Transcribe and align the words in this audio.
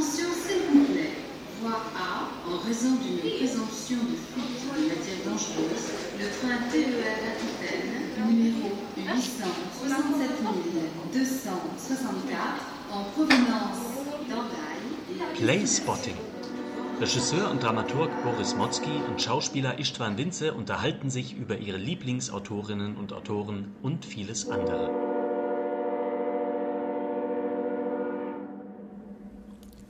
Vous 0.00 0.84
plaît. 0.84 1.12
Voie 1.60 1.82
A, 1.94 2.30
en 2.50 2.56
raison 2.66 2.92
d'une 3.02 3.18
présomption 3.36 3.98
de 3.98 4.16
fuite 4.16 4.64
de 4.74 4.80
matière 4.88 5.20
dangereuse, 5.26 5.92
le 6.18 6.24
train 6.40 6.56
TER 6.72 7.04
Aquitaine, 7.28 8.08
numéro 8.26 8.70
867 8.96 10.40
264, 11.12 12.40
en 12.90 13.04
provenance 13.12 13.84
d'Andaille. 14.26 15.34
Play 15.34 15.66
Spotting. 15.66 16.16
Regisseur 16.98 17.50
und 17.50 17.62
Dramaturg 17.62 18.10
Boris 18.24 18.56
Motzki 18.56 19.02
und 19.06 19.20
Schauspieler 19.20 19.78
Istvan 19.78 20.16
Winze 20.16 20.54
unterhalten 20.54 21.10
sich 21.10 21.36
über 21.36 21.58
ihre 21.58 21.76
Lieblingsautorinnen 21.76 22.96
und 22.96 23.12
Autoren 23.12 23.74
und 23.82 24.06
vieles 24.06 24.48
andere. 24.48 25.09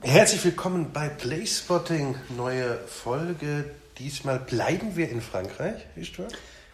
Herzlich 0.03 0.43
willkommen 0.43 0.93
bei 0.93 1.09
Playspotting, 1.09 2.15
neue 2.35 2.75
Folge. 2.87 3.65
Diesmal 3.99 4.39
bleiben 4.39 4.95
wir 4.95 5.07
in 5.09 5.21
Frankreich, 5.21 5.85
Istvan? 5.95 6.25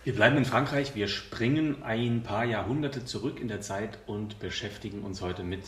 Wir 0.05 0.15
bleiben 0.15 0.37
in 0.37 0.45
Frankreich, 0.45 0.95
wir 0.95 1.09
springen 1.09 1.83
ein 1.83 2.23
paar 2.23 2.45
Jahrhunderte 2.45 3.03
zurück 3.03 3.41
in 3.41 3.49
der 3.49 3.59
Zeit 3.59 3.99
und 4.07 4.39
beschäftigen 4.39 5.01
uns 5.01 5.21
heute 5.21 5.43
mit 5.43 5.59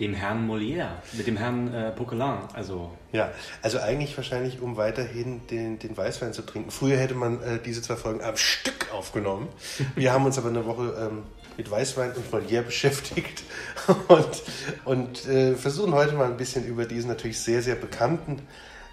dem 0.00 0.14
Herrn 0.14 0.48
Molière, 0.48 0.88
mit 1.12 1.26
dem 1.26 1.36
Herrn 1.36 1.72
äh, 1.74 1.90
Poquelin. 1.90 2.38
Also 2.54 2.90
ja, 3.12 3.30
also 3.60 3.78
eigentlich 3.78 4.16
wahrscheinlich, 4.16 4.62
um 4.62 4.78
weiterhin 4.78 5.46
den, 5.48 5.78
den 5.78 5.94
Weißwein 5.94 6.32
zu 6.32 6.40
trinken. 6.40 6.70
Früher 6.70 6.96
hätte 6.96 7.14
man 7.14 7.42
äh, 7.42 7.58
diese 7.62 7.82
zwei 7.82 7.96
Folgen 7.96 8.22
am 8.22 8.38
Stück 8.38 8.88
aufgenommen. 8.90 9.48
Wir 9.96 10.14
haben 10.14 10.24
uns 10.24 10.38
aber 10.38 10.48
eine 10.48 10.64
Woche 10.64 11.10
ähm, 11.10 11.24
mit 11.56 11.70
Weißwein 11.70 12.12
und 12.12 12.30
Molière 12.32 12.62
beschäftigt 12.66 13.42
und, 14.08 14.42
und 14.84 15.26
äh, 15.26 15.54
versuchen 15.54 15.92
heute 15.92 16.14
mal 16.14 16.26
ein 16.26 16.36
bisschen 16.36 16.64
über 16.66 16.84
diesen 16.84 17.08
natürlich 17.08 17.40
sehr, 17.40 17.62
sehr 17.62 17.74
bekannten, 17.74 18.42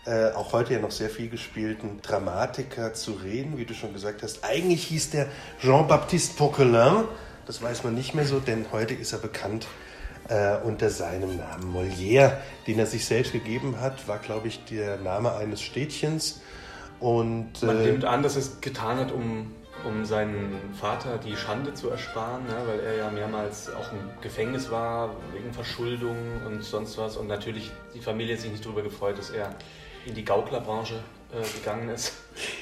äh, 0.06 0.32
auch 0.32 0.54
heute 0.54 0.74
ja 0.74 0.80
noch 0.80 0.92
sehr 0.92 1.10
viel 1.10 1.30
gespielten 1.30 2.02
Dramatiker 2.02 2.94
zu 2.94 3.14
reden, 3.14 3.58
wie 3.58 3.66
du 3.66 3.74
schon 3.74 3.94
gesagt 3.94 4.24
hast. 4.24 4.44
Eigentlich 4.44 4.84
hieß 4.86 5.12
der 5.12 5.28
Jean-Baptiste 5.62 6.36
Poquelin, 6.38 7.06
das 7.46 7.62
weiß 7.62 7.84
man 7.84 7.96
nicht 7.96 8.14
mehr 8.14 8.26
so, 8.26 8.40
denn 8.40 8.66
heute 8.72 8.94
ist 8.94 9.14
er 9.14 9.20
bekannt 9.20 9.68
äh, 10.30 10.58
unter 10.64 10.90
seinem 10.90 11.38
Namen 11.38 11.74
Molière, 11.76 12.38
den 12.68 12.80
er 12.80 12.86
sich 12.86 13.06
selbst 13.06 13.34
gegeben 13.34 13.82
hat, 13.82 14.08
war, 14.08 14.20
glaube 14.20 14.48
ich, 14.48 14.64
der 14.66 14.98
Name 14.98 15.34
eines 15.36 15.62
Städtchens. 15.62 16.42
Und, 17.00 17.64
Man 17.64 17.82
nimmt 17.82 18.06
an, 18.06 18.24
dass 18.24 18.36
er 18.36 18.42
es 18.42 18.62
getan 18.62 18.98
hat, 18.98 19.12
um, 19.12 19.52
um 19.86 20.06
seinen 20.06 20.58
Vater 20.80 21.18
die 21.18 21.36
Schande 21.36 21.74
zu 21.74 21.90
ersparen, 21.90 22.44
ne? 22.46 22.56
weil 22.66 22.80
er 22.80 22.96
ja 22.96 23.10
mehrmals 23.10 23.70
auch 23.70 23.92
im 23.92 24.00
Gefängnis 24.22 24.70
war, 24.70 25.16
wegen 25.34 25.54
Verschuldung 25.54 26.18
und 26.46 26.64
sonst 26.64 26.98
was. 26.98 27.18
Und 27.18 27.28
natürlich 27.28 27.72
die 27.94 28.00
Familie 28.00 28.38
sich 28.38 28.52
nicht 28.52 28.66
darüber 28.66 28.82
gefreut, 28.82 29.18
dass 29.18 29.30
er 29.30 29.56
in 30.06 30.16
die 30.16 30.26
Gauklerbranche 30.26 30.96
äh, 31.32 31.58
gegangen 31.58 31.90
ist. 31.90 32.14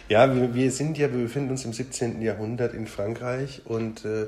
Ja, 0.10 0.34
wir, 0.34 0.54
wir, 0.54 0.72
sind 0.72 0.98
ja, 0.98 1.12
wir 1.12 1.24
befinden 1.24 1.52
uns 1.52 1.66
im 1.66 1.74
17. 1.74 2.22
Jahrhundert 2.22 2.74
in 2.74 2.88
Frankreich 2.88 3.62
und 3.66 4.06
äh, 4.06 4.28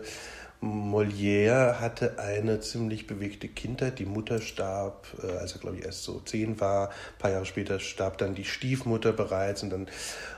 Molière 0.61 1.79
hatte 1.79 2.19
eine 2.19 2.59
ziemlich 2.59 3.07
bewegte 3.07 3.47
Kindheit. 3.47 3.97
Die 3.99 4.05
Mutter 4.05 4.41
starb, 4.41 5.07
äh, 5.23 5.37
als 5.37 5.53
er, 5.53 5.59
glaube 5.59 5.77
ich, 5.77 5.85
erst 5.85 6.03
so 6.03 6.19
zehn 6.19 6.59
war. 6.59 6.89
Ein 6.89 7.17
paar 7.17 7.31
Jahre 7.31 7.45
später 7.45 7.79
starb 7.79 8.17
dann 8.17 8.35
die 8.35 8.43
Stiefmutter 8.43 9.13
bereits 9.13 9.63
und 9.63 9.69
dann 9.69 9.87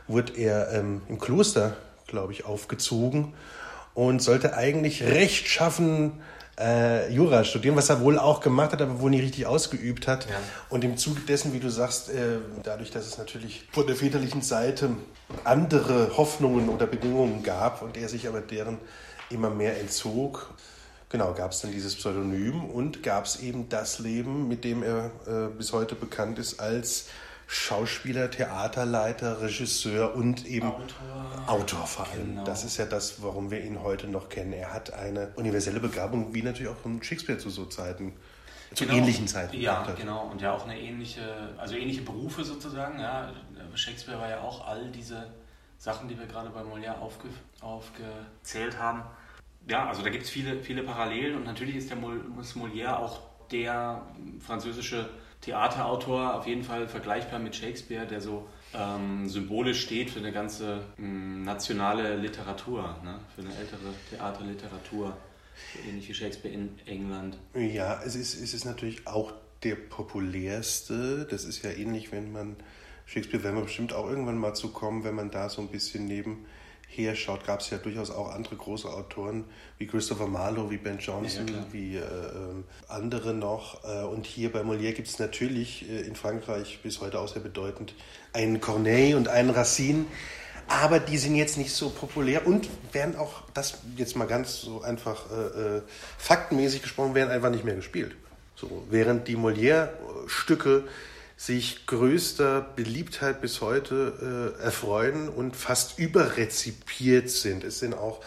wurde 0.07 0.33
er 0.37 0.71
ähm, 0.73 1.01
im 1.09 1.17
Kloster, 1.17 1.75
glaube 2.11 2.33
ich, 2.33 2.45
aufgezogen 2.45 3.33
und 3.95 4.21
sollte 4.21 4.55
eigentlich 4.55 5.03
rechtschaffen 5.03 6.21
äh, 6.59 7.11
Jura 7.11 7.43
studieren, 7.43 7.75
was 7.75 7.89
er 7.89 8.01
wohl 8.01 8.19
auch 8.19 8.41
gemacht 8.41 8.73
hat, 8.73 8.81
aber 8.81 8.99
wohl 8.99 9.09
nicht 9.09 9.23
richtig 9.23 9.47
ausgeübt 9.47 10.07
hat. 10.07 10.29
Ja. 10.29 10.35
Und 10.69 10.83
im 10.83 10.97
Zuge 10.97 11.21
dessen, 11.21 11.53
wie 11.53 11.59
du 11.59 11.69
sagst, 11.69 12.09
äh, 12.09 12.37
dadurch, 12.63 12.91
dass 12.91 13.07
es 13.07 13.17
natürlich 13.17 13.67
von 13.71 13.87
der 13.87 13.95
väterlichen 13.95 14.41
Seite 14.41 14.91
andere 15.43 16.17
Hoffnungen 16.17 16.69
oder 16.69 16.85
Bedingungen 16.85 17.41
gab 17.41 17.81
und 17.81 17.97
er 17.97 18.09
sich 18.09 18.27
aber 18.27 18.41
deren 18.41 18.77
immer 19.29 19.49
mehr 19.49 19.79
entzog. 19.79 20.53
Genau, 21.09 21.33
gab 21.33 21.51
es 21.51 21.61
dann 21.61 21.71
dieses 21.71 21.95
Pseudonym 21.95 22.65
und 22.65 23.01
gab 23.01 23.25
es 23.25 23.41
eben 23.41 23.67
das 23.69 23.99
Leben, 23.99 24.47
mit 24.47 24.63
dem 24.63 24.83
er 24.83 25.11
äh, 25.25 25.47
bis 25.57 25.73
heute 25.73 25.95
bekannt 25.95 26.37
ist 26.37 26.59
als 26.59 27.07
Schauspieler, 27.53 28.31
Theaterleiter, 28.31 29.41
Regisseur 29.41 30.15
und 30.15 30.45
eben 30.45 30.67
Autor, 30.67 31.43
Autor 31.47 31.85
vor 31.85 32.07
allem. 32.07 32.29
Genau. 32.29 32.43
Das 32.45 32.63
ist 32.63 32.77
ja 32.77 32.85
das, 32.85 33.21
warum 33.21 33.51
wir 33.51 33.61
ihn 33.61 33.83
heute 33.83 34.07
noch 34.07 34.29
kennen. 34.29 34.53
Er 34.53 34.73
hat 34.73 34.93
eine 34.93 35.33
universelle 35.35 35.81
Begabung, 35.81 36.33
wie 36.33 36.43
natürlich 36.43 36.71
auch 36.71 36.77
Shakespeare 37.01 37.37
zu 37.37 37.49
so 37.49 37.65
Zeiten, 37.65 38.13
zu 38.73 38.85
genau. 38.85 38.97
ähnlichen 38.97 39.27
Zeiten. 39.27 39.59
Ja, 39.59 39.85
genau. 39.99 40.29
Und 40.31 40.41
ja 40.41 40.53
auch 40.53 40.63
eine 40.63 40.79
ähnliche, 40.79 41.49
also 41.57 41.75
ähnliche 41.75 42.03
Berufe 42.03 42.45
sozusagen. 42.45 43.01
Ja. 43.01 43.33
Shakespeare 43.75 44.17
war 44.17 44.29
ja 44.29 44.39
auch 44.39 44.65
all 44.65 44.89
diese 44.89 45.27
Sachen, 45.77 46.07
die 46.07 46.17
wir 46.17 46.27
gerade 46.27 46.51
bei 46.51 46.61
Molière 46.61 46.99
aufge, 46.99 47.27
aufgezählt 47.59 48.79
haben 48.79 49.03
ja, 49.67 49.87
also 49.87 50.01
da 50.01 50.09
gibt 50.09 50.23
es 50.23 50.29
viele, 50.29 50.59
viele 50.63 50.83
Parallelen 50.83 51.35
und 51.35 51.43
natürlich 51.43 51.75
ist 51.75 51.89
der 51.89 51.97
Molière 51.97 52.97
auch 52.97 53.19
der 53.51 54.01
französische 54.39 55.09
Theaterautor, 55.41 56.35
auf 56.35 56.47
jeden 56.47 56.63
Fall 56.63 56.87
vergleichbar 56.87 57.39
mit 57.39 57.55
Shakespeare, 57.55 58.05
der 58.05 58.21
so 58.21 58.47
ähm, 58.73 59.27
symbolisch 59.27 59.81
steht 59.81 60.11
für 60.11 60.19
eine 60.19 60.31
ganze 60.31 60.83
ähm, 60.97 61.43
nationale 61.43 62.15
Literatur, 62.15 62.95
ne? 63.03 63.19
für 63.35 63.41
eine 63.41 63.55
ältere 63.55 63.93
Theaterliteratur, 64.09 65.17
ähnlich 65.87 66.07
wie 66.07 66.13
Shakespeare 66.13 66.53
in 66.53 66.69
England. 66.85 67.37
Ja, 67.55 68.01
es 68.05 68.15
ist, 68.15 68.39
es 68.39 68.53
ist 68.53 68.65
natürlich 68.65 69.07
auch 69.07 69.33
der 69.63 69.75
populärste. 69.75 71.27
Das 71.29 71.43
ist 71.43 71.63
ja 71.63 71.71
ähnlich, 71.71 72.11
wenn 72.11 72.31
man 72.31 72.55
Shakespeare, 73.05 73.43
werden 73.43 73.57
wir 73.57 73.63
bestimmt 73.63 73.93
auch 73.93 74.07
irgendwann 74.07 74.37
mal 74.37 74.53
zu 74.53 74.71
kommen, 74.71 75.03
wenn 75.03 75.15
man 75.15 75.31
da 75.31 75.49
so 75.49 75.61
ein 75.61 75.67
bisschen 75.67 76.05
neben 76.05 76.45
herschaut, 76.97 77.45
gab 77.45 77.61
es 77.61 77.69
ja 77.69 77.77
durchaus 77.77 78.11
auch 78.11 78.33
andere 78.33 78.55
große 78.55 78.89
Autoren 78.89 79.45
wie 79.77 79.87
Christopher 79.87 80.27
Marlowe, 80.27 80.69
wie 80.69 80.77
Ben 80.77 80.99
Jonson, 80.99 81.47
ja, 81.47 81.65
wie 81.71 81.95
äh, 81.95 82.01
ähm, 82.01 82.65
andere 82.87 83.33
noch. 83.33 83.83
Äh, 83.83 84.03
und 84.03 84.25
hier 84.25 84.51
bei 84.51 84.61
Molière 84.61 84.93
gibt 84.93 85.07
es 85.07 85.19
natürlich 85.19 85.89
äh, 85.89 86.01
in 86.01 86.15
Frankreich 86.15 86.79
bis 86.83 87.01
heute 87.01 87.19
auch 87.19 87.27
sehr 87.27 87.41
bedeutend 87.41 87.95
einen 88.33 88.61
Corneille 88.61 89.15
und 89.15 89.27
einen 89.27 89.49
Racine. 89.49 90.05
Aber 90.67 90.99
die 90.99 91.17
sind 91.17 91.35
jetzt 91.35 91.57
nicht 91.57 91.73
so 91.73 91.89
populär 91.89 92.47
und 92.47 92.69
werden 92.93 93.15
auch, 93.17 93.43
das 93.53 93.79
jetzt 93.97 94.15
mal 94.15 94.25
ganz 94.25 94.61
so 94.61 94.81
einfach 94.81 95.25
äh, 95.31 95.77
äh, 95.77 95.81
faktenmäßig 96.17 96.81
gesprochen, 96.81 97.13
werden 97.13 97.29
einfach 97.29 97.49
nicht 97.49 97.65
mehr 97.65 97.75
gespielt. 97.75 98.15
So, 98.55 98.85
während 98.89 99.27
die 99.27 99.35
Molière-Stücke 99.35 100.83
sich 101.41 101.87
größter 101.87 102.61
Beliebtheit 102.75 103.41
bis 103.41 103.61
heute 103.61 104.53
äh, 104.61 104.63
erfreuen 104.63 105.27
und 105.27 105.55
fast 105.55 105.97
überrezipiert 105.97 107.31
sind. 107.31 107.63
Es 107.63 107.79
sind 107.79 107.95
auch 107.95 108.19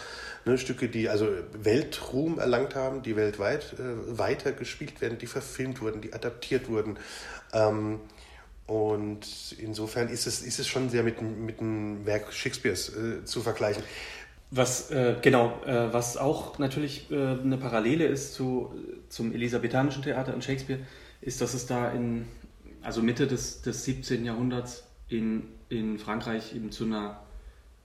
ne, 0.45 0.59
Stücke, 0.59 0.89
die 0.89 1.09
also 1.09 1.29
Weltruhm 1.53 2.41
erlangt 2.41 2.75
haben, 2.75 3.05
die 3.05 3.15
weltweit 3.15 3.75
äh, 3.75 4.19
weiter 4.19 4.51
gespielt 4.51 5.01
werden, 5.01 5.17
die 5.17 5.29
verfilmt 5.29 5.81
wurden, 5.81 6.01
die 6.01 6.13
adaptiert 6.13 6.69
wurden. 6.69 6.99
Ähm, 7.53 8.01
und 8.67 9.29
insofern 9.59 10.09
ist 10.09 10.27
es, 10.27 10.43
ist 10.43 10.59
es 10.59 10.67
schon 10.67 10.91
sehr 10.91 11.05
mit, 11.05 11.23
mit 11.23 11.61
dem 11.61 12.05
Werk 12.07 12.33
Shakespeares 12.33 12.89
äh, 12.89 13.25
zu 13.25 13.43
vergleichen. 13.43 13.85
Was, 14.51 14.91
äh, 14.91 15.15
genau, 15.23 15.63
äh, 15.65 15.93
was 15.93 16.17
auch 16.17 16.59
natürlich 16.59 17.13
äh, 17.13 17.15
eine 17.15 17.59
Parallele 17.59 18.07
ist 18.07 18.35
zu, 18.35 18.75
zum 19.09 19.33
elisabethanischen 19.33 20.03
Theater 20.03 20.35
und 20.35 20.43
Shakespeare, 20.43 20.81
ist, 21.21 21.41
dass 21.41 21.55
es 21.55 21.67
da 21.67 21.93
in, 21.93 22.27
also 22.85 23.03
Mitte 23.03 23.27
des, 23.27 23.63
des 23.63 23.85
17. 23.85 24.25
Jahrhunderts 24.25 24.85
in, 25.09 25.45
in 25.69 25.99
Frankreich 25.99 26.55
eben 26.55 26.71
zu 26.71 26.85
einer 26.85 27.21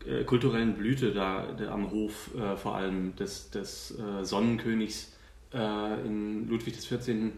äh, 0.06 0.24
kulturellen 0.24 0.76
Blüte 0.76 1.12
da 1.14 1.44
der, 1.54 1.72
am 1.72 1.92
Hof 1.92 2.32
äh, 2.36 2.56
vor 2.56 2.76
allem 2.76 3.16
des, 3.16 3.50
des 3.50 3.98
äh, 3.98 4.24
Sonnenkönigs 4.24 5.14
äh, 5.54 6.06
in 6.06 6.48
Ludwig 6.48 6.78
XIV. 6.78 7.34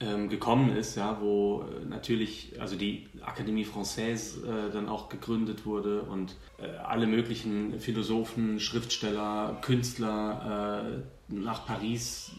Ähm, 0.00 0.28
gekommen 0.28 0.76
ist, 0.76 0.96
ja, 0.96 1.18
wo 1.20 1.62
äh, 1.62 1.84
natürlich 1.84 2.60
also 2.60 2.74
die 2.74 3.06
Akademie 3.24 3.64
Française 3.64 4.44
äh, 4.44 4.72
dann 4.72 4.88
auch 4.88 5.08
gegründet 5.08 5.66
wurde 5.66 6.02
und 6.02 6.34
alle 6.84 7.06
möglichen 7.06 7.78
Philosophen, 7.78 8.58
Schriftsteller, 8.58 9.58
Künstler 9.60 11.02
nach 11.28 11.66
Paris 11.66 12.32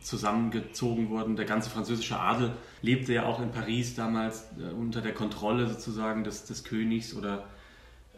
zusammengezogen 0.00 1.10
wurden. 1.10 1.36
Der 1.36 1.44
ganze 1.44 1.70
französische 1.70 2.18
Adel 2.18 2.52
lebte 2.80 3.12
ja 3.12 3.24
auch 3.24 3.40
in 3.40 3.50
Paris 3.50 3.94
damals 3.94 4.48
äh, 4.58 4.72
unter 4.72 5.00
der 5.00 5.14
Kontrolle 5.14 5.68
sozusagen 5.68 6.24
des, 6.24 6.44
des 6.44 6.64
Königs 6.64 7.14
oder 7.14 7.44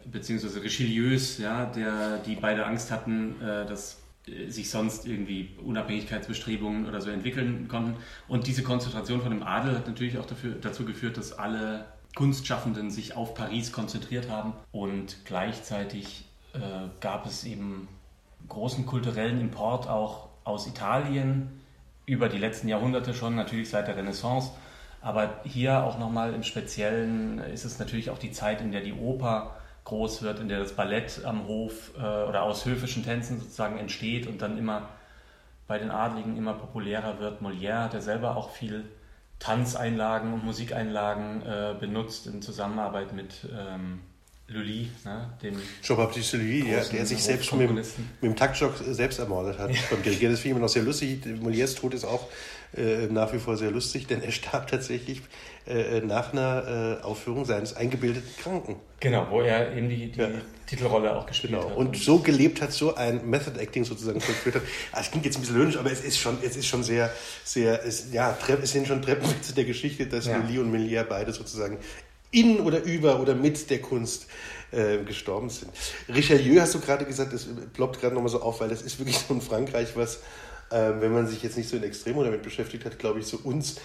beziehungsweise 0.05 0.61
Richelieus, 0.63 1.37
ja, 1.37 1.65
der, 1.65 2.19
die 2.19 2.35
beide 2.35 2.65
Angst 2.65 2.91
hatten, 2.91 3.41
äh, 3.41 3.65
dass 3.65 4.01
äh, 4.27 4.49
sich 4.49 4.69
sonst 4.69 5.05
irgendwie 5.05 5.49
Unabhängigkeitsbestrebungen 5.63 6.87
oder 6.87 7.01
so 7.01 7.09
entwickeln 7.09 7.67
konnten. 7.67 7.95
Und 8.27 8.47
diese 8.47 8.63
Konzentration 8.63 9.21
von 9.21 9.31
dem 9.31 9.43
Adel 9.43 9.75
hat 9.75 9.87
natürlich 9.87 10.17
auch 10.17 10.25
dafür, 10.25 10.55
dazu 10.61 10.85
geführt, 10.85 11.17
dass 11.17 11.33
alle 11.33 11.85
Kunstschaffenden 12.15 12.91
sich 12.91 13.15
auf 13.15 13.33
Paris 13.33 13.71
konzentriert 13.71 14.29
haben 14.29 14.53
und 14.71 15.17
gleichzeitig 15.25 16.25
äh, 16.53 16.59
gab 17.01 17.25
es 17.25 17.43
eben 17.43 17.89
großen 18.47 18.85
kulturellen 18.85 19.41
Import 19.41 19.89
auch 19.89 20.24
aus 20.45 20.67
Italien 20.67 21.61
über 22.05 22.29
die 22.29 22.37
letzten 22.37 22.69
Jahrhunderte 22.69 23.13
schon, 23.13 23.35
natürlich 23.35 23.69
seit 23.69 23.87
der 23.87 23.97
Renaissance, 23.97 24.51
Aber 25.01 25.41
hier 25.43 25.83
auch 25.83 25.99
nochmal 25.99 26.33
im 26.33 26.43
Speziellen 26.43 27.39
ist 27.39 27.65
es 27.65 27.77
natürlich 27.77 28.09
auch 28.09 28.17
die 28.17 28.31
Zeit, 28.31 28.61
in 28.61 28.71
der 28.71 28.81
die 28.81 28.93
Oper 28.93 29.55
groß 29.83 30.23
wird, 30.23 30.39
in 30.39 30.49
der 30.49 30.59
das 30.59 30.73
Ballett 30.73 31.23
am 31.25 31.45
Hof 31.45 31.91
äh, 31.97 31.99
oder 31.99 32.41
aus 32.41 32.65
höfischen 32.65 33.03
Tänzen 33.03 33.39
sozusagen 33.39 33.77
entsteht 33.77 34.25
und 34.25 34.41
dann 34.41 34.57
immer 34.57 34.89
bei 35.67 35.77
den 35.77 35.91
Adligen 35.91 36.37
immer 36.37 36.53
populärer 36.53 37.19
wird. 37.19 37.41
Molière 37.41 37.83
hat 37.83 37.93
ja 37.93 38.01
selber 38.01 38.35
auch 38.35 38.49
viel 38.49 38.85
Tanzeinlagen 39.39 40.33
und 40.33 40.43
Musikeinlagen 40.43 41.43
äh, 41.43 41.75
benutzt 41.79 42.25
in 42.27 42.41
Zusammenarbeit 42.41 43.13
mit 43.13 43.47
ähm, 43.55 43.99
Lully, 44.47 44.89
ne, 45.03 45.33
dem 45.41 45.59
Jean-Baptiste 45.81 46.37
Lully, 46.37 46.71
ja, 46.71 46.83
der 46.83 47.05
sich 47.05 47.23
selbst 47.23 47.51
mit, 47.53 47.71
mit 47.71 47.85
dem 48.21 48.35
Taktstock 48.35 48.75
selbst 48.77 49.17
ermordet 49.17 49.57
hat 49.57 49.71
ja. 49.71 49.77
beim 49.89 50.03
Dirigieren. 50.03 50.33
Das 50.33 50.41
finde 50.41 50.49
ich 50.49 50.51
immer 50.51 50.65
noch 50.65 50.73
sehr 50.73 50.83
lustig. 50.83 51.25
Molières 51.25 51.75
Tod 51.75 51.95
ist 51.95 52.05
auch 52.05 52.29
äh, 52.77 53.07
nach 53.07 53.33
wie 53.33 53.39
vor 53.39 53.57
sehr 53.57 53.71
lustig, 53.71 54.05
denn 54.05 54.21
er 54.21 54.31
starb 54.31 54.67
tatsächlich 54.67 55.21
äh, 55.65 56.01
nach 56.01 56.33
einer 56.33 56.99
äh, 57.01 57.03
Aufführung 57.03 57.45
seines 57.45 57.75
eingebildeten 57.75 58.29
Kranken. 58.37 58.75
Genau, 58.99 59.27
wo 59.31 59.41
er 59.41 59.75
eben 59.75 59.89
die, 59.89 60.11
die 60.11 60.19
ja. 60.19 60.29
Titelrolle 60.67 61.15
auch 61.15 61.25
gespielt 61.25 61.53
genau. 61.53 61.69
hat. 61.69 61.77
Und, 61.77 61.87
und 61.87 61.97
so 61.97 62.19
gelebt 62.19 62.61
hat, 62.61 62.71
so 62.71 62.95
ein 62.95 63.27
Method 63.29 63.59
Acting 63.59 63.83
sozusagen 63.83 64.21
vollführt 64.21 64.55
hat. 64.55 64.63
Ah, 64.91 64.99
es 65.01 65.09
klingt 65.09 65.25
jetzt 65.25 65.37
ein 65.37 65.41
bisschen 65.41 65.57
löhnisch, 65.57 65.77
aber 65.77 65.91
es 65.91 66.03
ist 66.03 66.19
schon, 66.19 66.37
es 66.43 66.55
ist 66.55 66.67
schon 66.67 66.83
sehr, 66.83 67.11
sehr, 67.43 67.83
es, 67.85 68.11
ja, 68.11 68.37
es 68.61 68.71
sind 68.71 68.87
schon 68.87 69.01
Treppenwitze 69.01 69.53
der 69.55 69.65
Geschichte, 69.65 70.05
dass 70.05 70.27
ja. 70.27 70.37
Lully 70.37 70.59
und 70.59 70.71
Melier 70.71 71.03
beide 71.03 71.33
sozusagen 71.33 71.77
in 72.35 72.59
oder 72.59 72.83
über 72.83 73.19
oder 73.19 73.33
mit 73.33 73.69
der 73.69 73.81
Kunst 73.81 74.27
äh, 74.71 74.97
gestorben 75.03 75.49
sind. 75.49 75.71
Richelieu 76.13 76.59
hast 76.59 76.75
du 76.75 76.79
gerade 76.79 77.05
gesagt, 77.05 77.33
das 77.33 77.47
ploppt 77.73 78.01
gerade 78.01 78.13
nochmal 78.13 78.29
so 78.29 78.41
auf, 78.41 78.59
weil 78.59 78.69
das 78.69 78.81
ist 78.81 78.99
wirklich 78.99 79.17
so 79.17 79.33
in 79.33 79.41
Frankreich 79.41 79.95
was, 79.95 80.17
äh, 80.69 80.91
wenn 80.99 81.13
man 81.13 81.27
sich 81.27 81.43
jetzt 81.43 81.57
nicht 81.57 81.69
so 81.69 81.77
in 81.77 81.83
Extremo 81.83 82.23
damit 82.23 82.43
beschäftigt 82.43 82.85
hat, 82.85 82.99
glaube 82.99 83.19
ich, 83.19 83.27
so 83.27 83.37
uns 83.37 83.77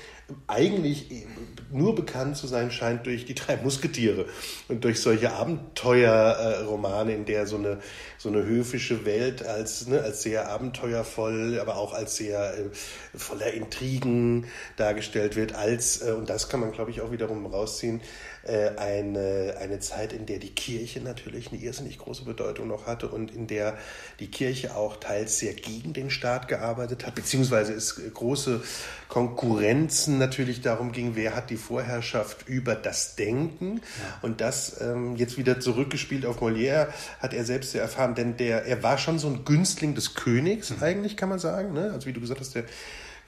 eigentlich 0.47 1.26
nur 1.70 1.94
bekannt 1.94 2.37
zu 2.37 2.47
sein 2.47 2.70
scheint 2.70 3.06
durch 3.06 3.25
die 3.25 3.35
drei 3.35 3.56
Musketiere 3.56 4.26
und 4.69 4.85
durch 4.85 5.00
solche 5.00 5.32
Abenteuerromane, 5.32 7.14
in 7.14 7.25
der 7.25 7.47
so 7.47 7.56
eine, 7.56 7.79
so 8.19 8.29
eine 8.29 8.44
höfische 8.44 9.05
Welt 9.05 9.44
als, 9.44 9.87
ne, 9.87 10.00
als 10.00 10.23
sehr 10.23 10.49
abenteuervoll, 10.49 11.58
aber 11.61 11.76
auch 11.76 11.94
als 11.94 12.17
sehr 12.17 12.56
äh, 12.58 12.69
voller 13.17 13.52
Intrigen 13.52 14.47
dargestellt 14.76 15.37
wird, 15.37 15.55
als, 15.55 16.02
äh, 16.02 16.12
und 16.12 16.31
das 16.31 16.49
kann 16.49 16.61
man, 16.61 16.73
glaube 16.73 16.91
ich, 16.91 17.00
auch 17.00 17.12
wiederum 17.12 17.47
rausziehen, 17.47 18.00
äh, 18.00 18.02
eine, 18.48 19.56
eine 19.60 19.81
Zeit, 19.81 20.12
in 20.12 20.26
der 20.26 20.38
die 20.38 20.54
Kirche 20.54 21.00
natürlich 21.00 21.52
eine 21.52 21.60
irrsinnig 21.60 21.98
große 21.98 22.25
Bedeutung 22.25 22.69
noch 22.69 22.87
hatte 22.87 23.08
und 23.08 23.34
in 23.34 23.46
der 23.46 23.76
die 24.19 24.31
Kirche 24.31 24.75
auch 24.76 24.96
teils 24.96 25.38
sehr 25.38 25.54
gegen 25.54 25.92
den 25.92 26.10
Staat 26.10 26.48
gearbeitet 26.48 27.06
hat, 27.06 27.14
beziehungsweise 27.14 27.72
es 27.72 28.00
große 28.14 28.62
Konkurrenzen 29.08 30.19
natürlich 30.19 30.60
darum 30.60 30.92
ging, 30.92 31.16
wer 31.16 31.34
hat 31.34 31.50
die 31.50 31.56
Vorherrschaft 31.56 32.48
über 32.48 32.75
das 32.75 33.16
Denken. 33.16 33.81
Und 34.22 34.40
das 34.40 34.81
ähm, 34.81 35.16
jetzt 35.16 35.37
wieder 35.37 35.60
zurückgespielt 35.60 36.25
auf 36.25 36.40
Molière 36.40 36.88
hat 37.19 37.34
er 37.34 37.44
selbst 37.44 37.72
sehr 37.72 37.82
erfahren, 37.82 38.14
denn 38.14 38.37
der, 38.37 38.64
er 38.64 38.82
war 38.82 38.98
schon 38.98 39.19
so 39.19 39.28
ein 39.28 39.44
Günstling 39.44 39.94
des 39.94 40.14
Königs, 40.14 40.70
mhm. 40.70 40.82
eigentlich 40.82 41.16
kann 41.16 41.28
man 41.28 41.38
sagen. 41.38 41.72
Ne? 41.72 41.90
Also 41.92 42.06
wie 42.06 42.12
du 42.12 42.20
gesagt 42.20 42.40
hast, 42.40 42.54
der 42.54 42.64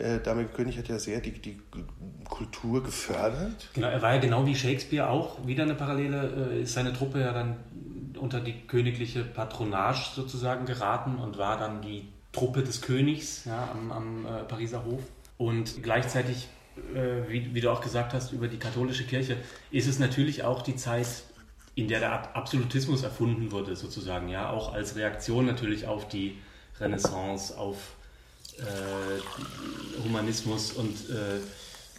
äh, 0.03 0.21
Damian 0.21 0.53
König 0.53 0.79
hat 0.79 0.89
ja 0.89 0.99
sehr 0.99 1.21
die, 1.21 1.33
die 1.33 1.61
Kultur 2.29 2.83
gefördert. 2.83 3.69
Genau, 3.75 3.89
er 3.89 4.03
war 4.03 4.15
ja 4.15 4.21
genau 4.21 4.45
wie 4.47 4.55
Shakespeare 4.55 5.09
auch 5.09 5.47
wieder 5.47 5.63
eine 5.63 5.75
Parallele, 5.75 6.51
äh, 6.53 6.63
ist 6.63 6.75
seine 6.75 6.93
Truppe 6.93 7.21
ja 7.21 7.33
dann 7.33 7.57
unter 8.19 8.41
die 8.41 8.53
königliche 8.67 9.25
Patronage 9.25 10.11
sozusagen 10.15 10.67
geraten 10.67 11.17
und 11.17 11.39
war 11.39 11.59
dann 11.59 11.83
die 11.83 12.09
Truppe 12.33 12.63
des 12.63 12.81
Königs 12.81 13.45
ja, 13.45 13.69
am, 13.73 13.93
am 13.93 14.27
äh, 14.27 14.45
Pariser 14.45 14.85
Hof. 14.85 15.03
Und 15.39 15.83
gleichzeitig, 15.83 16.49
äh, 16.95 17.29
wie, 17.29 17.55
wie, 17.55 17.61
du 17.61 17.71
auch 17.71 17.81
gesagt 17.81 18.13
hast, 18.15 18.33
über 18.33 18.49
die 18.49 18.59
katholische 18.59 19.05
Kirche, 19.05 19.37
ist 19.71 19.89
es 19.89 19.99
natürlich 19.99 20.45
auch 20.45 20.63
die 20.63 20.77
Zeit, 20.77 21.25
in 21.75 21.89
der 21.89 22.01
der 22.01 22.37
Absolutismus 22.37 23.03
erfunden 23.03 23.51
wurde, 23.51 23.77
sozusagen, 23.77 24.29
ja, 24.29 24.51
auch 24.51 24.75
als 24.75 24.95
Reaktion 24.97 25.47
natürlich 25.47 25.87
auf 25.87 26.09
die 26.09 26.39
Renaissance, 26.79 27.57
auf 27.57 27.77
äh, 27.77 28.02
Humanismus 30.05 30.73
und 30.73 31.11
äh, 31.11 31.41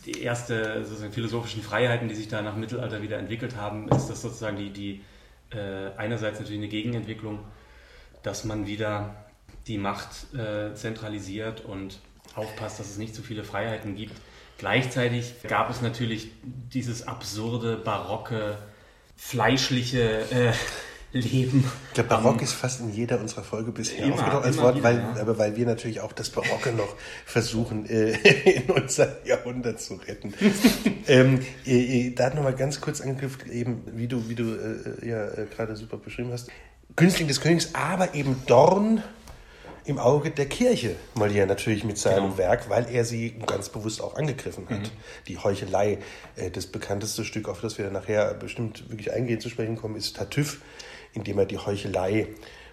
die 0.06 0.22
erste 0.22 0.84
sozusagen 0.84 1.14
philosophischen 1.14 1.64
Freiheiten, 1.64 2.08
die 2.10 2.16
sich 2.16 2.28
da 2.28 2.42
nach 2.42 2.56
Mittelalter 2.56 3.02
wieder 3.02 3.18
entwickelt 3.18 3.56
haben, 3.56 3.88
ist 3.90 4.08
das 4.08 4.22
sozusagen 4.22 4.58
die, 4.58 4.70
die 4.70 5.02
äh, 5.56 5.92
einerseits 5.98 6.40
natürlich 6.40 6.60
eine 6.60 6.70
Gegenentwicklung, 6.70 7.40
dass 8.22 8.44
man 8.44 8.68
wieder 8.68 9.16
die 9.68 9.78
Macht 9.78 10.34
äh, 10.34 10.74
zentralisiert 10.74 11.62
und 11.62 12.00
aufpasst, 12.36 12.80
dass 12.80 12.90
es 12.90 12.98
nicht 12.98 13.16
zu 13.16 13.22
so 13.22 13.28
viele 13.28 13.44
Freiheiten 13.44 13.96
gibt. 13.96 14.16
Gleichzeitig 14.58 15.34
gab 15.48 15.70
es 15.70 15.82
natürlich 15.82 16.32
dieses 16.44 17.08
absurde, 17.08 17.78
barocke, 17.78 18.58
fleischliche 19.16 20.22
äh, 20.32 20.54
Leben. 21.14 21.64
Der 21.96 22.04
Barock 22.04 22.38
um, 22.38 22.40
ist 22.40 22.54
fast 22.54 22.82
in 22.82 22.92
jeder 22.92 23.20
unserer 23.20 23.44
Folge 23.44 23.72
bisher 23.72 24.06
immer, 24.06 24.16
aufgetaucht 24.16 24.46
als 24.46 24.58
Wort, 24.58 24.76
wieder, 24.76 24.84
weil, 24.84 24.98
ja. 24.98 25.22
aber 25.22 25.38
weil 25.38 25.56
wir 25.56 25.66
natürlich 25.66 26.02
auch 26.02 26.12
das 26.12 26.32
Barocke 26.32 26.74
noch 26.74 26.96
versuchen, 27.26 27.86
äh, 27.86 28.12
in 28.50 28.72
unser 28.72 29.24
Jahrhundert 29.26 29.80
zu 29.80 29.96
retten. 29.96 30.34
ähm, 31.08 31.42
äh, 31.66 32.08
äh, 32.08 32.10
da 32.16 32.34
nochmal 32.34 32.56
ganz 32.56 32.82
kurz 32.82 33.00
angegriffen, 33.00 33.52
eben, 33.52 33.84
wie 33.94 34.08
du, 34.08 34.28
wie 34.28 34.36
du 34.36 34.56
äh, 34.56 35.08
ja 35.08 35.28
äh, 35.28 35.46
gerade 35.56 35.76
super 35.76 35.98
beschrieben 35.98 36.32
hast. 36.32 36.50
Günstling 36.96 37.28
des 37.28 37.42
Königs, 37.42 37.70
aber 37.74 38.16
eben 38.16 38.42
Dorn 38.48 39.04
im 39.86 40.00
Auge 40.00 40.32
der 40.32 40.46
Kirche, 40.48 40.96
Molière 41.16 41.46
natürlich 41.46 41.84
mit 41.84 41.98
seinem 41.98 42.24
genau. 42.24 42.38
Werk, 42.38 42.70
weil 42.70 42.88
er 42.90 43.06
sie 43.06 43.36
ganz 43.46 43.70
bewusst 43.70 44.02
auch 44.02 44.16
angegriffen 44.16 44.68
hat. 44.70 44.80
Mhm. 44.80 44.90
Die 45.28 45.38
Heuchelei, 45.38 46.00
äh, 46.36 46.50
das 46.50 46.68
bekannteste 46.68 47.24
Stück, 47.24 47.50
auf 47.50 47.62
das 47.62 47.78
wir 47.78 47.92
nachher 47.92 48.34
bestimmt 48.34 48.90
wirklich 48.90 49.12
eingehen 49.12 49.40
zu 49.40 49.50
sprechen 49.50 49.76
kommen, 49.76 49.96
ist 49.96 50.16
Tartüff 50.16 50.62
indem 51.14 51.40
er 51.40 51.46
die 51.46 51.58
Heuchelei 51.58 52.28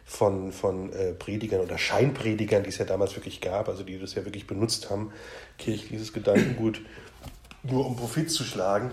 von, 0.04 0.50
von 0.52 0.92
äh, 0.92 1.12
Predigern 1.12 1.60
oder 1.60 1.78
Scheinpredigern, 1.78 2.64
die 2.64 2.70
es 2.70 2.78
ja 2.78 2.84
damals 2.84 3.14
wirklich 3.14 3.40
gab, 3.40 3.68
also 3.68 3.84
die 3.84 3.98
das 3.98 4.14
ja 4.14 4.24
wirklich 4.24 4.46
benutzt 4.46 4.90
haben, 4.90 5.12
kirchliches 5.58 6.12
Gedankengut, 6.12 6.80
nur 7.62 7.86
um 7.86 7.96
Profit 7.96 8.30
zu 8.30 8.42
schlagen. 8.42 8.90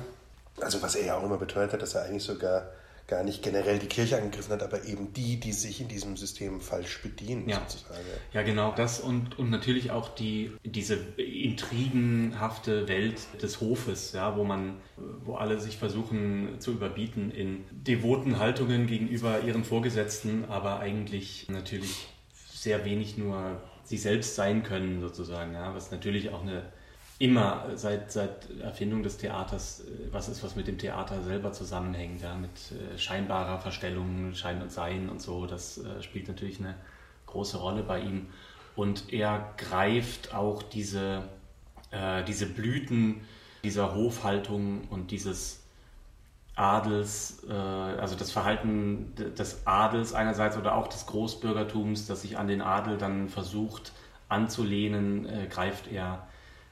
Also 0.62 0.82
was 0.82 0.96
er 0.96 1.06
ja 1.06 1.18
auch 1.18 1.24
immer 1.24 1.38
beteuert 1.38 1.74
hat, 1.74 1.82
dass 1.82 1.96
er 1.96 2.04
eigentlich 2.04 2.24
sogar 2.24 2.70
gar 3.08 3.24
nicht 3.24 3.42
generell 3.42 3.80
die 3.80 3.88
Kirche 3.88 4.18
angegriffen 4.18 4.52
hat, 4.52 4.62
aber 4.62 4.84
eben 4.84 5.14
die, 5.14 5.40
die 5.40 5.54
sich 5.54 5.80
in 5.80 5.88
diesem 5.88 6.18
System 6.18 6.60
falsch 6.60 7.02
bedienen, 7.02 7.48
ja. 7.48 7.62
sozusagen. 7.62 8.04
Ja, 8.34 8.42
genau, 8.42 8.74
das 8.76 9.00
und, 9.00 9.40
und 9.40 9.50
natürlich 9.50 9.92
auch 9.92 10.10
die, 10.10 10.52
diese 10.66 10.96
intrigenhafte 11.16 12.90
Welt 12.90 13.20
des 13.42 13.62
Hofes, 13.62 14.12
ja, 14.12 14.36
wo 14.36 14.44
man, 14.44 14.82
wo 15.24 15.36
alle 15.36 15.60
sich 15.60 15.78
versuchen 15.78 16.60
zu 16.60 16.72
überbieten 16.72 17.32
in 17.32 17.64
devoten 17.72 18.40
Haltungen 18.40 18.88
gegenüber 18.88 19.40
ihren 19.40 19.64
Vorgesetzten, 19.64 20.44
aber 20.46 20.80
eigentlich 20.80 21.48
natürlich 21.48 22.08
sehr 22.50 22.84
wenig 22.84 23.18
nur 23.18 23.62
sie 23.86 23.98
selbst 23.98 24.36
sein 24.36 24.64
können, 24.64 25.00
sozusagen, 25.00 25.54
ja, 25.54 25.74
was 25.74 25.92
natürlich 25.92 26.32
auch 26.32 26.42
eine 26.42 26.74
immer 27.20 27.66
seit, 27.76 28.12
seit 28.12 28.50
Erfindung 28.62 29.02
des 29.04 29.18
Theaters 29.18 29.82
äh, 29.82 30.12
was 30.12 30.30
ist, 30.30 30.44
was 30.44 30.56
mit 30.56 30.68
dem 30.68 30.78
Theater 30.78 31.24
selber 31.24 31.52
zusammenhängt, 31.52 32.22
ja, 32.22 32.36
mit 32.36 32.52
äh, 32.72 32.98
scheinbarer 32.98 33.60
Verstellung, 33.60 34.34
Schein 34.34 34.62
und 34.62 34.72
Sein 34.72 35.10
und 35.10 35.22
so. 35.22 35.46
Das 35.48 35.80
äh, 35.80 36.02
spielt 36.02 36.28
natürlich 36.28 36.60
eine 36.60 36.76
große 37.26 37.58
Rolle 37.58 37.84
bei 37.84 38.00
ihm. 38.00 38.28
Und 38.76 39.12
er 39.12 39.54
greift 39.58 40.36
auch 40.36 40.62
diese, 40.62 41.24
äh, 41.92 42.24
diese 42.24 42.46
Blüten 42.46 43.22
dieser 43.64 43.96
Hofhaltung 43.96 44.88
und 44.90 45.10
dieses 45.10 45.64
Adels, 46.56 47.44
äh, 47.50 47.54
also 47.54 48.16
das 48.16 48.32
Verhalten 48.32 49.14
des 49.16 49.66
Adels 49.66 50.14
einerseits 50.14 50.58
oder 50.58 50.76
auch 50.76 50.88
des 50.88 51.08
Großbürgertums, 51.08 52.06
das 52.06 52.22
sich 52.22 52.38
an 52.38 52.48
den 52.48 52.62
Adel 52.62 52.98
dann 52.98 53.30
versucht 53.30 53.94
anzulehnen, 54.30 55.26
äh, 55.28 55.48
greift 55.48 55.88
er 55.92 56.27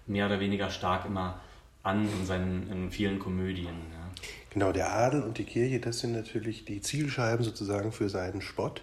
mehr 0.08 0.28
oder 0.28 0.40
weniger 0.40 0.70
stark 0.70 1.06
immer 1.06 1.40
an 1.84 2.08
in 2.08 2.26
seinen 2.26 2.72
in 2.72 2.92
vielen 2.92 3.20
Komödien. 3.20 3.68
Ja. 3.68 4.10
Genau, 4.50 4.72
der 4.72 4.94
Adel 4.94 5.22
und 5.22 5.38
die 5.38 5.44
Kirche, 5.44 5.80
das 5.80 6.00
sind 6.00 6.14
natürlich 6.14 6.66
die 6.66 6.82
Zielscheiben 6.82 7.44
sozusagen 7.44 7.92
für 7.92 8.10
seinen 8.10 8.42
Spott. 8.42 8.82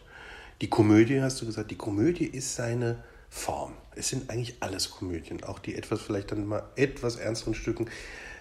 Die 0.60 0.68
Komödie, 0.68 1.20
hast 1.20 1.40
du 1.40 1.46
gesagt, 1.46 1.70
die 1.70 1.76
Komödie 1.76 2.26
ist 2.26 2.54
seine 2.54 3.02
Form. 3.28 3.72
Es 3.96 4.08
sind 4.08 4.30
eigentlich 4.30 4.56
alles 4.60 4.90
Komödien. 4.90 5.42
Auch 5.42 5.58
die 5.58 5.74
etwas, 5.74 6.02
vielleicht 6.02 6.30
dann 6.30 6.46
mal 6.46 6.62
etwas 6.76 7.16
ernsteren 7.16 7.54
Stücken, 7.54 7.88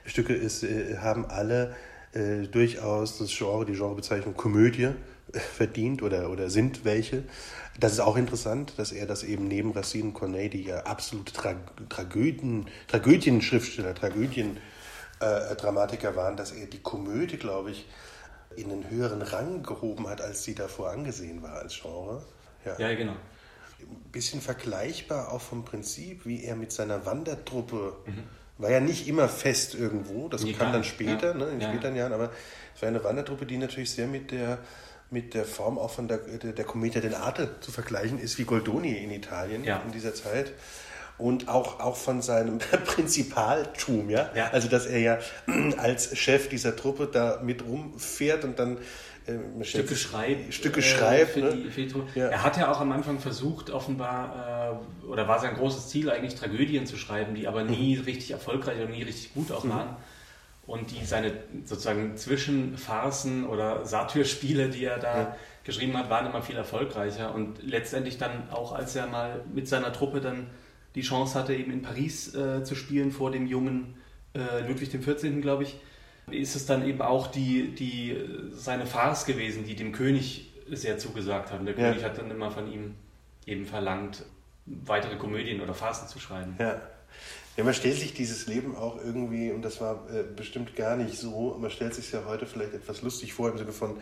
Stücke 0.06 0.34
ist, 0.34 0.64
äh, 0.64 0.98
haben 0.98 1.26
alle 1.26 1.76
äh, 2.14 2.48
durchaus 2.48 3.18
das 3.18 3.36
Genre, 3.36 3.66
die 3.66 3.74
Genrebezeichnung 3.74 4.36
Komödie 4.36 4.90
äh, 5.34 5.40
verdient 5.40 6.04
oder, 6.04 6.30
oder 6.30 6.50
sind 6.50 6.84
welche. 6.84 7.24
Das 7.80 7.94
ist 7.94 8.02
auch 8.02 8.18
interessant, 8.18 8.74
dass 8.78 8.92
er 8.92 9.06
das 9.06 9.24
eben 9.24 9.48
neben 9.48 9.72
Racine 9.72 10.12
Corneille, 10.12 10.50
die 10.50 10.64
ja 10.64 10.82
absolute 10.82 11.32
Tra 11.32 11.56
Tragödien, 11.90 12.68
Tragödien-Schriftsteller, 12.88 13.96
Tragödien-Dramatiker 13.96 16.12
äh, 16.12 16.16
waren, 16.16 16.36
dass 16.36 16.52
er 16.52 16.68
die 16.68 16.82
Komödie, 16.82 17.38
glaube 17.38 17.72
ich, 17.72 17.88
in 18.58 18.72
einen 18.72 18.90
höheren 18.90 19.22
Rang 19.22 19.64
gehoben 19.64 20.08
hat, 20.08 20.22
als 20.22 20.44
sie 20.44 20.56
davor 20.56 20.90
angesehen 20.90 21.42
war 21.42 21.54
als 21.54 21.80
Genre. 21.82 22.26
Ja, 22.66 22.78
ja 22.78 22.94
genau. 22.94 23.14
Ein 23.14 24.12
bisschen 24.12 24.42
vergleichbar 24.42 25.32
auch 25.32 25.42
vom 25.42 25.64
Prinzip, 25.64 26.26
wie 26.26 26.44
er 26.44 26.58
mit 26.58 26.74
seiner 26.74 27.06
Wandertruppe 27.06 27.96
mhm. 28.06 28.24
War 28.62 28.70
ja 28.72 28.80
nicht 28.80 29.08
immer 29.08 29.28
fest 29.30 29.76
irgendwo, 29.76 30.28
das 30.30 30.44
Nee, 30.44 30.54
kam 30.54 30.72
dann 30.74 30.84
später, 30.84 31.30
ja. 31.30 31.34
ne, 31.34 31.46
in 31.50 31.62
Ja. 31.62 31.70
späteren 31.70 31.96
Jahren, 31.96 32.14
aber 32.14 32.32
es 32.76 32.82
war 32.82 32.90
eine 32.90 33.04
Wandertruppe, 33.04 33.46
die 33.46 33.58
natürlich 33.58 33.92
sehr 33.92 34.08
mit 34.08 34.32
der, 34.32 34.60
mit 35.10 35.34
der 35.34 35.46
Form 35.46 35.78
auch 35.78 35.92
von 35.92 36.08
der, 36.08 36.18
der, 36.20 36.54
der 36.54 36.66
Commedia 36.66 37.02
dell'arte 37.02 37.60
zu 37.60 37.72
vergleichen 37.72 38.18
ist, 38.20 38.38
wie 38.38 38.44
Goldoni 38.46 38.94
in 38.94 39.12
Italien 39.12 39.64
Ja. 39.64 39.82
in 39.86 39.92
dieser 39.92 40.14
Zeit. 40.14 40.54
Und 41.18 41.50
auch, 41.50 41.80
auch 41.80 41.98
von 41.98 42.22
seinem 42.24 42.58
Prinzipaltum, 42.86 44.10
ja? 44.10 44.30
Ja. 44.34 44.50
Also, 44.52 44.68
dass 44.68 44.86
er 44.88 45.00
ja 45.00 45.20
als 45.78 46.18
Chef 46.18 46.50
dieser 46.50 46.76
Truppe 46.76 47.08
da 47.12 47.42
mit 47.44 47.64
rumfährt 47.64 48.44
und 48.44 48.58
dann 48.58 48.78
äh, 49.28 49.64
Stücke 49.64 49.96
schreibt. 49.96 50.54
Stücke 50.54 50.80
äh, 50.80 50.84
schreibt, 50.84 51.32
für 51.32 51.40
ne? 51.42 51.64
Ja. 52.16 52.28
Er 52.28 52.44
hat 52.44 52.58
ja 52.58 52.72
auch 52.72 52.80
am 52.82 52.92
Anfang 52.92 53.20
versucht, 53.20 53.70
offenbar, 53.70 54.80
äh, 55.04 55.06
oder 55.06 55.28
war 55.28 55.40
sein 55.40 55.56
großes 55.56 55.90
Ziel 55.90 56.10
eigentlich, 56.10 56.36
Tragödien 56.36 56.86
zu 56.86 56.98
schreiben, 56.98 57.36
die 57.36 57.48
aber 57.48 57.64
nie 57.64 57.98
Mhm. 57.98 58.04
richtig 58.04 58.32
erfolgreich 58.32 58.80
und 58.82 58.92
nie 58.92 59.04
richtig 59.04 59.34
gut 59.34 59.52
auch 59.52 59.68
waren. 59.68 59.96
Und 60.68 60.92
die 60.92 61.04
seine 61.06 61.34
sozusagen 61.66 62.16
Zwischenfarcen 62.18 63.46
oder 63.48 63.86
Satyrspiele, 63.86 64.70
die 64.70 64.86
er 64.86 65.00
da 65.00 65.18
Ja. 65.18 65.38
geschrieben 65.64 65.98
hat, 65.98 66.10
waren 66.10 66.26
immer 66.28 66.42
viel 66.42 66.56
erfolgreicher. 66.56 67.34
Und 67.34 67.62
letztendlich 67.64 68.18
dann 68.18 68.50
auch, 68.52 68.72
als 68.72 68.96
er 68.96 69.08
mal 69.08 69.44
mit 69.54 69.68
seiner 69.68 69.92
Truppe 69.92 70.22
dann 70.22 70.48
die 70.96 71.02
Chance 71.02 71.38
hatte, 71.38 71.54
eben 71.56 71.72
in 71.72 71.82
Paris 71.82 72.34
äh, 72.36 72.64
zu 72.64 72.76
spielen 72.76 73.12
vor 73.12 73.32
dem 73.32 73.48
jungen 73.48 73.96
äh, 74.34 74.66
Ludwig 74.68 74.90
XIV., 74.92 75.42
glaube 75.42 75.64
ich, 75.64 75.76
ist 76.34 76.56
es 76.56 76.66
dann 76.66 76.88
eben 76.88 77.02
auch 77.02 77.28
die, 77.28 77.74
die, 77.76 78.18
seine 78.54 78.86
Farce 78.86 79.26
gewesen, 79.26 79.66
die 79.66 79.76
dem 79.76 79.92
König 79.92 80.52
sehr 80.70 80.98
zugesagt 80.98 81.52
haben. 81.52 81.66
Der 81.66 81.78
Ja. 81.78 81.90
König 81.90 82.04
hat 82.04 82.18
dann 82.18 82.32
immer 82.32 82.52
von 82.52 82.72
ihm 82.72 82.96
eben 83.46 83.66
verlangt, 83.66 84.24
weitere 84.66 85.18
Komödien 85.18 85.62
oder 85.62 85.74
Farcen 85.74 86.08
zu 86.08 86.20
schreiben. 86.20 86.56
Ja. 86.60 86.82
ja, 87.58 87.64
man 87.64 87.74
stellt 87.74 87.98
sich 87.98 88.14
dieses 88.14 88.48
Leben 88.48 88.76
auch 88.76 88.98
irgendwie, 89.04 89.52
und 89.52 89.64
das 89.64 89.82
war 89.82 90.08
äh, 90.12 90.24
bestimmt 90.24 90.76
gar 90.76 90.96
nicht 90.96 91.18
so, 91.18 91.58
man 91.60 91.72
stellt 91.72 91.94
sich 91.94 92.12
ja 92.12 92.24
heute 92.26 92.46
vielleicht 92.46 92.74
etwas 92.74 93.02
lustig 93.02 93.34
vor, 93.34 93.50
im 93.50 93.58
Sinne 93.58 93.72
von, 93.72 93.98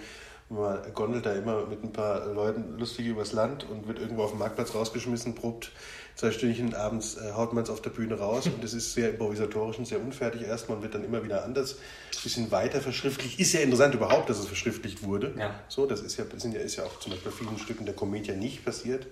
man 0.49 0.79
gondelt 0.93 1.25
da 1.25 1.33
immer 1.33 1.65
mit 1.67 1.83
ein 1.83 1.93
paar 1.93 2.25
Leuten 2.33 2.77
lustig 2.77 3.05
übers 3.05 3.33
Land 3.33 3.69
und 3.69 3.87
wird 3.87 3.99
irgendwo 3.99 4.23
auf 4.23 4.31
dem 4.31 4.39
Marktplatz 4.39 4.73
rausgeschmissen, 4.73 5.35
probt 5.35 5.71
zwei 6.19 6.31
Stündchen, 6.31 6.75
abends 6.75 7.15
äh, 7.15 7.31
haut 7.31 7.53
man 7.53 7.63
es 7.63 7.69
auf 7.69 7.81
der 7.81 7.91
Bühne 7.91 8.19
raus 8.19 8.45
und 8.45 8.61
es 8.61 8.73
ist 8.73 8.93
sehr 8.93 9.11
improvisatorisch 9.11 9.77
und 9.79 9.85
sehr 9.85 10.01
unfertig 10.01 10.41
erstmal 10.41 10.77
und 10.77 10.83
wird 10.83 10.93
dann 10.93 11.05
immer 11.05 11.23
wieder 11.23 11.45
anders, 11.45 11.75
ein 11.75 12.23
bisschen 12.23 12.51
weiter 12.51 12.81
verschriftlicht. 12.81 13.39
Ist 13.39 13.53
ja 13.53 13.61
interessant 13.61 13.95
überhaupt, 13.95 14.29
dass 14.29 14.37
es 14.37 14.45
verschriftlicht 14.45 15.03
wurde. 15.03 15.33
Ja. 15.37 15.55
So, 15.69 15.85
das 15.85 16.01
ist 16.01 16.17
ja, 16.17 16.25
sind 16.35 16.53
ja, 16.53 16.59
ist 16.59 16.75
ja 16.75 16.83
auch 16.83 16.99
zum 16.99 17.13
Beispiel 17.13 17.31
bei 17.31 17.37
vielen 17.37 17.57
Stücken 17.57 17.85
der 17.85 17.95
Komödie 17.95 18.33
nicht 18.33 18.65
passiert. 18.65 19.07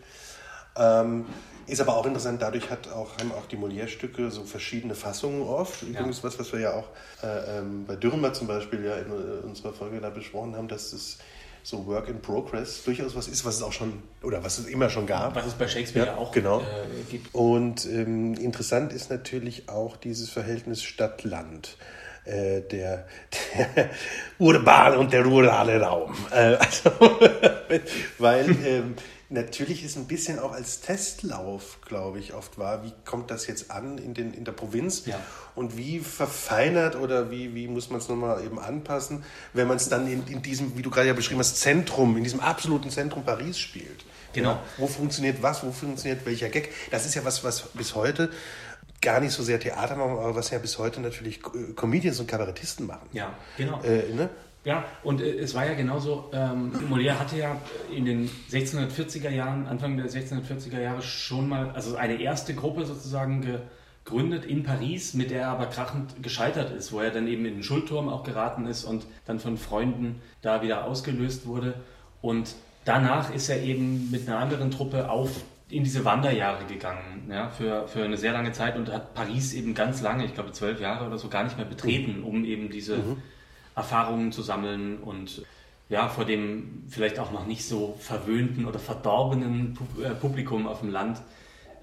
Ähm, 0.75 1.25
ist 1.65 1.79
aber 1.79 1.95
auch 1.95 2.05
interessant, 2.05 2.41
dadurch 2.41 2.69
hat 2.69 2.89
auch, 2.89 3.17
haben 3.19 3.31
auch 3.31 3.45
die 3.45 3.57
Molière-Stücke 3.57 4.29
so 4.29 4.43
verschiedene 4.43 4.93
Fassungen 4.93 5.41
oft. 5.43 5.83
Übrigens 5.83 6.23
was, 6.23 6.37
was 6.37 6.51
wir 6.51 6.59
ja 6.59 6.73
auch 6.73 6.89
äh, 7.23 7.59
ähm, 7.59 7.85
bei 7.85 7.95
Dürrenmatt 7.95 8.35
zum 8.35 8.47
Beispiel 8.47 8.83
ja 8.83 8.95
in 8.97 9.11
äh, 9.11 9.45
unserer 9.45 9.73
Folge 9.73 10.01
da 10.01 10.09
besprochen 10.09 10.55
haben, 10.57 10.67
dass 10.67 10.91
es 10.91 11.19
so 11.67 11.85
Work 11.85 12.07
in 12.07 12.21
Progress 12.21 12.81
durchaus 12.85 13.13
was 13.13 13.27
ist, 13.27 13.43
was 13.43 13.57
es 13.57 13.61
auch 13.61 13.73
schon, 13.73 14.01
oder 14.23 14.41
was 14.41 14.57
es 14.57 14.67
immer 14.67 14.89
schon 14.89 15.05
gab. 15.05 15.35
Was 15.35 15.47
es 15.47 15.53
bei 15.53 15.67
Shakespeare 15.67 16.07
Ja, 16.07 16.15
auch 16.15 16.31
genau. 16.31 16.61
äh, 16.61 16.63
gibt. 17.11 17.35
Und 17.35 17.85
ähm, 17.87 18.35
interessant 18.35 18.93
ist 18.93 19.09
natürlich 19.09 19.67
auch 19.67 19.97
dieses 19.97 20.29
Verhältnis 20.29 20.81
Stadt-Land. 20.81 21.75
Äh, 22.23 22.61
der, 22.61 23.05
der 23.75 23.89
urbane 24.39 24.97
und 24.97 25.11
der 25.11 25.25
rurale 25.25 25.81
Raum. 25.81 26.15
Äh, 26.31 26.55
also, 26.55 26.89
weil 28.17 28.49
ähm, 28.65 28.95
natürlich 29.29 29.83
ist 29.83 29.97
ein 29.97 30.07
bisschen 30.07 30.39
auch 30.39 30.51
als 30.53 30.81
Testlauf, 30.81 31.79
glaube 31.81 32.19
ich, 32.19 32.33
oft 32.33 32.57
war, 32.57 32.83
wie 32.83 32.93
kommt 33.05 33.29
das 33.29 33.47
jetzt 33.47 33.71
an 33.71 33.97
in, 33.97 34.13
den, 34.13 34.33
in 34.33 34.45
der 34.45 34.53
Provinz 34.53 35.05
Ja. 35.05 35.19
und 35.55 35.77
wie 35.77 35.99
verfeinert 35.99 36.95
oder 36.95 37.29
wie, 37.29 37.53
wie 37.53 37.67
muss 37.67 37.89
man 37.89 37.99
es 37.99 38.07
nochmal 38.07 38.43
eben 38.43 38.59
anpassen, 38.59 39.23
wenn 39.53 39.67
man 39.67 39.77
es 39.77 39.89
dann 39.89 40.07
in, 40.07 40.25
in 40.27 40.41
diesem, 40.41 40.77
wie 40.77 40.81
du 40.81 40.89
gerade 40.89 41.07
ja 41.07 41.13
beschrieben 41.13 41.39
hast, 41.39 41.57
Zentrum, 41.57 42.15
in 42.17 42.23
diesem 42.23 42.39
absoluten 42.39 42.89
Zentrum 42.89 43.23
Paris 43.23 43.59
spielt. 43.59 44.05
Genau. 44.33 44.51
Ja, 44.51 44.63
wo 44.77 44.87
funktioniert 44.87 45.41
was, 45.41 45.63
wo 45.63 45.71
funktioniert 45.71 46.25
welcher 46.25 46.49
Gag? 46.49 46.69
Das 46.91 47.05
ist 47.05 47.15
ja 47.15 47.25
was, 47.25 47.43
was 47.43 47.69
bis 47.73 47.95
heute 47.95 48.29
gar 49.01 49.19
nicht 49.19 49.31
so 49.31 49.43
sehr 49.43 49.59
Theater 49.59 49.95
machen, 49.95 50.11
aber 50.11 50.35
was 50.35 50.49
ja 50.49 50.57
bis 50.57 50.77
heute 50.77 51.01
natürlich 51.01 51.41
Comedians 51.75 52.19
und 52.19 52.27
Kabarettisten 52.27 52.85
machen. 52.85 53.07
Ja, 53.13 53.33
genau. 53.57 53.81
Äh, 53.83 54.13
ne? 54.13 54.29
Ja, 54.65 54.85
und 55.03 55.21
äh, 55.21 55.37
es 55.37 55.55
war 55.55 55.65
ja 55.65 55.73
genauso, 55.73 56.29
ähm, 56.33 56.71
Molière 56.89 57.19
hatte 57.19 57.37
ja 57.37 57.57
in 57.95 58.05
den 58.05 58.29
1640er 58.51 59.29
Jahren, 59.29 59.67
Anfang 59.67 59.97
der 59.97 60.07
1640er 60.07 60.79
Jahre 60.79 61.01
schon 61.01 61.47
mal, 61.47 61.71
also 61.71 61.95
eine 61.95 62.19
erste 62.19 62.53
Gruppe 62.53 62.85
sozusagen 62.85 63.45
gegründet 64.03 64.45
in 64.45 64.63
Paris, 64.63 65.13
mit 65.13 65.31
der 65.31 65.43
er 65.43 65.49
aber 65.49 65.67
krachend 65.67 66.21
gescheitert 66.21 66.71
ist, 66.71 66.91
wo 66.91 66.99
er 66.99 67.11
dann 67.11 67.27
eben 67.27 67.45
in 67.45 67.55
den 67.55 67.63
Schulturm 67.63 68.09
auch 68.09 68.23
geraten 68.23 68.65
ist 68.65 68.83
und 68.83 69.05
dann 69.25 69.39
von 69.39 69.57
Freunden 69.57 70.21
da 70.41 70.61
wieder 70.61 70.85
ausgelöst 70.85 71.45
wurde. 71.45 71.75
Und 72.21 72.55
danach 72.85 73.33
ist 73.33 73.49
er 73.49 73.61
eben 73.61 74.11
mit 74.11 74.27
einer 74.27 74.39
anderen 74.39 74.71
Truppe 74.71 75.09
auf 75.09 75.29
in 75.69 75.83
diese 75.83 76.05
Wanderjahre 76.05 76.65
gegangen, 76.65 77.27
ja, 77.29 77.49
für, 77.49 77.87
für 77.89 78.03
eine 78.03 78.15
sehr 78.15 78.31
lange 78.31 78.53
Zeit 78.53 78.77
und 78.77 78.91
hat 78.91 79.13
Paris 79.13 79.53
eben 79.53 79.73
ganz 79.73 80.01
lange, 80.01 80.23
ich 80.23 80.33
glaube 80.33 80.53
zwölf 80.53 80.79
Jahre 80.79 81.05
oder 81.05 81.17
so, 81.17 81.27
gar 81.27 81.43
nicht 81.43 81.57
mehr 81.57 81.65
betreten, 81.65 82.23
um 82.23 82.45
eben 82.45 82.69
diese 82.69 82.95
Erfahrungen 83.77 84.31
zu 84.33 84.41
sammeln 84.41 84.97
und 84.97 85.43
ja, 85.89 86.09
vor 86.09 86.25
dem 86.25 86.83
vielleicht 86.89 87.19
auch 87.19 87.31
noch 87.31 87.45
nicht 87.45 87.65
so 87.65 87.95
verwöhnten 87.99 88.65
oder 88.65 88.79
verdorbenen 88.79 89.77
äh, 90.03 90.09
Publikum 90.09 90.67
auf 90.67 90.81
dem 90.81 90.89
Land 90.89 91.21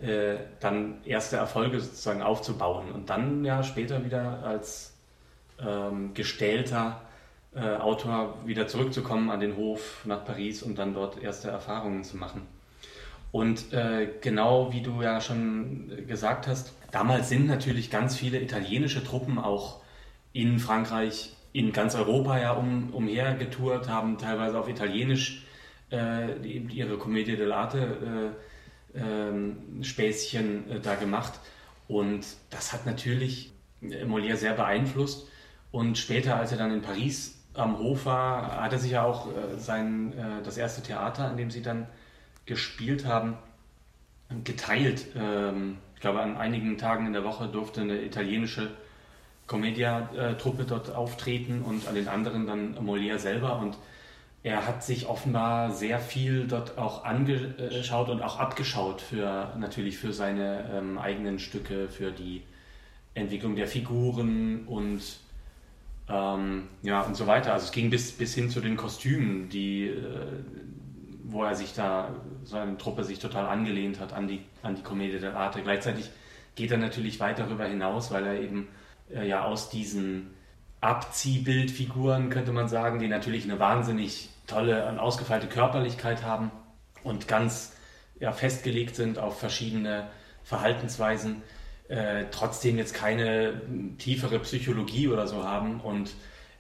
äh, 0.03 0.35
dann 0.61 0.97
erste 1.07 1.37
Erfolge 1.37 1.81
sozusagen 1.81 2.21
aufzubauen 2.21 2.91
und 2.93 3.09
dann 3.09 3.45
ja 3.45 3.63
später 3.63 4.05
wieder 4.05 4.43
als 4.45 4.93
ähm, 5.59 6.13
gestählter 6.13 7.01
äh, 7.55 7.77
Autor 7.77 8.35
wieder 8.45 8.67
zurückzukommen 8.67 9.31
an 9.31 9.41
den 9.41 9.57
Hof 9.57 10.03
nach 10.05 10.25
Paris 10.25 10.63
und 10.63 10.77
dann 10.79 10.93
dort 10.93 11.23
erste 11.23 11.49
Erfahrungen 11.49 12.05
zu 12.05 12.17
machen. 12.17 12.43
Und 13.31 13.73
äh, 13.73 14.09
genau 14.21 14.73
wie 14.73 14.83
du 14.83 15.03
ja 15.03 15.21
schon 15.21 16.07
gesagt 16.07 16.47
hast, 16.47 16.73
damals 16.91 17.29
sind 17.29 17.47
natürlich 17.47 17.91
ganz 17.91 18.17
viele 18.17 18.41
italienische 18.41 19.03
Truppen 19.03 19.39
auch 19.39 19.81
in 20.33 20.59
Frankreich, 20.59 21.33
in 21.55 21.73
ganz 21.73 21.95
Europa 21.95 22.37
ja 22.39 22.51
um, 22.53 22.93
umher 22.93 23.39
haben 23.87 24.19
teilweise 24.19 24.59
auf 24.59 24.69
Italienisch 24.69 25.47
äh, 25.91 26.37
ihre 26.47 26.99
Commedia 26.99 27.37
dell'arte 27.37 28.35
äh, 28.95 28.99
ähm, 28.99 29.83
Späßchen 29.83 30.69
äh, 30.69 30.81
da 30.81 30.97
gemacht. 30.97 31.35
Und 31.87 32.27
das 32.51 32.73
hat 32.73 32.87
natürlich 32.87 33.53
äh, 33.83 34.05
Molière 34.05 34.37
sehr 34.37 34.55
beeinflusst. 34.55 35.29
Und 35.71 35.97
später, 35.97 36.37
als 36.37 36.51
er 36.51 36.59
dann 36.59 36.73
in 36.73 36.83
Paris 36.83 37.41
am 37.55 37.79
Hof 37.79 38.05
war, 38.05 38.61
hat 38.61 38.73
er 38.73 38.81
sich 38.81 38.91
ja 38.91 39.05
auch 39.05 39.29
äh, 39.29 39.57
sein, 39.57 40.13
äh, 40.13 40.43
das 40.43 40.57
erste 40.59 40.83
Theater, 40.83 41.27
an 41.27 41.37
dem 41.37 41.53
sie 41.53 41.63
dann 41.63 41.87
gespielt 42.47 43.07
haben, 43.07 43.39
geteilt. 44.43 45.07
Ähm, 45.17 45.79
ich 45.95 46.01
glaube, 46.01 46.21
an 46.21 46.37
einigen 46.37 46.79
Tagen 46.79 47.07
in 47.07 47.13
der 47.13 47.23
Woche 47.23 47.47
durfte 47.47 47.83
eine 47.83 48.03
italienische 48.03 48.73
Commedia-Truppe 49.47 50.65
dort 50.65 50.95
auftreten 50.95 51.63
und 51.63 51.87
an 51.89 51.95
den 51.95 52.09
anderen 52.09 52.47
dann 52.47 52.77
Molière 52.79 53.19
selber. 53.19 53.59
Und 53.59 53.77
er 54.43 54.67
hat 54.67 54.85
sich 54.85 55.07
offenbar 55.07 55.71
sehr 55.71 55.99
viel 56.01 56.47
dort 56.47 56.79
auch 56.79 57.05
angeschaut 57.05 58.09
und 58.09 58.23
auch 58.23 58.39
abgeschaut 58.39 59.01
für 59.01 59.55
natürlich 59.59 59.99
für 59.99 60.13
seine 60.13 60.71
ähm, 60.73 60.99
eigenen 60.99 61.39
Stücke, 61.39 61.89
für 61.89 62.11
die 62.11 62.43
Entwicklung 63.15 63.57
der 63.57 63.69
Figuren 63.69 64.65
und 64.67 65.01
ähm, 66.09 66.69
ja 66.83 67.03
und 67.03 67.17
so 67.17 67.27
weiter. 67.27 67.53
Also 67.53 67.67
es 67.67 67.73
ging 67.73 67.91
bis, 67.91 68.13
bis 68.13 68.35
hin 68.35 68.51
zu 68.51 68.61
den 68.61 68.77
Kostümen, 68.77 69.49
die 69.49 69.87
äh, 69.87 70.01
wo 71.25 71.43
er 71.43 71.55
sich 71.55 71.75
da, 71.75 72.15
seine 72.45 72.79
Truppe 72.79 73.03
sich 73.03 73.19
total 73.19 73.47
angelehnt 73.47 73.99
hat 73.99 74.13
an 74.13 74.29
die, 74.29 74.41
an 74.63 74.77
die 74.77 74.83
Commedia 74.83 75.19
dell'arte. 75.19 75.63
Gleichzeitig 75.63 76.11
geht 76.55 76.71
er 76.71 76.79
natürlich 76.79 77.19
weit 77.19 77.39
darüber 77.39 77.65
hinaus, 77.65 78.13
weil 78.13 78.25
er 78.25 78.41
eben 78.41 78.69
äh, 79.13 79.27
ja 79.27 79.45
aus 79.45 79.71
diesen 79.71 80.35
Abziehbildfiguren, 80.81 82.31
könnte 82.31 82.53
man 82.53 82.69
sagen, 82.69 82.99
die 82.99 83.09
natürlich 83.09 83.45
eine 83.45 83.59
wahnsinnig 83.59 84.29
tolle 84.47 84.87
und 84.89 84.99
ausgefeilte 84.99 85.47
Körperlichkeit 85.47 86.23
haben 86.23 86.51
und 87.03 87.27
ganz 87.27 87.73
ja, 88.21 88.33
festgelegt 88.33 88.95
sind 88.95 89.19
auf 89.19 89.39
verschiedene 89.39 90.09
Verhaltensweisen, 90.43 91.43
äh, 91.89 92.25
trotzdem 92.31 92.77
jetzt 92.77 92.95
keine 92.95 93.61
tiefere 93.99 94.39
Psychologie 94.41 95.09
oder 95.09 95.27
so 95.27 95.45
haben. 95.45 95.81
Und 95.81 96.15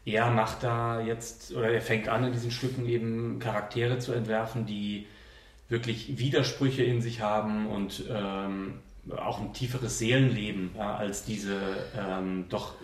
er 0.04 0.30
macht 0.30 0.62
da 0.62 1.00
jetzt, 1.00 1.54
oder 1.54 1.70
er 1.70 1.80
fängt 1.80 2.08
an, 2.08 2.24
in 2.24 2.32
diesen 2.32 2.50
Stücken 2.50 2.86
eben 2.86 3.38
Charaktere 3.38 3.98
zu 3.98 4.12
entwerfen, 4.12 4.66
die 4.66 5.06
wirklich 5.68 6.18
Widersprüche 6.18 6.82
in 6.82 7.00
sich 7.00 7.20
haben 7.20 7.66
und 7.66 8.04
ähm, 8.10 8.80
auch 9.10 9.40
ein 9.40 9.52
tieferes 9.52 9.98
Seelenleben 9.98 10.70
ja, 10.76 10.96
als 10.96 11.24
diese 11.24 11.58
ähm, 11.98 12.46
doch 12.48 12.74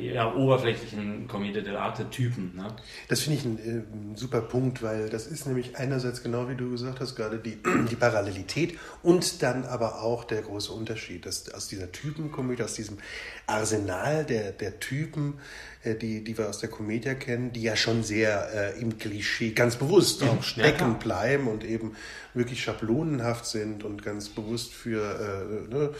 eher 0.00 0.36
oberflächlichen 0.36 1.26
Commedia 1.26 1.60
dell'arte-Typen. 1.60 2.54
Ne? 2.54 2.68
Das 3.08 3.22
finde 3.22 3.38
ich 3.38 3.44
ein, 3.44 3.58
äh, 3.58 4.16
super 4.16 4.42
Punkt, 4.42 4.82
weil 4.82 5.08
das 5.08 5.26
ist 5.26 5.46
nämlich 5.46 5.76
einerseits 5.76 6.22
genau 6.22 6.48
wie 6.48 6.54
du 6.54 6.70
gesagt 6.70 7.00
hast, 7.00 7.16
gerade 7.16 7.38
die, 7.38 7.58
die 7.90 7.96
Parallelität 7.96 8.78
und 9.02 9.42
dann 9.42 9.64
aber 9.64 10.02
auch 10.02 10.22
der 10.24 10.42
große 10.42 10.72
Unterschied, 10.72 11.26
dass 11.26 11.52
aus 11.52 11.66
dieser 11.66 11.90
Typenkomödie, 11.90 12.62
aus 12.62 12.74
diesem 12.74 12.98
Arsenal 13.46 14.24
der, 14.24 14.52
der 14.52 14.78
Typen, 14.78 15.34
äh, 15.82 15.96
die, 15.96 16.22
die 16.22 16.38
wir 16.38 16.48
aus 16.48 16.58
der 16.58 16.68
Komödie 16.68 17.14
kennen, 17.14 17.52
die 17.52 17.62
ja 17.62 17.74
schon 17.74 18.04
sehr 18.04 18.74
äh, 18.76 18.80
im 18.80 18.98
Klischee 18.98 19.50
ganz 19.50 19.76
bewusst 19.76 20.22
auch 20.22 20.44
stecken 20.44 20.92
ja, 20.92 20.98
bleiben 20.98 21.48
und 21.48 21.64
eben 21.64 21.96
wirklich 22.36 22.62
schablonenhaft 22.62 23.46
sind 23.46 23.82
und 23.82 24.02
ganz 24.02 24.28
bewusst 24.28 24.72
für, 24.72 25.02
äh, 25.02 25.74
ne, 25.74 25.90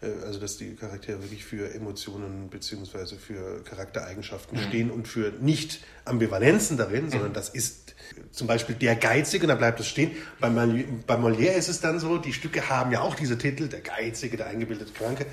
äh, 0.00 0.24
also 0.24 0.40
dass 0.40 0.56
die 0.56 0.74
Charaktere 0.74 1.22
wirklich 1.22 1.44
für 1.44 1.74
Emotionen 1.74 2.48
beziehungsweise 2.48 3.16
für 3.16 3.62
Charaktereigenschaften 3.64 4.58
mhm. 4.58 4.62
stehen 4.62 4.90
und 4.90 5.08
für 5.08 5.32
nicht 5.40 5.80
Ambivalenzen 6.04 6.76
darin, 6.76 7.06
mhm. 7.06 7.10
sondern 7.10 7.32
das 7.32 7.48
ist 7.48 7.94
zum 8.30 8.46
Beispiel 8.46 8.74
der 8.74 8.96
Geizige, 8.96 9.46
da 9.46 9.54
bleibt 9.54 9.80
es 9.80 9.86
stehen. 9.86 10.12
Bei, 10.40 10.48
bei 10.48 11.14
Molière 11.16 11.54
ist 11.54 11.68
es 11.68 11.80
dann 11.80 12.00
so, 12.00 12.18
die 12.18 12.32
Stücke 12.32 12.68
haben 12.68 12.92
ja 12.92 13.00
auch 13.00 13.14
diese 13.14 13.38
Titel, 13.38 13.68
der 13.68 13.80
Geizige, 13.80 14.36
der 14.36 14.46
eingebildete 14.46 14.92
Kranke, 14.92 15.26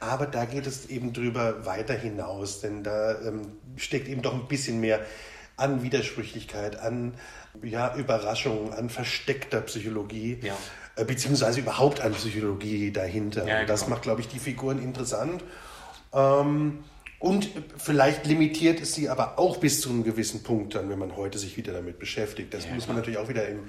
aber 0.00 0.26
da 0.26 0.44
geht 0.44 0.66
es 0.66 0.86
eben 0.86 1.12
drüber 1.12 1.64
weiter 1.66 1.94
hinaus, 1.94 2.60
denn 2.60 2.82
da 2.82 3.20
ähm, 3.22 3.52
steckt 3.76 4.08
eben 4.08 4.22
doch 4.22 4.34
ein 4.34 4.48
bisschen 4.48 4.80
mehr 4.80 5.04
an 5.56 5.82
Widersprüchlichkeit, 5.82 6.78
an 6.78 7.14
ja, 7.62 7.94
Überraschung, 7.96 8.72
an 8.72 8.90
versteckter 8.90 9.60
Psychologie, 9.62 10.38
ja. 10.42 10.56
äh, 10.96 11.04
beziehungsweise 11.04 11.60
überhaupt 11.60 12.00
an 12.00 12.12
Psychologie 12.12 12.90
dahinter. 12.90 13.46
Ja, 13.46 13.64
das 13.64 13.80
genau. 13.80 13.96
macht, 13.96 14.02
glaube 14.02 14.20
ich, 14.20 14.28
die 14.28 14.38
Figuren 14.38 14.82
interessant. 14.82 15.42
Ähm, 16.12 16.84
und 17.18 17.48
vielleicht 17.78 18.26
limitiert 18.26 18.80
es 18.80 18.94
sie 18.94 19.08
aber 19.08 19.38
auch 19.38 19.56
bis 19.56 19.80
zu 19.80 19.88
einem 19.88 20.04
gewissen 20.04 20.42
Punkt 20.42 20.74
dann, 20.74 20.90
wenn 20.90 20.98
man 20.98 21.16
heute 21.16 21.38
sich 21.38 21.56
wieder 21.56 21.72
damit 21.72 21.98
beschäftigt. 21.98 22.52
Das 22.52 22.66
ja, 22.66 22.74
muss 22.74 22.86
man 22.86 22.96
natürlich 22.96 23.18
auch 23.18 23.28
wieder 23.28 23.48
im 23.48 23.60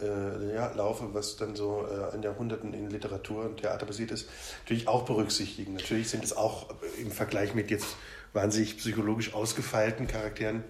äh, 0.00 0.54
ja, 0.54 0.72
Laufe, 0.74 1.12
was 1.12 1.36
dann 1.36 1.54
so 1.54 1.86
äh, 1.90 2.14
an 2.14 2.22
Jahrhunderten 2.22 2.72
in 2.72 2.90
Literatur 2.90 3.44
und 3.44 3.58
Theater 3.58 3.86
passiert 3.86 4.10
ist, 4.10 4.28
natürlich 4.62 4.88
auch 4.88 5.04
berücksichtigen. 5.04 5.74
Natürlich 5.74 6.08
sind 6.08 6.24
es 6.24 6.36
auch 6.36 6.74
im 7.00 7.10
Vergleich 7.10 7.54
mit 7.54 7.70
jetzt 7.70 7.96
wahnsinnig 8.32 8.78
psychologisch 8.78 9.34
ausgefeilten 9.34 10.06
Charakteren 10.06 10.64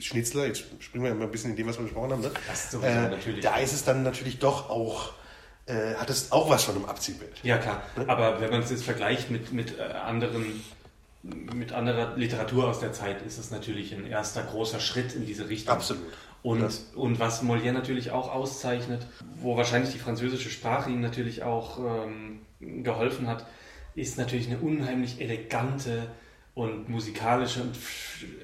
Schnitzler, 0.00 0.46
jetzt 0.46 0.64
springen 0.80 1.04
wir 1.04 1.14
mal 1.14 1.24
ein 1.24 1.30
bisschen 1.30 1.50
in 1.50 1.56
dem, 1.56 1.66
was 1.66 1.78
wir 1.78 1.84
besprochen 1.84 2.12
haben, 2.12 2.22
ne? 2.22 2.30
sowieso, 2.54 2.86
äh, 2.86 3.10
natürlich. 3.10 3.42
da 3.42 3.56
ist 3.56 3.72
es 3.72 3.84
dann 3.84 4.02
natürlich 4.02 4.38
doch 4.38 4.70
auch, 4.70 5.12
äh, 5.66 5.94
hat 5.94 6.10
es 6.10 6.32
auch 6.32 6.48
was 6.50 6.64
von 6.64 6.76
einem 6.76 6.84
Abziehbild. 6.84 7.32
Ja, 7.42 7.58
klar. 7.58 7.82
Ne? 7.96 8.08
Aber 8.08 8.40
wenn 8.40 8.50
man 8.50 8.62
es 8.62 8.70
jetzt 8.70 8.84
vergleicht 8.84 9.30
mit, 9.30 9.52
mit 9.52 9.78
äh, 9.78 9.82
anderen 9.82 10.62
mit 11.22 11.72
anderer 11.72 12.16
Literatur 12.16 12.68
aus 12.68 12.80
der 12.80 12.92
Zeit 12.92 13.22
ist 13.22 13.38
es 13.38 13.52
natürlich 13.52 13.94
ein 13.94 14.06
erster 14.06 14.42
großer 14.42 14.80
Schritt 14.80 15.14
in 15.14 15.24
diese 15.24 15.48
Richtung. 15.48 15.74
Absolut. 15.74 16.12
Und, 16.42 16.68
und 16.96 17.20
was 17.20 17.44
Molière 17.44 17.72
natürlich 17.72 18.10
auch 18.10 18.32
auszeichnet, 18.34 19.06
wo 19.36 19.56
wahrscheinlich 19.56 19.92
die 19.92 20.00
französische 20.00 20.50
Sprache 20.50 20.90
ihm 20.90 21.00
natürlich 21.00 21.44
auch 21.44 21.78
ähm, 21.78 22.40
geholfen 22.82 23.28
hat, 23.28 23.46
ist 23.94 24.18
natürlich 24.18 24.48
eine 24.48 24.58
unheimlich 24.58 25.20
elegante 25.20 26.08
und 26.54 26.88
musikalische 26.90 27.62
und 27.62 27.78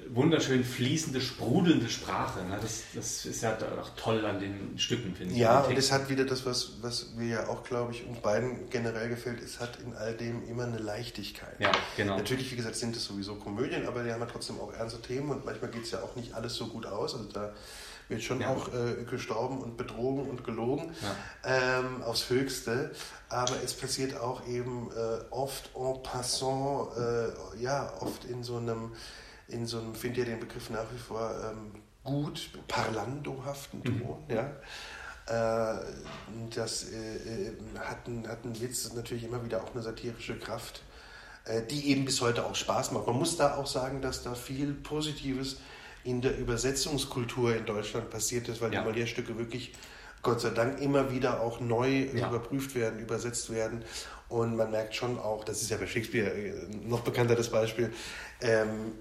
wunderschön 0.09 0.65
fließende, 0.65 1.21
sprudelnde 1.21 1.91
Sprache. 1.91 2.43
Ne? 2.43 2.59
Das, 2.61 2.85
das 2.95 3.27
ist 3.27 3.43
ja 3.43 3.55
auch 3.55 3.91
toll 3.97 4.25
an 4.25 4.41
den 4.41 4.79
Stücken, 4.79 5.15
finde 5.15 5.35
ich. 5.35 5.41
Ja, 5.41 5.61
und 5.61 5.77
es 5.77 5.93
hat 5.93 6.09
wieder 6.09 6.25
das, 6.25 6.47
was, 6.47 6.79
was 6.81 7.15
mir 7.17 7.29
ja 7.29 7.49
auch, 7.49 7.65
glaube 7.65 7.93
ich, 7.93 8.07
uns 8.07 8.19
beiden 8.21 8.71
generell 8.71 9.11
gefällt, 9.11 9.43
es 9.43 9.61
hat 9.61 9.79
in 9.85 9.95
all 9.95 10.15
dem 10.15 10.49
immer 10.49 10.65
eine 10.65 10.79
Leichtigkeit. 10.79 11.61
Ja, 11.61 11.71
genau. 11.99 12.17
Natürlich, 12.17 12.51
wie 12.51 12.57
gesagt, 12.57 12.77
sind 12.77 12.97
es 12.97 13.05
sowieso 13.05 13.35
Komödien, 13.35 13.87
aber 13.87 14.03
die 14.03 14.11
haben 14.11 14.21
ja 14.21 14.27
trotzdem 14.27 14.59
auch 14.59 14.73
ernste 14.73 15.03
Themen 15.03 15.31
und 15.31 15.45
manchmal 15.45 15.71
geht 15.71 15.83
es 15.83 15.91
ja 15.91 16.01
auch 16.01 16.17
nicht 16.17 16.33
alles 16.33 16.55
so 16.55 16.69
gut 16.69 16.87
aus. 16.87 17.15
Also 17.15 17.29
da 17.31 17.53
wird 18.09 18.23
schon 18.23 18.41
ja. 18.41 18.51
auch 18.51 18.69
äh, 18.69 19.05
gestorben 19.05 19.59
und 19.59 19.77
betrogen 19.77 20.29
und 20.29 20.45
gelogen 20.45 20.93
ja. 21.03 21.81
ähm, 21.81 22.03
aufs 22.03 22.31
Höchste. 22.31 22.93
Aber 23.29 23.63
es 23.63 23.75
passiert 23.75 24.19
auch 24.19 24.47
eben 24.47 24.91
äh, 24.93 25.25
oft 25.31 25.71
en 25.75 26.03
passant, 26.03 26.89
äh, 26.97 27.63
ja, 27.63 27.93
oft 28.01 28.25
in 28.25 28.43
so 28.43 28.57
einem, 28.57 28.93
in 29.49 29.67
so 29.67 29.79
einem, 29.79 29.95
finde 29.95 30.21
ja 30.21 30.27
den 30.27 30.41
Begriff 30.41 30.71
nach 30.71 30.87
wie 30.95 30.99
vor 30.99 31.31
ähm, 31.45 31.83
gut, 32.03 32.51
parlandohaften 32.69 33.81
mhm. 33.81 34.01
Ton, 34.01 34.25
mhm. 34.29 34.35
ja. 34.35 34.51
Äh, 35.29 35.77
das 36.55 36.91
äh, 36.91 37.17
äh, 37.17 37.53
hat, 37.79 38.09
ein, 38.09 38.27
hat 38.27 38.45
ein 38.45 38.59
Witz 38.61 38.93
natürlich 38.95 39.25
immer 39.25 39.45
wieder 39.45 39.63
auch 39.63 39.75
eine 39.75 39.83
satirische 39.83 40.39
Kraft, 40.39 40.83
die 41.71 41.89
eben 41.89 42.05
bis 42.05 42.21
heute 42.21 42.45
auch 42.45 42.55
Spaß 42.55 42.93
macht. 42.93 43.07
Man 43.07 43.17
muss 43.17 43.39
da 43.39 43.57
auch 43.57 43.67
sagen, 43.67 44.03
dass 44.03 44.23
da 44.23 44.35
viel 44.35 44.75
Positives 44.75 45.57
in 46.09 46.23
der 46.23 46.39
Übersetzungskultur 46.39 47.55
in 47.55 47.67
Deutschland 47.67 48.09
passiert 48.09 48.49
ist, 48.49 48.63
weil 48.63 48.73
ja. 48.73 48.83
die 48.83 48.89
Molière-Stücke 48.89 49.37
wirklich, 49.37 49.75
Gott 50.23 50.41
sei 50.41 50.51
Dank, 50.51 50.81
immer 50.81 51.13
wieder 51.13 51.41
auch 51.43 51.61
neu 51.61 52.07
ja. 52.15 52.29
überprüft 52.29 52.75
werden, 52.75 52.99
übersetzt 52.99 53.53
werden. 53.53 53.85
Und 54.29 54.57
man 54.57 54.71
merkt 54.71 54.95
schon 54.95 55.19
auch, 55.19 55.43
das 55.43 55.63
ist 55.63 55.71
ja 55.71 55.79
bei 55.79 55.87
Shakespeare 55.87 56.31
äh, 56.31 56.53
noch 56.87 57.01
bekannter 57.01 57.35
das 57.35 57.49
Beispiel, 57.49 57.91
ähm, 58.43 58.93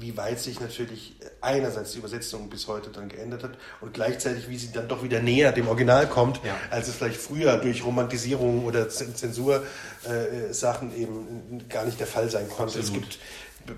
wie 0.00 0.16
weit 0.16 0.40
sich 0.40 0.60
natürlich 0.60 1.14
einerseits 1.42 1.92
die 1.92 1.98
Übersetzung 1.98 2.48
bis 2.48 2.66
heute 2.68 2.90
dann 2.90 3.08
geändert 3.10 3.42
hat 3.44 3.58
und 3.82 3.92
gleichzeitig, 3.92 4.48
wie 4.48 4.56
sie 4.56 4.72
dann 4.72 4.88
doch 4.88 5.02
wieder 5.02 5.20
näher 5.20 5.52
dem 5.52 5.68
Original 5.68 6.08
kommt, 6.08 6.40
ja. 6.42 6.56
als 6.70 6.88
es 6.88 6.94
vielleicht 6.96 7.20
früher 7.20 7.58
durch 7.58 7.84
Romantisierung 7.84 8.64
oder 8.64 8.88
Zensursachen 8.88 9.62
äh, 10.06 11.02
eben 11.02 11.68
gar 11.68 11.84
nicht 11.84 12.00
der 12.00 12.06
Fall 12.06 12.30
sein 12.30 12.48
konnte. 12.48 12.78
Absolut. 12.78 13.02
Es 13.02 13.10
gibt 13.10 13.18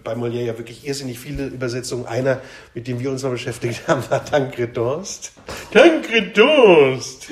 bei 0.03 0.14
Molière 0.14 0.44
ja 0.44 0.59
wirklich 0.59 0.87
irrsinnig 0.87 1.18
viele 1.18 1.47
Übersetzungen. 1.47 2.07
Einer, 2.07 2.40
mit 2.75 2.87
dem 2.87 3.01
wir 3.01 3.11
uns 3.11 3.23
mal 3.23 3.31
beschäftigt 3.31 3.87
haben, 3.88 4.03
war 4.11 4.25
Tancred 4.25 4.77
Durst. 4.77 5.33
Tancred 5.73 6.37
Durst! 6.37 7.29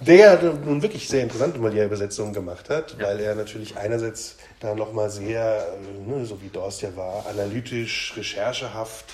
Der 0.00 0.42
nun 0.42 0.82
wirklich 0.82 1.08
sehr 1.08 1.22
interessante 1.22 1.58
Molière-Übersetzungen 1.58 2.34
gemacht 2.34 2.68
hat, 2.68 3.00
weil 3.00 3.18
er 3.18 3.34
natürlich 3.34 3.78
einerseits 3.78 4.36
da 4.60 4.74
nochmal 4.74 5.08
sehr, 5.10 5.66
äh, 5.74 6.10
ne, 6.10 6.26
so 6.26 6.42
wie 6.42 6.48
Dorst 6.48 6.82
ja 6.82 6.94
war, 6.96 7.26
analytisch, 7.26 8.12
recherchehaft 8.16 9.06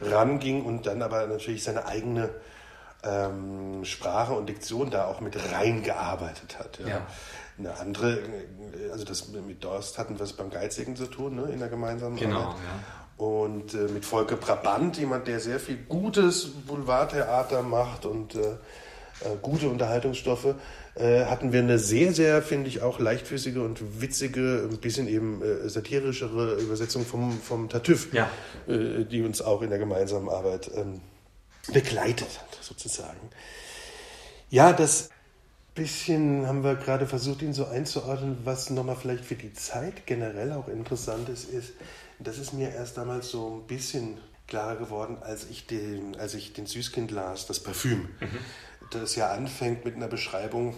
ranging 0.00 0.64
und 0.64 0.86
dann 0.86 1.02
aber 1.02 1.26
natürlich 1.26 1.62
seine 1.62 1.86
eigene 1.86 2.30
ähm, 3.02 3.84
Sprache 3.84 4.32
und 4.32 4.48
Diktion 4.48 4.90
da 4.90 5.06
auch 5.06 5.20
mit 5.20 5.36
reingearbeitet 5.52 6.58
hat. 6.58 6.78
Ja. 6.80 6.88
ja. 6.88 7.06
Eine 7.56 7.78
andere, 7.78 8.18
also 8.90 9.04
das 9.04 9.28
mit 9.28 9.62
Dorst 9.62 9.98
hatten 9.98 10.18
wir 10.18 10.24
es 10.24 10.32
beim 10.32 10.50
Geizigen 10.50 10.96
zu 10.96 11.06
tun, 11.06 11.36
ne, 11.36 11.50
in 11.52 11.60
der 11.60 11.68
gemeinsamen 11.68 12.16
genau, 12.16 12.40
Arbeit. 12.40 12.56
Ja. 12.56 13.24
Und 13.24 13.74
äh, 13.74 13.88
mit 13.92 14.04
Volker 14.04 14.36
Brabant, 14.36 14.98
jemand, 14.98 15.28
der 15.28 15.38
sehr 15.38 15.60
viel 15.60 15.76
gutes 15.88 16.48
Boulevardtheater 16.66 17.62
macht 17.62 18.06
und 18.06 18.34
äh, 18.34 18.40
äh, 19.20 19.36
gute 19.40 19.68
Unterhaltungsstoffe, 19.68 20.56
äh, 20.96 21.24
hatten 21.26 21.52
wir 21.52 21.60
eine 21.60 21.78
sehr, 21.78 22.12
sehr, 22.12 22.42
finde 22.42 22.68
ich, 22.68 22.82
auch 22.82 22.98
leichtfüßige 22.98 23.56
und 23.58 24.00
witzige, 24.00 24.68
ein 24.70 24.78
bisschen 24.78 25.06
eben 25.06 25.40
äh, 25.42 25.68
satirischere 25.68 26.54
Übersetzung 26.54 27.06
vom, 27.06 27.40
vom 27.40 27.68
Tartüff, 27.68 28.12
ja. 28.12 28.28
Äh, 28.66 29.04
die 29.04 29.22
uns 29.22 29.42
auch 29.42 29.62
in 29.62 29.70
der 29.70 29.78
gemeinsamen 29.78 30.28
Arbeit 30.28 30.70
ähm, 30.74 31.00
begleitet 31.72 32.40
hat, 32.40 32.58
sozusagen. 32.60 33.30
Ja, 34.50 34.72
das 34.72 35.10
bisschen 35.74 36.46
haben 36.46 36.62
wir 36.62 36.76
gerade 36.76 37.06
versucht, 37.06 37.42
ihn 37.42 37.52
so 37.52 37.66
einzuordnen, 37.66 38.38
was 38.44 38.70
nochmal 38.70 38.96
vielleicht 38.96 39.24
für 39.24 39.34
die 39.34 39.52
Zeit 39.52 40.06
generell 40.06 40.52
auch 40.52 40.68
interessant 40.68 41.28
ist, 41.28 41.48
ist, 41.48 41.72
das 42.18 42.38
ist 42.38 42.52
mir 42.52 42.70
erst 42.70 42.96
damals 42.96 43.30
so 43.30 43.60
ein 43.60 43.66
bisschen 43.66 44.18
klarer 44.46 44.76
geworden, 44.76 45.18
als 45.20 45.48
ich 45.50 45.66
den, 45.66 46.16
als 46.16 46.34
ich 46.34 46.52
den 46.52 46.66
Süßkind 46.66 47.10
las, 47.10 47.46
das 47.46 47.60
Parfüm. 47.60 48.08
Mhm. 48.20 48.38
Das 48.90 49.16
ja 49.16 49.30
anfängt 49.32 49.84
mit 49.84 49.96
einer 49.96 50.08
Beschreibung, 50.08 50.76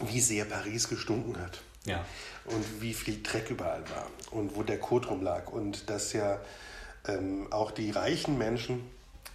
wie 0.00 0.20
sehr 0.20 0.44
Paris 0.44 0.88
gestunken 0.88 1.40
hat. 1.40 1.62
Ja. 1.86 2.04
Und 2.46 2.82
wie 2.82 2.94
viel 2.94 3.22
Dreck 3.22 3.50
überall 3.50 3.82
war 3.90 4.10
und 4.30 4.56
wo 4.56 4.62
der 4.62 4.78
Kot 4.78 5.08
rumlag. 5.08 5.50
Und 5.50 5.88
dass 5.88 6.12
ja 6.12 6.40
ähm, 7.06 7.46
auch 7.52 7.70
die 7.70 7.90
reichen 7.90 8.36
Menschen 8.36 8.84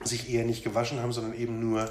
sich 0.04 0.30
eher 0.30 0.46
nicht 0.46 0.64
gewaschen 0.64 1.00
haben, 1.00 1.14
sondern 1.14 1.34
eben 1.34 1.60
nur 1.60 1.90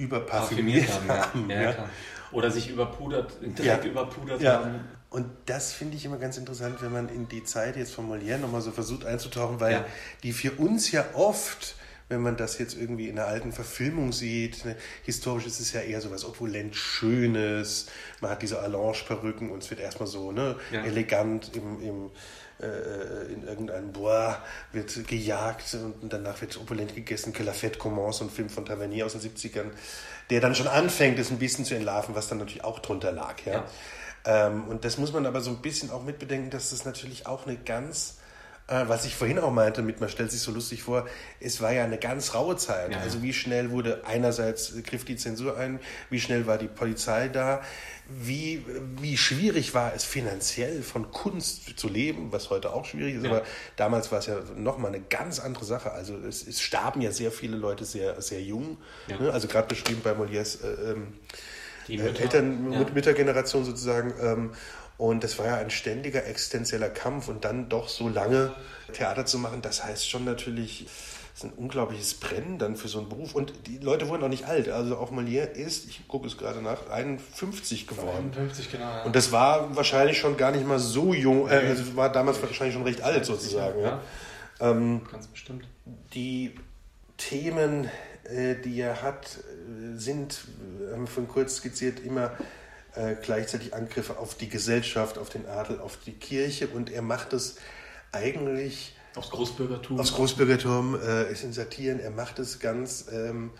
überparfümiert 0.00 0.90
haben. 0.92 1.08
haben 1.08 1.50
ja. 1.50 1.62
Ja, 1.62 1.90
Oder 2.32 2.50
sich 2.50 2.70
überpudert, 2.70 3.38
direkt 3.40 3.84
überpudert 3.84 4.44
haben. 4.44 4.80
Und 5.10 5.26
das 5.46 5.72
finde 5.72 5.96
ich 5.96 6.04
immer 6.04 6.18
ganz 6.18 6.36
interessant, 6.38 6.80
wenn 6.82 6.92
man 6.92 7.08
in 7.08 7.28
die 7.28 7.42
Zeit 7.42 7.76
jetzt 7.76 7.92
von 7.92 8.08
Molière 8.08 8.38
nochmal 8.38 8.60
so 8.60 8.70
versucht 8.70 9.04
einzutauchen, 9.04 9.58
weil 9.58 9.84
die 10.22 10.32
für 10.32 10.52
uns 10.52 10.92
ja 10.92 11.04
oft 11.14 11.74
wenn 12.10 12.22
man 12.22 12.36
das 12.36 12.58
jetzt 12.58 12.76
irgendwie 12.76 13.08
in 13.08 13.18
einer 13.18 13.28
alten 13.28 13.52
Verfilmung 13.52 14.12
sieht. 14.12 14.64
Ne, 14.64 14.76
historisch 15.04 15.46
ist 15.46 15.60
es 15.60 15.72
ja 15.72 15.80
eher 15.80 16.00
so 16.00 16.10
was 16.10 16.24
opulent 16.24 16.74
Schönes. 16.74 17.86
Man 18.20 18.32
hat 18.32 18.42
diese 18.42 18.58
Allonge-Perücken 18.58 19.50
und 19.50 19.62
es 19.62 19.70
wird 19.70 19.80
erstmal 19.80 20.08
so 20.08 20.32
ne, 20.32 20.56
ja. 20.72 20.82
elegant 20.82 21.52
im, 21.54 21.80
im, 21.80 22.10
äh, 22.60 23.32
in 23.32 23.46
irgendeinem 23.46 23.92
Bois 23.92 24.36
wird 24.72 25.06
gejagt 25.06 25.74
und 25.74 26.12
danach 26.12 26.40
wird 26.40 26.56
opulent 26.58 26.94
gegessen. 26.94 27.32
Que 27.32 27.42
la 27.42 27.52
fête 27.52 27.78
commence, 27.78 28.22
ein 28.22 28.30
Film 28.30 28.48
von 28.48 28.64
Tavernier 28.64 29.06
aus 29.06 29.12
den 29.12 29.20
70ern, 29.20 29.70
der 30.30 30.40
dann 30.40 30.54
schon 30.54 30.68
anfängt, 30.68 31.18
es 31.18 31.30
ein 31.30 31.38
bisschen 31.38 31.64
zu 31.64 31.74
entlarven, 31.74 32.14
was 32.14 32.28
dann 32.28 32.38
natürlich 32.38 32.64
auch 32.64 32.78
drunter 32.78 33.12
lag. 33.12 33.34
Ja. 33.44 33.52
ja. 33.52 33.66
Ähm, 34.46 34.64
und 34.68 34.84
das 34.84 34.98
muss 34.98 35.12
man 35.12 35.26
aber 35.26 35.40
so 35.40 35.50
ein 35.50 35.62
bisschen 35.62 35.90
auch 35.90 36.02
mitbedenken, 36.02 36.50
dass 36.50 36.70
das 36.70 36.84
natürlich 36.84 37.26
auch 37.26 37.46
eine 37.46 37.56
ganz 37.56 38.16
äh, 38.16 38.19
was 38.70 39.04
ich 39.04 39.16
vorhin 39.16 39.38
auch 39.38 39.50
meinte, 39.50 39.82
mit 39.82 40.00
man 40.00 40.08
stellt 40.08 40.30
sich 40.30 40.40
so 40.40 40.52
lustig 40.52 40.82
vor, 40.82 41.06
es 41.40 41.60
war 41.60 41.72
ja 41.72 41.84
eine 41.84 41.98
ganz 41.98 42.34
raue 42.34 42.56
Zeit. 42.56 42.92
Ja. 42.92 43.00
Also 43.00 43.22
wie 43.22 43.32
schnell 43.32 43.70
wurde 43.70 44.02
einerseits 44.06 44.74
griff 44.84 45.04
die 45.04 45.16
Zensur 45.16 45.56
ein, 45.56 45.80
wie 46.08 46.20
schnell 46.20 46.46
war 46.46 46.56
die 46.56 46.68
Polizei 46.68 47.28
da, 47.28 47.62
wie, 48.08 48.64
wie 49.00 49.16
schwierig 49.16 49.74
war 49.74 49.94
es 49.94 50.04
finanziell 50.04 50.82
von 50.82 51.10
Kunst 51.10 51.78
zu 51.78 51.88
leben, 51.88 52.32
was 52.32 52.50
heute 52.50 52.72
auch 52.72 52.84
schwierig 52.84 53.16
ist, 53.16 53.24
ja. 53.24 53.30
aber 53.30 53.42
damals 53.76 54.10
war 54.10 54.18
es 54.18 54.26
ja 54.26 54.40
nochmal 54.56 54.92
eine 54.92 55.02
ganz 55.02 55.38
andere 55.38 55.64
Sache. 55.64 55.92
Also 55.92 56.16
es, 56.16 56.46
es, 56.46 56.60
starben 56.60 57.00
ja 57.00 57.12
sehr 57.12 57.30
viele 57.30 57.56
Leute 57.56 57.84
sehr, 57.84 58.20
sehr 58.20 58.40
jung. 58.42 58.78
Ja. 59.08 59.18
Ne? 59.18 59.32
Also 59.32 59.48
gerade 59.48 59.68
beschrieben 59.68 60.00
bei 60.02 60.12
Molières 60.12 60.58
äh, 60.64 60.92
ähm, 60.92 61.12
äh, 61.88 62.20
Eltern, 62.20 62.72
ja. 62.72 62.86
Müttergeneration 62.92 63.64
sozusagen. 63.64 64.12
Ähm, 64.20 64.50
und 65.00 65.24
das 65.24 65.38
war 65.38 65.46
ja 65.46 65.56
ein 65.56 65.70
ständiger 65.70 66.26
existenzieller 66.26 66.90
Kampf 66.90 67.28
und 67.28 67.46
dann 67.46 67.70
doch 67.70 67.88
so 67.88 68.10
lange 68.10 68.52
Theater 68.92 69.24
zu 69.24 69.38
machen, 69.38 69.62
das 69.62 69.82
heißt 69.82 70.06
schon 70.06 70.26
natürlich, 70.26 70.88
ist 71.34 71.42
ein 71.42 71.52
unglaubliches 71.54 72.12
Brennen 72.14 72.58
dann 72.58 72.76
für 72.76 72.88
so 72.88 72.98
einen 72.98 73.08
Beruf. 73.08 73.34
Und 73.34 73.66
die 73.66 73.78
Leute 73.78 74.08
wurden 74.08 74.22
auch 74.24 74.28
nicht 74.28 74.44
alt. 74.44 74.68
Also 74.68 74.98
auch 74.98 75.10
Molière 75.10 75.52
ist, 75.52 75.88
ich 75.88 76.06
gucke 76.06 76.26
es 76.26 76.36
gerade 76.36 76.60
nach, 76.60 76.90
51 76.90 77.86
geworden. 77.86 78.30
51, 78.36 78.70
genau. 78.70 78.84
Ja. 78.84 79.02
Und 79.04 79.16
das 79.16 79.32
war 79.32 79.74
wahrscheinlich 79.74 80.18
schon 80.18 80.36
gar 80.36 80.50
nicht 80.50 80.66
mal 80.66 80.78
so 80.78 81.14
jung, 81.14 81.48
äh, 81.48 81.52
also 81.52 81.96
war 81.96 82.12
damals 82.12 82.42
wahrscheinlich 82.42 82.74
schon 82.74 82.84
recht 82.84 83.00
alt 83.00 83.24
sozusagen. 83.24 83.80
Ja. 83.80 84.02
ja. 84.60 84.70
Ähm, 84.70 85.00
Ganz 85.10 85.28
bestimmt. 85.28 85.66
Die 86.12 86.56
Themen, 87.16 87.88
äh, 88.24 88.56
die 88.56 88.78
er 88.78 89.00
hat, 89.00 89.38
äh, 89.38 89.96
sind, 89.96 90.44
haben 90.92 91.04
wir 91.04 91.06
von 91.06 91.26
kurz 91.26 91.56
skizziert, 91.56 92.00
immer 92.00 92.32
äh, 92.94 93.14
gleichzeitig 93.20 93.74
Angriffe 93.74 94.18
auf 94.18 94.34
die 94.34 94.48
Gesellschaft, 94.48 95.18
auf 95.18 95.30
den 95.30 95.46
Adel, 95.46 95.80
auf 95.80 95.98
die 96.04 96.12
Kirche 96.12 96.68
und 96.68 96.90
er 96.90 97.02
macht 97.02 97.32
es 97.32 97.56
eigentlich 98.12 98.94
aufs 99.14 99.30
Großbürgertum. 99.30 100.00
Aufs 100.00 100.12
Großbürgertum 100.12 100.98
äh, 101.00 101.30
ist 101.30 101.44
in 101.44 101.52
Satiren. 101.52 102.00
Er 102.00 102.10
macht 102.10 102.38
es 102.38 102.58
ganz 102.58 103.06
ähm, 103.12 103.50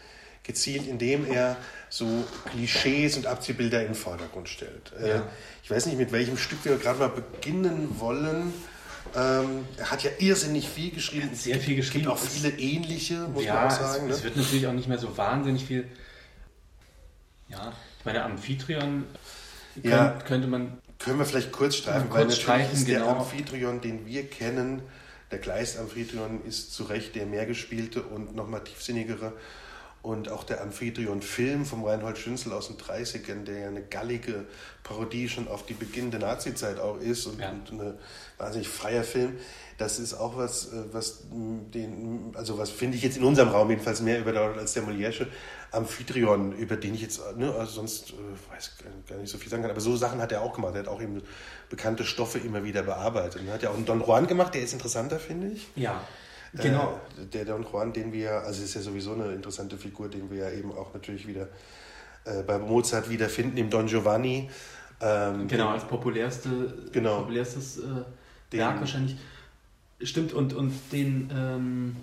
gezielt, 0.42 0.86
indem 0.86 1.26
er 1.26 1.56
so 1.88 2.24
Klischees 2.50 3.16
und 3.16 3.26
Abziehbilder 3.26 3.80
in 3.80 3.88
den 3.88 3.94
Vordergrund 3.94 4.48
stellt. 4.48 4.92
Äh, 5.00 5.08
ja. 5.10 5.28
Ich 5.62 5.70
weiß 5.70 5.86
nicht, 5.86 5.98
mit 5.98 6.12
welchem 6.12 6.36
Stück 6.36 6.64
wir 6.64 6.76
gerade 6.76 6.98
mal 6.98 7.08
beginnen 7.08 8.00
wollen. 8.00 8.52
Ähm, 9.14 9.66
er 9.76 9.90
hat 9.90 10.02
ja 10.02 10.10
irrsinnig 10.18 10.68
viel 10.68 10.90
geschrieben. 10.90 11.30
Sehr 11.34 11.58
viel 11.58 11.76
geschrieben. 11.76 12.06
Es 12.06 12.06
gibt 12.06 12.06
auch 12.08 12.18
viele 12.18 12.50
ähnliche, 12.58 13.14
muss 13.28 13.44
ja, 13.44 13.54
man 13.54 13.66
auch 13.66 13.70
sagen. 13.70 14.04
Es, 14.04 14.08
ne? 14.08 14.14
es 14.14 14.24
wird 14.24 14.36
natürlich 14.36 14.66
auch 14.66 14.72
nicht 14.72 14.88
mehr 14.88 14.98
so 14.98 15.16
wahnsinnig 15.16 15.64
viel. 15.64 15.88
Ja, 17.48 17.72
ich 18.00 18.06
meine, 18.06 18.24
Amphitryon 18.24 19.04
ja, 19.82 20.18
könnte 20.26 20.48
man. 20.48 20.78
Können 20.98 21.18
wir 21.18 21.26
vielleicht 21.26 21.52
kurz 21.52 21.76
streifen, 21.76 22.08
weil 22.10 22.20
natürlich 22.20 22.42
streifen, 22.42 22.72
ist 22.72 22.86
genau. 22.86 23.04
der 23.04 23.16
Amphitryon, 23.16 23.82
den 23.82 24.06
wir 24.06 24.26
kennen, 24.26 24.80
der 25.30 25.38
Gleis-Amphitryon 25.38 26.42
ist 26.46 26.72
zu 26.72 26.84
Recht 26.84 27.14
der 27.14 27.26
mehr 27.26 27.44
gespielte 27.44 28.02
und 28.02 28.34
nochmal 28.34 28.64
tiefsinnigere. 28.64 29.34
Und 30.02 30.30
auch 30.30 30.44
der 30.44 30.62
Amphitryon-Film 30.62 31.66
vom 31.66 31.84
Reinhold 31.84 32.16
Schünzel 32.16 32.54
aus 32.54 32.68
den 32.68 32.78
30ern, 32.78 33.44
der 33.44 33.58
ja 33.58 33.68
eine 33.68 33.82
gallige 33.82 34.46
Parodie 34.82 35.28
schon 35.28 35.46
auf 35.46 35.66
die 35.66 35.74
beginnende 35.74 36.18
Nazi-Zeit 36.18 36.78
auch 36.78 36.98
ist 36.98 37.26
und, 37.26 37.38
ja. 37.38 37.50
und 37.50 37.70
ein 37.70 37.98
wahnsinnig 38.38 38.68
freier 38.68 39.04
Film, 39.04 39.36
das 39.76 39.98
ist 39.98 40.14
auch 40.14 40.38
was, 40.38 40.72
äh, 40.72 40.84
was 40.92 41.24
den, 41.30 42.32
also 42.34 42.56
was 42.56 42.70
finde 42.70 42.96
ich 42.96 43.02
jetzt 43.02 43.18
in 43.18 43.24
unserem 43.24 43.50
Raum 43.50 43.68
jedenfalls 43.68 44.00
mehr 44.00 44.20
überdauert 44.20 44.56
als 44.56 44.72
der 44.72 44.84
Molièresche 44.84 45.26
Amphitryon, 45.72 46.52
über 46.52 46.76
den 46.76 46.94
ich 46.94 47.02
jetzt, 47.02 47.20
ne, 47.36 47.52
also 47.54 47.72
sonst 47.72 48.10
äh, 48.10 48.52
weiß 48.52 48.72
gar 49.08 49.18
nicht 49.18 49.30
so 49.30 49.38
viel 49.38 49.50
sagen 49.50 49.62
kann, 49.62 49.70
aber 49.70 49.80
so 49.80 49.96
Sachen 49.96 50.20
hat 50.20 50.32
er 50.32 50.42
auch 50.42 50.54
gemacht. 50.54 50.74
Er 50.74 50.80
hat 50.80 50.88
auch 50.88 51.00
eben 51.00 51.22
bekannte 51.68 52.04
Stoffe 52.04 52.38
immer 52.38 52.64
wieder 52.64 52.82
bearbeitet. 52.82 53.42
Er 53.46 53.54
hat 53.54 53.62
ja 53.62 53.70
auch 53.70 53.76
einen 53.76 53.86
Don 53.86 54.00
Juan 54.00 54.26
gemacht, 54.26 54.54
der 54.54 54.62
ist 54.62 54.72
interessanter, 54.72 55.20
finde 55.20 55.48
ich. 55.48 55.68
Ja. 55.76 56.02
Genau. 56.54 57.00
Äh, 57.18 57.26
der 57.26 57.44
Don 57.44 57.64
Juan, 57.64 57.92
den 57.92 58.12
wir, 58.12 58.32
also 58.32 58.62
ist 58.62 58.74
ja 58.74 58.80
sowieso 58.80 59.12
eine 59.12 59.32
interessante 59.32 59.76
Figur, 59.78 60.08
den 60.08 60.30
wir 60.30 60.38
ja 60.38 60.50
eben 60.50 60.72
auch 60.72 60.92
natürlich 60.92 61.26
wieder 61.28 61.48
äh, 62.24 62.42
bei 62.42 62.58
Mozart 62.58 63.08
wiederfinden, 63.08 63.56
im 63.56 63.70
Don 63.70 63.86
Giovanni. 63.86 64.50
Ähm, 65.00 65.46
genau, 65.46 65.68
als 65.68 65.84
populärste, 65.84 66.88
genau, 66.92 67.20
populärstes 67.20 67.78
äh, 67.78 68.58
Werk 68.58 68.80
wahrscheinlich. 68.80 69.16
Stimmt, 70.02 70.32
und, 70.32 70.52
und 70.52 70.72
den. 70.92 71.30
Ähm 71.32 71.96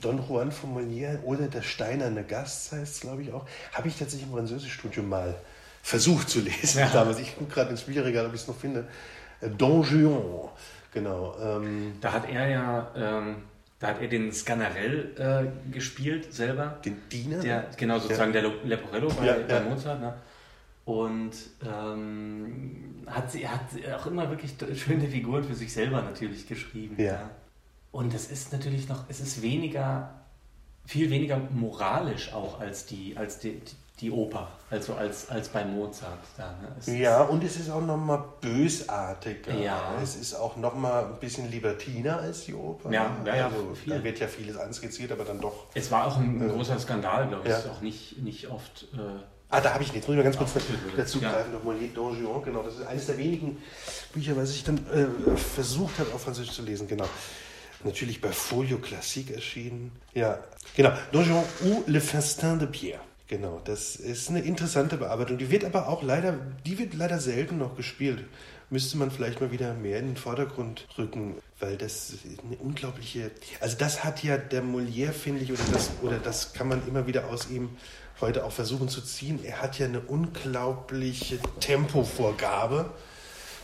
Don 0.00 0.20
Juan 0.26 0.52
von 0.52 0.74
Molière 0.74 1.22
oder 1.24 1.48
Der 1.48 1.62
steinerne 1.62 2.24
Gast 2.24 2.72
heißt 2.72 2.94
es, 2.94 3.00
glaube 3.00 3.22
ich, 3.22 3.32
auch. 3.32 3.46
Habe 3.72 3.88
ich 3.88 3.98
tatsächlich 3.98 4.28
im 4.28 4.34
Französischstudium 4.34 5.08
mal 5.08 5.34
versucht 5.82 6.30
zu 6.30 6.40
lesen 6.40 6.80
ja. 6.80 6.90
damals. 6.92 7.18
Ich 7.18 7.36
gucke 7.36 7.52
gerade 7.52 7.70
ins 7.70 7.80
Spielregal, 7.80 8.26
ob 8.26 8.34
ich 8.34 8.42
es 8.42 8.48
noch 8.48 8.56
finde. 8.56 8.86
Äh, 9.40 9.50
Don 9.50 9.82
Juan, 9.82 10.48
genau. 10.92 11.36
Ähm, 11.40 11.94
da 12.00 12.12
hat 12.12 12.28
er 12.30 12.48
ja. 12.48 12.90
Ähm 12.96 13.36
da 13.82 13.88
hat 13.88 14.00
er 14.00 14.06
den 14.06 14.32
Scanarell 14.32 15.10
äh, 15.18 15.72
gespielt 15.72 16.32
selber. 16.32 16.78
Den 16.84 17.02
Diener? 17.10 17.40
Der, 17.40 17.66
genau, 17.76 17.98
sozusagen 17.98 18.32
ja. 18.32 18.40
der 18.40 18.52
Leporello 18.62 19.08
bei, 19.08 19.26
ja, 19.26 19.36
bei 19.48 19.60
Mozart. 19.60 20.00
Ne? 20.00 20.14
Und 20.84 21.32
ähm, 21.64 23.02
hat, 23.08 23.34
er 23.34 23.50
hat 23.50 24.00
auch 24.00 24.06
immer 24.06 24.30
wirklich 24.30 24.54
schöne 24.76 25.08
Figuren 25.08 25.42
für 25.42 25.56
sich 25.56 25.72
selber 25.72 26.00
natürlich 26.00 26.46
geschrieben. 26.46 26.94
Ja. 26.96 27.28
Und 27.92 28.14
es 28.14 28.30
ist 28.30 28.52
natürlich 28.52 28.88
noch, 28.88 29.04
es 29.08 29.20
ist 29.20 29.42
weniger, 29.42 30.14
viel 30.86 31.10
weniger 31.10 31.36
moralisch 31.36 32.32
auch 32.32 32.58
als 32.58 32.86
die, 32.86 33.14
als 33.18 33.38
die, 33.38 33.60
die 34.00 34.10
Oper, 34.10 34.48
also 34.70 34.94
als, 34.94 35.28
als 35.28 35.50
bei 35.50 35.62
Mozart. 35.66 36.18
Da, 36.38 36.56
ne? 36.86 36.98
Ja, 36.98 37.22
und 37.22 37.44
es 37.44 37.56
ist 37.56 37.68
auch 37.68 37.82
nochmal 37.82 38.24
bösartiger. 38.40 39.54
Ja. 39.54 39.92
Es 40.02 40.16
ist 40.16 40.32
auch 40.32 40.56
nochmal 40.56 41.04
ein 41.04 41.20
bisschen 41.20 41.50
libertiner 41.50 42.18
als 42.18 42.46
die 42.46 42.54
Oper. 42.54 42.90
Ja, 42.90 43.14
ja, 43.26 43.36
ja 43.36 43.44
also, 43.48 43.76
da 43.86 44.02
wird 44.02 44.18
ja 44.20 44.26
vieles 44.26 44.56
anskizziert, 44.56 45.12
aber 45.12 45.24
dann 45.24 45.38
doch. 45.38 45.66
Es 45.74 45.90
war 45.90 46.06
auch 46.06 46.16
ein 46.16 46.40
äh, 46.40 46.48
großer 46.50 46.78
Skandal, 46.78 47.28
glaube 47.28 47.42
ich. 47.44 47.50
Ja. 47.50 47.58
Ist 47.58 47.68
auch 47.68 47.82
nicht, 47.82 48.22
nicht 48.22 48.48
oft. 48.48 48.88
Äh, 48.94 49.22
Ah, 49.54 49.60
da 49.60 49.74
habe 49.74 49.82
ich 49.82 49.92
nicht. 49.92 49.96
Jetzt 49.96 50.08
muss 50.08 50.14
ich 50.14 50.16
mal 50.16 50.24
ganz 50.24 50.38
kurz 50.38 50.54
dazu 50.96 51.20
greifen. 51.20 51.52
Ja. 51.52 51.58
Nochmal 51.58 51.76
Don 51.94 52.42
genau. 52.42 52.62
Das 52.62 52.76
ist 52.76 52.86
eines 52.86 53.04
der 53.04 53.18
wenigen 53.18 53.58
Bücher, 54.14 54.34
was 54.34 54.48
ich 54.54 54.64
dann 54.64 54.78
äh, 54.78 55.36
versucht 55.36 55.98
habe, 55.98 56.10
auf 56.14 56.22
Französisch 56.22 56.54
zu 56.54 56.62
lesen. 56.62 56.88
Genau 56.88 57.04
natürlich 57.84 58.20
bei 58.20 58.32
Folio 58.32 58.78
Classique 58.78 59.34
erschienen. 59.34 59.92
Ja, 60.14 60.38
genau. 60.76 60.92
Donjon 61.12 61.44
ou 61.64 61.82
Le 61.86 62.00
Festin 62.00 62.58
de 62.58 62.68
Pierre. 62.68 63.00
Genau, 63.28 63.62
das 63.64 63.96
ist 63.96 64.28
eine 64.28 64.40
interessante 64.40 64.98
Bearbeitung. 64.98 65.38
Die 65.38 65.50
wird 65.50 65.64
aber 65.64 65.88
auch 65.88 66.02
leider, 66.02 66.36
die 66.66 66.78
wird 66.78 66.92
leider 66.92 67.18
selten 67.18 67.56
noch 67.56 67.76
gespielt. 67.76 68.24
Müsste 68.68 68.98
man 68.98 69.10
vielleicht 69.10 69.40
mal 69.40 69.50
wieder 69.50 69.72
mehr 69.72 69.98
in 70.00 70.08
den 70.08 70.16
Vordergrund 70.16 70.86
rücken, 70.98 71.36
weil 71.58 71.78
das 71.78 72.12
eine 72.46 72.56
unglaubliche, 72.56 73.30
also 73.60 73.76
das 73.78 74.04
hat 74.04 74.22
ja 74.22 74.36
der 74.36 74.62
Molière, 74.62 75.12
finde 75.12 75.42
ich, 75.42 75.50
oder 75.50 75.62
das, 75.72 75.90
oder 76.02 76.18
das 76.18 76.52
kann 76.52 76.68
man 76.68 76.86
immer 76.86 77.06
wieder 77.06 77.28
aus 77.28 77.48
ihm 77.48 77.70
heute 78.20 78.44
auch 78.44 78.52
versuchen 78.52 78.90
zu 78.90 79.00
ziehen. 79.00 79.40
Er 79.44 79.62
hat 79.62 79.78
ja 79.78 79.86
eine 79.86 80.00
unglaubliche 80.00 81.38
Tempovorgabe, 81.60 82.90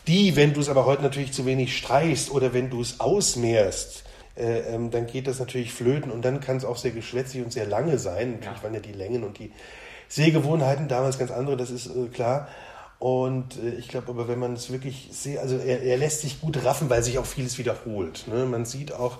die, 0.07 0.35
wenn 0.37 0.54
du 0.54 0.61
es 0.61 0.70
aber 0.70 0.87
heute 0.87 1.02
natürlich 1.02 1.33
zu 1.33 1.44
wenig 1.44 1.76
streichst 1.76 2.31
oder 2.31 2.54
wenn 2.54 2.70
du 2.70 2.81
es 2.81 3.00
ausmehrst, 3.00 4.04
äh, 4.38 4.74
ähm, 4.74 4.90
dann 4.90 5.07
geht 5.07 5.27
das 5.27 5.40
natürlich 5.40 5.72
flöten 5.72 6.11
und 6.11 6.24
dann 6.24 6.40
kann 6.40 6.57
es 6.57 6.64
auch 6.64 6.77
sehr 6.77 6.92
geschwätzig 6.92 7.42
und 7.42 7.53
sehr 7.53 7.66
lange 7.66 7.98
sein. 7.98 8.33
Natürlich 8.33 8.59
ja. 8.59 8.62
waren 8.62 8.74
ja 8.74 8.81
die 8.81 8.92
Längen 8.92 9.24
und 9.24 9.38
die 9.38 9.53
Sehgewohnheiten 10.09 10.88
damals 10.88 11.18
ganz 11.18 11.31
andere, 11.31 11.57
das 11.57 11.70
ist 11.70 11.87
äh, 11.87 12.09
klar. 12.09 12.48
Und 12.98 13.62
äh, 13.62 13.74
ich 13.74 13.88
glaube 13.88 14.11
aber, 14.11 14.29
wenn 14.29 14.38
man 14.38 14.55
es 14.55 14.72
wirklich 14.72 15.09
sehr, 15.12 15.40
also 15.40 15.57
er, 15.57 15.83
er, 15.83 15.96
lässt 15.98 16.22
sich 16.22 16.40
gut 16.40 16.64
raffen, 16.64 16.90
weil 16.90 17.03
sich 17.03 17.18
auch 17.18 17.27
vieles 17.27 17.59
wiederholt. 17.59 18.27
Ne? 18.27 18.44
Man 18.44 18.64
sieht 18.64 18.92
auch 18.92 19.18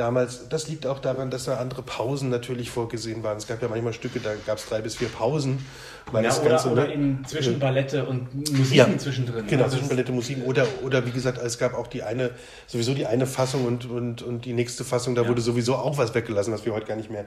damals, 0.00 0.48
das 0.48 0.68
liegt 0.68 0.86
auch 0.86 0.98
daran, 0.98 1.30
dass 1.30 1.44
da 1.44 1.58
andere 1.58 1.82
Pausen 1.82 2.30
natürlich 2.30 2.70
vorgesehen 2.70 3.22
waren. 3.22 3.36
Es 3.36 3.46
gab 3.46 3.60
ja 3.60 3.68
manchmal 3.68 3.92
Stücke, 3.92 4.18
da 4.18 4.30
gab 4.46 4.58
es 4.58 4.66
drei 4.66 4.80
bis 4.80 4.96
vier 4.96 5.08
Pausen. 5.08 5.64
Weil 6.10 6.24
ja, 6.24 6.34
oder, 6.40 6.48
Ganze, 6.48 6.70
oder 6.70 6.86
ne? 6.86 6.92
in 6.92 7.24
zwischen 7.26 7.58
Ballette 7.58 8.04
und 8.06 8.34
Musiken 8.34 8.74
ja, 8.74 8.98
zwischendrin. 8.98 9.46
Genau, 9.46 9.64
also 9.64 9.76
zwischen 9.76 9.90
Ballette, 9.90 10.10
Musiken. 10.10 10.42
Oder, 10.44 10.66
oder 10.82 11.06
wie 11.06 11.10
gesagt, 11.10 11.38
es 11.38 11.58
gab 11.58 11.74
auch 11.74 11.86
die 11.86 12.02
eine, 12.02 12.30
sowieso 12.66 12.94
die 12.94 13.06
eine 13.06 13.26
Fassung 13.26 13.66
und, 13.66 13.88
und, 13.88 14.22
und 14.22 14.44
die 14.44 14.54
nächste 14.54 14.82
Fassung, 14.82 15.14
da 15.14 15.22
ja. 15.22 15.28
wurde 15.28 15.42
sowieso 15.42 15.76
auch 15.76 15.98
was 15.98 16.14
weggelassen, 16.14 16.52
was 16.52 16.64
wir 16.64 16.72
heute 16.72 16.86
gar 16.86 16.96
nicht 16.96 17.10
mehr 17.10 17.26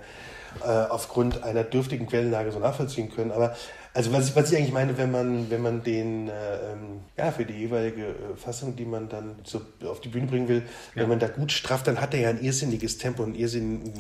äh, 0.62 0.68
aufgrund 0.68 1.44
einer 1.44 1.64
dürftigen 1.64 2.08
Quellenlage 2.08 2.52
so 2.52 2.60
nachvollziehen 2.60 3.14
können. 3.14 3.32
Aber 3.32 3.56
also 3.96 4.12
was 4.12 4.30
ich, 4.30 4.36
was 4.36 4.52
ich 4.52 4.58
eigentlich 4.58 4.74
meine, 4.74 4.98
wenn 4.98 5.12
man, 5.12 5.52
wenn 5.52 5.62
man 5.62 5.84
den 5.84 6.28
äh, 6.28 6.32
ähm, 6.32 7.02
ja, 7.16 7.32
für 7.32 7.46
die 7.46 7.54
jeweilige 7.54 8.02
äh, 8.02 8.36
Fassung, 8.36 8.76
die 8.76 8.86
man 8.86 9.08
dann 9.08 9.36
so 9.44 9.62
auf 9.86 10.02
die 10.02 10.10
Bühne 10.10 10.26
bringen 10.26 10.48
will, 10.48 10.64
ja. 10.96 11.02
wenn 11.02 11.10
man 11.10 11.20
da 11.20 11.28
gut 11.28 11.52
strafft, 11.52 11.86
dann 11.86 12.02
hat 12.02 12.14
er 12.16 12.20
ja 12.22 12.30
ein 12.30 12.42
irrsinniges 12.42 12.98
Tempo, 12.98 13.24
einen 13.24 13.36
irrsinnigen 13.36 13.94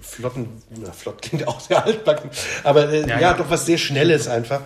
flotten, 0.00 0.48
na, 0.80 0.90
flott 0.90 1.20
klingt 1.20 1.46
auch 1.46 1.60
sehr 1.60 1.84
altbacken, 1.84 2.30
aber 2.64 2.90
äh, 2.90 3.06
ja, 3.06 3.20
ja, 3.20 3.34
doch 3.34 3.50
was 3.50 3.66
sehr 3.66 3.76
Schnelles 3.76 4.26
einfach 4.26 4.62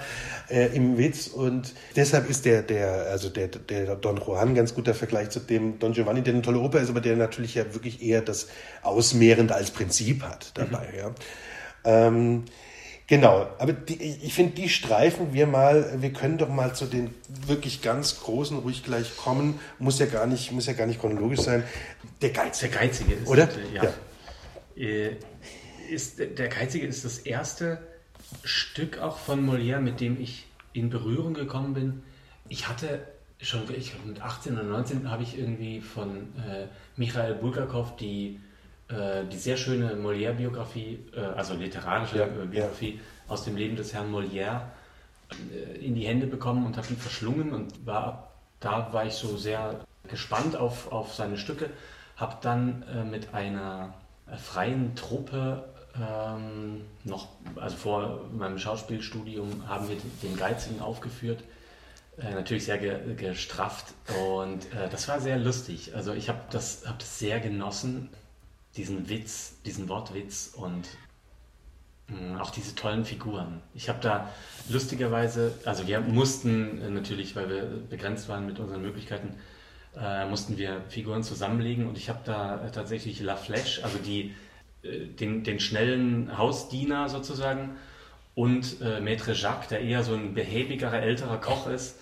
äh, 0.50 0.66
im 0.66 0.98
Witz 0.98 1.26
und 1.26 1.74
deshalb 1.96 2.30
ist 2.30 2.44
der, 2.44 2.62
der, 2.62 3.08
also 3.10 3.28
der, 3.28 3.48
der 3.48 3.96
Don 3.96 4.18
Juan 4.18 4.54
ganz 4.54 4.74
guter 4.74 4.94
Vergleich 4.94 5.30
zu 5.30 5.40
dem 5.40 5.80
Don 5.80 5.94
Giovanni, 5.94 6.22
der 6.22 6.34
eine 6.34 6.42
tolle 6.42 6.60
Oper 6.60 6.80
ist, 6.80 6.90
aber 6.90 7.00
der 7.00 7.16
natürlich 7.16 7.56
ja 7.56 7.74
wirklich 7.74 8.02
eher 8.02 8.22
das 8.22 8.46
Ausmehrende 8.82 9.52
als 9.52 9.72
Prinzip 9.72 10.22
hat 10.22 10.52
dabei, 10.54 10.88
mhm. 10.92 10.98
ja. 10.98 11.14
Ähm, 11.82 12.44
Genau, 13.10 13.48
aber 13.58 13.72
die, 13.72 14.00
ich 14.00 14.32
finde, 14.32 14.52
die 14.54 14.68
streifen 14.68 15.32
wir 15.32 15.48
mal, 15.48 16.00
wir 16.00 16.12
können 16.12 16.38
doch 16.38 16.48
mal 16.48 16.76
zu 16.76 16.86
den 16.86 17.12
wirklich 17.44 17.82
ganz 17.82 18.20
großen 18.20 18.56
ruhig 18.60 18.84
gleich 18.84 19.16
kommen, 19.16 19.58
muss 19.80 19.98
ja 19.98 20.06
gar 20.06 20.28
nicht, 20.28 20.52
muss 20.52 20.66
ja 20.66 20.74
gar 20.74 20.86
nicht 20.86 21.00
chronologisch 21.00 21.40
sein. 21.40 21.64
Der 22.22 22.30
Geizige. 22.30 22.70
Der 22.70 22.80
Geizige 22.80 23.14
ist 23.14 23.26
Oder? 23.26 23.48
Ja. 23.74 23.92
Äh, 24.76 25.16
Ist, 25.90 26.20
der 26.20 26.48
Geizige 26.48 26.86
ist 26.86 27.04
das 27.04 27.18
erste 27.18 27.80
Stück 28.44 28.98
auch 28.98 29.18
von 29.18 29.44
Molière, 29.44 29.80
mit 29.80 30.00
dem 30.00 30.20
ich 30.20 30.46
in 30.72 30.88
Berührung 30.88 31.34
gekommen 31.34 31.74
bin. 31.74 32.02
Ich 32.48 32.68
hatte 32.68 33.00
schon, 33.40 33.62
ich 33.76 33.92
mit 34.04 34.22
18 34.22 34.52
oder 34.52 34.62
19 34.62 35.10
habe 35.10 35.24
ich 35.24 35.36
irgendwie 35.36 35.80
von 35.80 36.28
äh, 36.48 36.68
Michael 36.94 37.34
Bulgakov 37.34 37.96
die, 37.96 38.36
äh, 38.36 38.40
die 39.30 39.36
sehr 39.36 39.56
schöne 39.56 39.94
Molière-Biografie, 39.94 40.98
äh, 41.14 41.20
also 41.20 41.54
literarische 41.54 42.18
Ja, 42.18 42.24
äh, 42.26 42.46
Biografie 42.46 43.00
aus 43.28 43.44
dem 43.44 43.56
Leben 43.56 43.76
des 43.76 43.94
Herrn 43.94 44.12
Molière 44.12 44.62
äh, 45.30 45.78
in 45.84 45.94
die 45.94 46.06
Hände 46.06 46.26
bekommen 46.26 46.66
und 46.66 46.76
habe 46.76 46.88
die 46.88 46.96
verschlungen 46.96 47.52
und 47.52 47.86
war 47.86 48.30
da 48.60 48.92
war 48.92 49.06
ich 49.06 49.14
so 49.14 49.36
sehr 49.36 49.80
gespannt 50.08 50.54
auf, 50.54 50.92
auf 50.92 51.14
seine 51.14 51.38
Stücke. 51.38 51.70
Habe 52.16 52.36
dann 52.42 52.82
äh, 52.82 53.04
mit 53.04 53.34
einer 53.34 53.94
äh, 54.30 54.36
freien 54.36 54.94
Truppe 54.94 55.64
ähm, 55.98 56.82
noch, 57.04 57.28
also 57.56 57.76
vor 57.76 58.20
meinem 58.32 58.58
Schauspielstudium 58.58 59.66
haben 59.68 59.88
wir 59.88 59.96
den 60.22 60.36
Geizigen 60.36 60.80
aufgeführt. 60.80 61.42
Äh, 62.18 62.34
natürlich 62.34 62.66
sehr 62.66 62.78
ge 62.78 63.14
gestrafft 63.14 63.94
und 64.30 64.66
äh, 64.74 64.88
das 64.90 65.08
war 65.08 65.20
sehr 65.20 65.38
lustig. 65.38 65.94
Also 65.94 66.12
ich 66.12 66.28
habe 66.28 66.40
das, 66.50 66.84
hab 66.86 66.98
das 66.98 67.18
sehr 67.18 67.40
genossen, 67.40 68.10
diesen 68.76 69.08
Witz, 69.08 69.60
diesen 69.64 69.88
Wortwitz 69.88 70.52
und 70.56 70.88
mh, 72.08 72.40
auch 72.40 72.50
diese 72.50 72.74
tollen 72.74 73.04
Figuren. 73.04 73.60
Ich 73.74 73.88
habe 73.88 74.00
da 74.00 74.32
lustigerweise, 74.68 75.58
also 75.64 75.86
wir 75.86 76.00
mussten 76.00 76.80
äh, 76.80 76.90
natürlich, 76.90 77.36
weil 77.36 77.48
wir 77.48 77.62
begrenzt 77.88 78.28
waren 78.28 78.46
mit 78.46 78.58
unseren 78.58 78.82
Möglichkeiten, 78.82 79.36
äh, 79.96 80.26
mussten 80.26 80.56
wir 80.56 80.82
Figuren 80.88 81.22
zusammenlegen 81.22 81.88
und 81.88 81.98
ich 81.98 82.08
habe 82.08 82.20
da 82.24 82.64
äh, 82.64 82.70
tatsächlich 82.70 83.20
La 83.20 83.36
Flèche, 83.36 83.82
also 83.82 83.98
die, 83.98 84.34
äh, 84.82 85.06
den, 85.06 85.42
den 85.42 85.58
schnellen 85.60 86.36
Hausdiener 86.38 87.08
sozusagen 87.08 87.76
und 88.34 88.80
äh, 88.80 89.00
Maître 89.00 89.32
Jacques, 89.32 89.68
der 89.68 89.80
eher 89.80 90.02
so 90.02 90.14
ein 90.14 90.34
behäbigerer, 90.34 91.02
älterer 91.02 91.38
Koch 91.38 91.66
ist. 91.66 91.96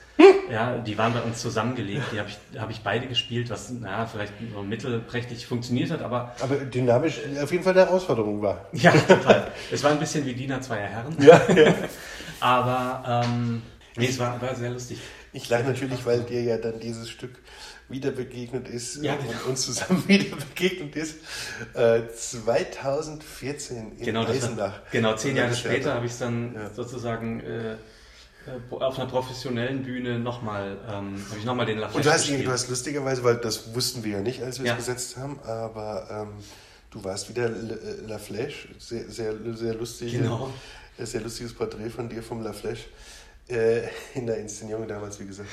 Ja, 0.51 0.79
die 0.79 0.99
waren 0.99 1.13
bei 1.13 1.21
uns 1.21 1.41
zusammengelegt. 1.41 2.07
Die 2.13 2.19
habe 2.19 2.29
ich, 2.29 2.61
hab 2.61 2.71
ich 2.71 2.81
beide 2.81 3.07
gespielt, 3.07 3.51
was 3.51 3.71
na, 3.71 4.07
vielleicht 4.07 4.33
so 4.53 4.63
mittelprächtig 4.63 5.47
funktioniert 5.47 5.91
hat, 5.91 6.03
aber 6.03 6.35
Aber 6.41 6.57
dynamisch 6.57 7.21
auf 7.41 7.53
jeden 7.53 7.63
Fall 7.63 7.73
eine 7.73 7.87
Herausforderung 7.87 8.43
war. 8.43 8.67
ja, 8.73 8.91
total. 8.91 9.53
Es 9.71 9.83
war 9.85 9.93
ein 9.93 10.01
bisschen 10.01 10.27
wie 10.27 10.35
Diener 10.35 10.61
zweier 10.61 10.89
Herren. 10.89 11.17
Ja, 11.21 11.41
ja. 11.55 11.75
Aber 12.41 13.25
ähm, 13.27 13.63
nee, 13.97 14.07
es 14.07 14.19
war, 14.19 14.41
war 14.41 14.55
sehr 14.55 14.71
lustig. 14.71 14.99
Ich 15.33 15.49
lache 15.49 15.65
natürlich, 15.65 16.07
weil 16.07 16.21
dir 16.23 16.43
ja 16.43 16.57
dann 16.57 16.79
dieses 16.81 17.11
Stück 17.11 17.39
wieder 17.89 18.11
begegnet 18.11 18.69
ist 18.69 19.03
Ja, 19.03 19.15
und 19.15 19.21
genau. 19.27 19.39
uns 19.49 19.63
zusammen 19.63 20.03
wieder 20.09 20.37
begegnet 20.37 20.95
ist. 20.97 21.17
Äh, 21.75 22.03
2014 22.15 23.93
in 23.99 24.05
Genau, 24.05 24.25
Eisenach. 24.25 24.59
war, 24.59 24.83
genau 24.91 25.15
zehn 25.17 25.37
Jahre 25.37 25.55
später 25.55 25.95
habe 25.95 26.07
ich 26.07 26.13
es 26.13 26.19
dann 26.19 26.55
Ja. 26.55 26.71
sozusagen 26.71 27.41
äh, 27.41 27.73
äh, 27.73 27.77
auf 28.71 28.99
einer 28.99 29.09
professionellen 29.09 29.83
Bühne 29.83 30.19
nochmal, 30.19 30.77
ähm, 30.87 31.25
habe 31.29 31.39
ich 31.39 31.45
nochmal 31.45 31.67
den 31.67 31.79
La 31.79 31.87
Und 31.89 32.05
du 32.05 32.09
Flèche 32.09 32.13
hast, 32.13 32.29
ihn, 32.31 32.45
du 32.45 32.51
hast 32.51 32.69
lustigerweise, 32.69 33.25
weil 33.25 33.37
das 33.37 33.75
wussten 33.75 34.05
wir 34.05 34.13
ja 34.13 34.21
nicht, 34.21 34.43
als 34.43 34.59
wir 34.59 34.67
Ja. 34.67 34.73
es 34.73 34.79
gesetzt 34.87 35.17
haben, 35.17 35.39
aber 35.45 36.09
ähm, 36.11 36.29
du 36.91 37.03
warst 37.05 37.29
wieder 37.29 37.47
äh, 37.47 38.07
La 38.07 38.17
Flèche, 38.17 38.69
sehr, 38.79 39.09
sehr, 39.11 39.35
sehr 39.55 39.75
lustig. 39.75 40.13
Genau. 40.13 40.53
Sehr 41.01 41.21
lustiges 41.21 41.55
Porträt 41.55 41.91
von 41.91 42.09
dir 42.09 42.25
vom 42.25 42.43
La 42.43 42.51
Flèche. 42.51 42.87
Äh, 43.49 43.89
in 44.15 44.27
der 44.27 44.37
Inszenierung 44.37 44.87
damals, 44.87 45.19
wie 45.21 45.27
gesagt. 45.27 45.49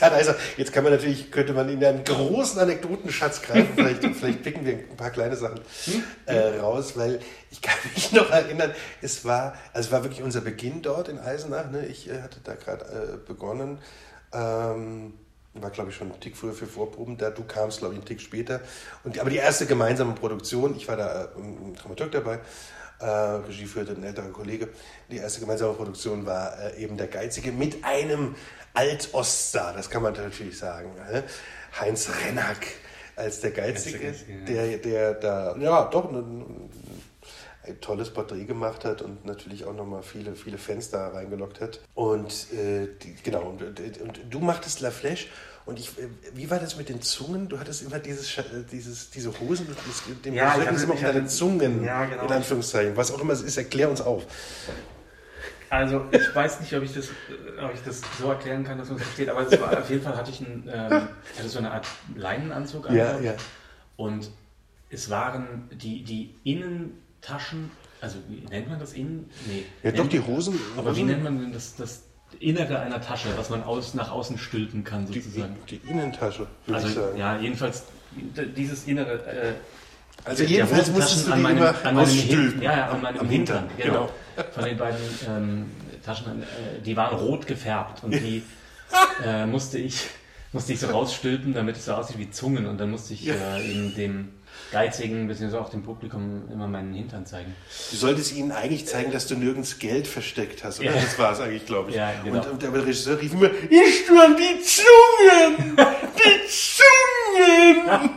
Also, 0.00 0.34
jetzt 0.56 0.72
kann 0.72 0.84
man 0.84 0.92
natürlich, 0.92 1.30
könnte 1.30 1.52
man 1.52 1.68
in 1.68 1.82
einen 1.84 2.04
großen 2.04 2.58
Anekdotenschatz 2.58 3.42
greifen, 3.42 3.70
vielleicht, 3.74 4.04
vielleicht 4.16 4.42
picken 4.42 4.66
wir 4.66 4.74
ein 4.74 4.96
paar 4.96 5.10
kleine 5.10 5.36
Sachen 5.36 5.60
äh, 6.26 6.58
raus, 6.58 6.96
weil 6.96 7.20
ich 7.50 7.62
kann 7.62 7.76
mich 7.94 8.12
noch 8.12 8.30
erinnern, 8.30 8.74
es 9.00 9.24
war, 9.24 9.54
also 9.72 9.86
es 9.86 9.92
war 9.92 10.02
wirklich 10.02 10.22
unser 10.22 10.40
Beginn 10.40 10.82
dort 10.82 11.08
in 11.08 11.18
Eisenach, 11.18 11.70
ne? 11.70 11.86
ich 11.86 12.10
äh, 12.10 12.22
hatte 12.22 12.40
da 12.42 12.54
gerade 12.54 12.84
äh, 12.84 13.16
begonnen, 13.26 13.78
ähm, 14.32 15.14
war 15.54 15.70
glaube 15.70 15.90
ich 15.90 15.96
schon 15.96 16.10
einen 16.10 16.20
Tick 16.20 16.36
früher 16.36 16.52
für 16.52 16.66
Vorproben, 16.66 17.16
da. 17.16 17.30
Du 17.30 17.44
kamst 17.44 17.78
glaube 17.78 17.94
ich 17.94 18.00
einen 18.00 18.06
Tick 18.06 18.20
später, 18.20 18.60
und, 19.04 19.18
aber 19.18 19.30
die 19.30 19.36
erste 19.36 19.66
gemeinsame 19.66 20.12
Produktion, 20.14 20.76
ich 20.76 20.88
war 20.88 20.96
da 20.96 21.24
äh, 21.24 21.28
ein 21.38 21.76
Dramaturg 21.80 22.10
dabei, 22.10 22.40
äh, 23.00 23.06
Regie 23.06 23.66
führte 23.66 23.92
ein 23.92 24.04
älterer 24.04 24.30
Kollege. 24.30 24.68
Die 25.10 25.18
erste 25.18 25.40
gemeinsame 25.40 25.74
Produktion 25.74 26.26
war 26.26 26.58
äh, 26.58 26.82
eben 26.82 26.96
Der 26.96 27.08
Geizige 27.08 27.52
mit 27.52 27.84
einem 27.84 28.34
Alt-Oststar, 28.74 29.72
das 29.74 29.88
kann 29.88 30.02
man 30.02 30.12
natürlich 30.12 30.58
sagen. 30.58 30.90
Äh? 31.10 31.22
Heinz 31.80 32.08
Rennack 32.24 32.66
als 33.16 33.40
der 33.40 33.50
Geizige, 33.50 34.14
der 34.46 34.78
der, 34.78 35.14
da, 35.14 35.56
ja, 35.56 35.84
doch 35.86 36.10
ein, 36.12 36.68
ein 37.66 37.80
tolles 37.80 38.10
Porträt 38.10 38.44
gemacht 38.44 38.84
hat 38.84 39.00
und 39.02 39.24
natürlich 39.24 39.64
auch 39.64 39.74
nochmal 39.74 40.02
viele, 40.02 40.34
viele 40.34 40.58
Fans 40.58 40.90
da 40.90 41.08
reingelockt 41.08 41.60
hat. 41.60 41.80
Und 41.94 42.52
äh, 42.52 42.88
die, 43.02 43.14
genau, 43.22 43.42
und, 43.42 43.62
und 43.62 44.20
du 44.28 44.38
machtest 44.40 44.80
La 44.80 44.90
Flèche 44.90 45.26
und 45.66 45.78
ich, 45.78 45.88
äh, 45.98 46.08
wie 46.34 46.48
war 46.50 46.58
das 46.58 46.76
mit 46.76 46.88
den 46.88 47.02
Zungen? 47.02 47.48
Du 47.48 47.58
hattest 47.58 47.82
immer 47.82 47.98
dieses, 47.98 48.38
äh, 48.38 48.42
dieses, 48.70 49.10
diese 49.10 49.38
Hosen, 49.40 49.66
mit 50.08 50.24
dem 50.24 50.34
Ja, 50.34 50.54
Rücken 50.54 50.74
immer 50.82 50.94
auf 50.94 51.00
deine 51.02 51.26
Zungen, 51.26 51.84
Ja, 51.84 52.04
genau. 52.06 52.24
in 52.24 52.32
Anführungszeichen. 52.32 52.96
Was 52.96 53.12
auch 53.12 53.20
immer 53.20 53.32
es 53.34 53.42
ist, 53.42 53.56
erklär 53.58 53.90
uns 53.90 54.00
auf. 54.00 54.24
Also 55.68 56.04
ich 56.12 56.32
weiß 56.34 56.60
nicht, 56.60 56.72
ob 56.74 56.84
ich 56.84 56.94
das, 56.94 57.06
äh, 57.08 57.60
ob 57.64 57.74
ich 57.74 57.80
das 57.84 58.00
so 58.20 58.30
erklären 58.30 58.62
kann, 58.62 58.78
dass 58.78 58.88
man 58.88 58.98
es 58.98 59.02
versteht, 59.02 59.28
aber 59.28 59.40
es 59.52 59.60
war, 59.60 59.76
auf 59.76 59.90
jeden 59.90 60.02
Fall 60.02 60.16
hatte 60.16 60.30
ich, 60.30 60.40
einen, 60.40 60.62
ähm, 60.72 61.08
ich 61.32 61.38
hatte 61.40 61.48
so 61.48 61.58
eine 61.58 61.72
Art 61.72 61.86
Leinenanzug 62.14 62.84
Ja, 62.90 63.14
angehabt. 63.16 63.24
ja. 63.24 63.34
und 63.96 64.30
es 64.88 65.10
waren 65.10 65.68
die, 65.72 66.04
die 66.04 66.36
Innentaschen, 66.44 67.72
also 68.00 68.18
wie 68.28 68.46
nennt 68.48 68.68
man 68.68 68.78
das 68.78 68.92
Innen? 68.92 69.28
Nee. 69.48 69.64
Ja, 69.82 69.90
doch, 69.90 70.08
die 70.08 70.20
Hosen. 70.20 70.56
Aber 70.76 70.94
wie 70.94 71.00
Hosen- 71.00 71.06
nennt 71.08 71.24
man 71.24 71.40
denn 71.40 71.52
das, 71.52 71.74
das 71.74 72.02
Innere 72.40 72.80
einer 72.80 73.00
Tasche, 73.00 73.28
was 73.36 73.50
man 73.50 73.62
aus, 73.62 73.94
nach 73.94 74.10
außen 74.10 74.38
stülpen 74.38 74.84
kann 74.84 75.06
die, 75.06 75.20
sozusagen? 75.20 75.56
die 75.70 75.80
Innentasche, 75.88 76.46
würde 76.66 76.80
ich 76.80 76.86
Also 76.86 76.88
sagen. 77.00 77.16
ja, 77.18 77.38
jedenfalls 77.38 77.84
dieses 78.56 78.84
innere. 78.86 79.14
Äh, 79.26 79.52
Also 80.24 80.44
jedenfalls 80.44 80.90
musstest 80.90 81.26
du 81.28 81.32
an 81.32 81.38
die 81.38 81.42
meinem, 81.42 81.62
an 81.82 81.94
meinem. 81.94 82.08
Hin, 82.08 82.58
ja, 82.62 82.76
ja, 82.76 82.84
an 82.86 82.96
Am- 82.96 83.02
meinem 83.02 83.20
am 83.20 83.28
Hintern, 83.28 83.68
Hintern, 83.76 83.86
genau. 83.94 84.10
Von 84.52 84.64
den 84.64 84.76
beiden 84.76 84.98
ähm, 85.28 85.70
Taschen, 86.04 86.42
äh, 86.42 86.80
die 86.84 86.96
waren 86.96 87.16
rot 87.18 87.46
gefärbt 87.46 88.02
und 88.04 88.12
die 88.12 88.42
äh, 89.24 89.46
musste 89.46 89.78
ich 89.78 90.02
musste 90.52 90.72
ich 90.72 90.80
so 90.80 90.86
rausstülpen, 90.88 91.52
damit 91.54 91.76
es 91.76 91.84
so 91.86 91.92
aussieht 91.94 92.18
wie 92.18 92.30
Zungen 92.30 92.66
und 92.66 92.78
dann 92.78 92.90
musste 92.90 93.12
ich 93.14 93.28
äh, 93.28 93.70
eben 93.70 93.94
dem 93.94 94.28
Geizigen 94.72 95.28
bzw. 95.28 95.56
auch 95.56 95.68
dem 95.68 95.82
Publikum 95.82 96.48
immer 96.52 96.66
meinen 96.66 96.92
Hintern 96.94 97.24
zeigen. 97.26 97.54
Du 97.90 97.96
solltest 97.96 98.34
ihnen 98.34 98.52
eigentlich 98.52 98.86
zeigen, 98.86 99.12
dass 99.12 99.26
du 99.26 99.36
nirgends 99.36 99.78
Geld 99.78 100.06
versteckt 100.06 100.64
hast, 100.64 100.80
oder? 100.80 100.94
Ja. 100.94 101.00
Das 101.00 101.18
war 101.18 101.32
es 101.32 101.40
eigentlich, 101.40 101.66
glaube 101.66 101.90
ich. 101.90 101.96
Ja, 101.96 102.12
genau. 102.24 102.40
und, 102.42 102.50
und 102.52 102.62
der 102.62 102.72
Regisseur 102.72 103.20
rief 103.20 103.32
immer, 103.32 103.50
ich 103.70 104.04
stören 104.04 104.36
die 104.36 104.60
Zungen! 104.62 105.76
Die 105.76 106.48
Zungen! 106.48 108.10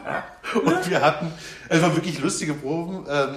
und 0.65 0.89
wir 0.89 1.01
hatten, 1.01 1.31
es 1.69 1.81
waren 1.81 1.95
wirklich 1.95 2.19
lustige 2.19 2.53
Proben, 2.53 3.05
ähm, 3.09 3.35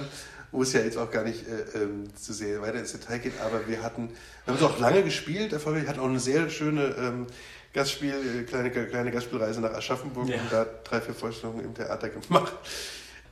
wo 0.51 0.63
es 0.63 0.73
ja 0.73 0.81
jetzt 0.81 0.97
auch 0.97 1.09
gar 1.11 1.23
nicht 1.23 1.45
äh, 1.47 1.83
ähm, 1.83 2.05
zu 2.15 2.33
sehr 2.33 2.61
weiter 2.61 2.79
ins 2.79 2.91
Detail 2.93 3.19
geht, 3.19 3.33
aber 3.41 3.67
wir 3.67 3.81
hatten, 3.83 4.09
wir 4.45 4.53
haben 4.53 4.63
es 4.63 4.63
auch 4.63 4.79
lange 4.79 5.03
gespielt, 5.03 5.53
erfolgreich, 5.53 5.87
hatten 5.87 5.99
auch 5.99 6.09
eine 6.09 6.19
sehr 6.19 6.49
schöne 6.49 6.95
ähm, 6.97 7.27
Gastspiel, 7.73 8.13
äh, 8.13 8.43
kleine, 8.43 8.69
kleine 8.71 9.11
Gastspielreise 9.11 9.61
nach 9.61 9.73
Aschaffenburg 9.73 10.29
Ja. 10.29 10.35
und 10.41 10.51
da 10.51 10.65
drei, 10.83 11.01
vier 11.01 11.13
Vorstellungen 11.15 11.63
im 11.65 11.73
Theater 11.73 12.09
gemacht. 12.09 12.53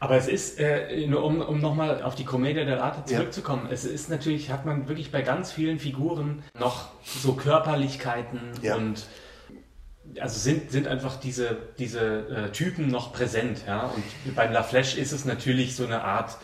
Aber 0.02 0.18
es 0.18 0.28
ist, 0.28 0.60
äh, 0.60 1.06
nur 1.06 1.24
um, 1.24 1.42
um 1.42 1.62
nochmal 1.62 2.02
auf 2.02 2.16
die 2.16 2.26
Commedia 2.26 2.64
dell'arte 2.64 3.02
Ja. 3.12 3.18
zurückzukommen, 3.20 3.68
es 3.72 3.86
ist 3.86 4.10
natürlich, 4.10 4.50
hat 4.50 4.66
man 4.66 4.88
wirklich 4.90 5.12
bei 5.12 5.22
ganz 5.22 5.52
vielen 5.52 5.78
Figuren 5.78 6.42
noch 6.60 6.90
so 7.06 7.34
Körperlichkeiten 7.34 8.40
Ja. 8.64 8.76
und 8.78 9.06
also 10.20 10.40
sind, 10.40 10.72
sind 10.72 10.88
einfach 10.88 11.18
diese, 11.20 11.56
diese 11.78 12.00
äh, 12.30 12.52
Typen 12.52 12.88
noch 12.88 13.14
präsent. 13.14 13.62
Ja? 13.68 13.92
Und 14.26 14.36
beim 14.36 14.52
La 14.52 14.64
Flèche 14.64 14.98
ist 14.98 15.12
es 15.12 15.24
natürlich 15.24 15.76
so 15.76 15.86
eine 15.86 16.04
Art 16.04 16.36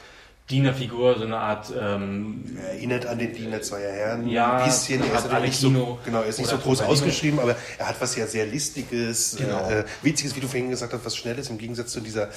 Dienerfigur, 0.50 1.18
so 1.18 1.26
eine 1.26 1.38
Art 1.38 1.74
ähm, 1.78 2.58
erinnert 2.72 3.06
an 3.06 3.20
den 3.20 3.34
Diener 3.34 3.62
zweier 3.62 3.92
Herren. 3.92 4.28
Ja, 4.30 4.58
ein 4.60 4.66
bisschen. 4.66 5.02
Er 5.02 5.18
ist 5.18 5.26
natürlich 5.26 5.50
nicht 5.50 5.60
so, 5.60 6.00
genau, 6.06 6.22
er 6.22 6.28
ist 6.28 6.38
nicht 6.40 6.50
so 6.50 6.56
groß 6.58 6.80
Topolino. 6.80 6.94
ausgeschrieben, 6.94 7.40
aber 7.40 7.56
er 7.78 7.88
hat 7.90 8.00
was 8.00 8.16
ja 8.16 8.26
sehr 8.28 8.46
Listiges, 8.46 9.36
Genau. 9.38 9.70
äh, 9.70 9.84
Witziges, 10.04 10.36
wie 10.38 10.40
du 10.40 10.48
vorhin 10.48 10.70
gesagt 10.70 10.94
hast, 10.94 11.04
was 11.06 11.18
Schnelles, 11.18 11.50
im 11.50 11.58
Gegensatz 11.58 11.92
zu 11.92 12.00
dieser, 12.00 12.30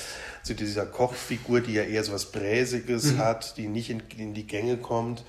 zu 0.42 0.54
dieser 0.54 0.86
Kochfigur, 0.86 1.60
die 1.60 1.74
ja 1.74 1.84
eher 1.84 2.02
so 2.02 2.12
was 2.12 2.26
Bräsiges 2.26 3.12
Mhm. 3.12 3.18
hat, 3.18 3.56
die 3.56 3.68
nicht 3.68 3.90
in, 3.90 4.02
in 4.18 4.34
die 4.34 4.46
Gänge 4.46 4.76
kommt. 4.78 5.24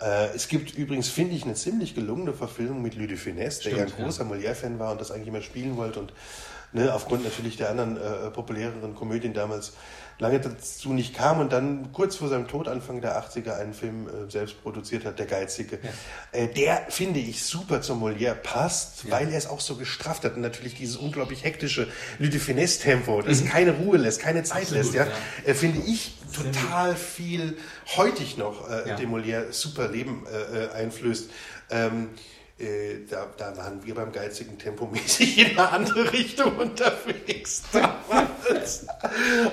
Äh, 0.00 0.34
es 0.34 0.48
gibt 0.48 0.74
übrigens, 0.74 1.08
finde 1.10 1.36
ich, 1.36 1.44
eine 1.44 1.52
ziemlich 1.54 1.94
gelungene 1.94 2.32
Verfilmung 2.32 2.80
mit 2.80 2.94
Louis 2.94 3.08
de 3.08 3.18
Funès, 3.18 3.62
der 3.62 3.72
ja 3.72 3.82
ein 3.82 3.88
Stimmt, 3.88 3.98
ja. 3.98 4.04
großer 4.06 4.24
Molière-Fan 4.24 4.78
war 4.78 4.92
und 4.92 5.00
das 5.02 5.10
eigentlich 5.10 5.28
immer 5.28 5.42
spielen 5.42 5.76
wollte 5.76 6.00
und 6.00 6.14
ne, 6.72 6.94
aufgrund 6.94 7.24
natürlich 7.24 7.58
der 7.58 7.68
anderen 7.68 7.98
äh, 7.98 8.30
populäreren 8.30 8.94
Komödien 8.94 9.34
damals 9.34 9.74
lange 10.22 10.40
dazu 10.40 10.92
nicht 10.92 11.14
kam 11.14 11.40
und 11.40 11.52
dann 11.52 11.92
kurz 11.92 12.16
vor 12.16 12.28
seinem 12.28 12.48
Tod, 12.48 12.68
Anfang 12.68 13.00
der 13.00 13.20
80er, 13.20 13.58
einen 13.58 13.74
Film 13.74 14.08
äh, 14.08 14.30
selbst 14.30 14.62
produziert 14.62 15.04
hat, 15.04 15.18
Der 15.18 15.26
Geizige. 15.26 15.78
Ja. 15.82 16.38
Äh, 16.40 16.48
der, 16.48 16.86
finde 16.88 17.20
ich, 17.20 17.44
super 17.44 17.82
zum 17.82 18.02
Molière 18.02 18.34
passt, 18.34 19.04
ja. 19.04 19.10
weil 19.10 19.28
er 19.30 19.36
es 19.36 19.46
auch 19.46 19.60
so 19.60 19.74
gestrafft 19.74 20.24
hat 20.24 20.36
und 20.36 20.40
natürlich 20.40 20.74
dieses 20.74 20.96
unglaublich 20.96 21.44
hektische 21.44 21.88
Lüde 22.18 22.38
Finesse-Tempo, 22.38 23.20
das 23.22 23.42
mhm. 23.42 23.48
keine 23.48 23.72
Ruhe 23.72 23.98
lässt, 23.98 24.20
keine 24.20 24.44
Zeit 24.44 24.62
Absolut, 24.62 24.84
lässt, 24.84 24.94
ja. 24.94 25.06
Äh, 25.44 25.54
finde 25.54 25.80
ich 25.86 26.14
total 26.32 26.96
viel 26.96 27.58
heutig 27.96 28.38
noch 28.38 28.70
äh, 28.70 28.96
dem 28.96 29.12
Molière 29.12 29.52
super 29.52 29.88
Leben 29.88 30.24
äh, 30.26 30.64
äh, 30.64 30.70
einflößt. 30.70 31.30
Ähm, 31.70 32.10
äh, 32.10 32.31
da, 33.10 33.26
da, 33.36 33.56
waren 33.56 33.84
wir 33.84 33.94
beim 33.94 34.12
geizigen 34.12 34.58
Tempomäßig 34.58 35.38
in 35.38 35.58
eine 35.58 35.70
andere 35.70 36.12
Richtung 36.12 36.56
unterwegs 36.56 37.62
damals. 37.72 38.86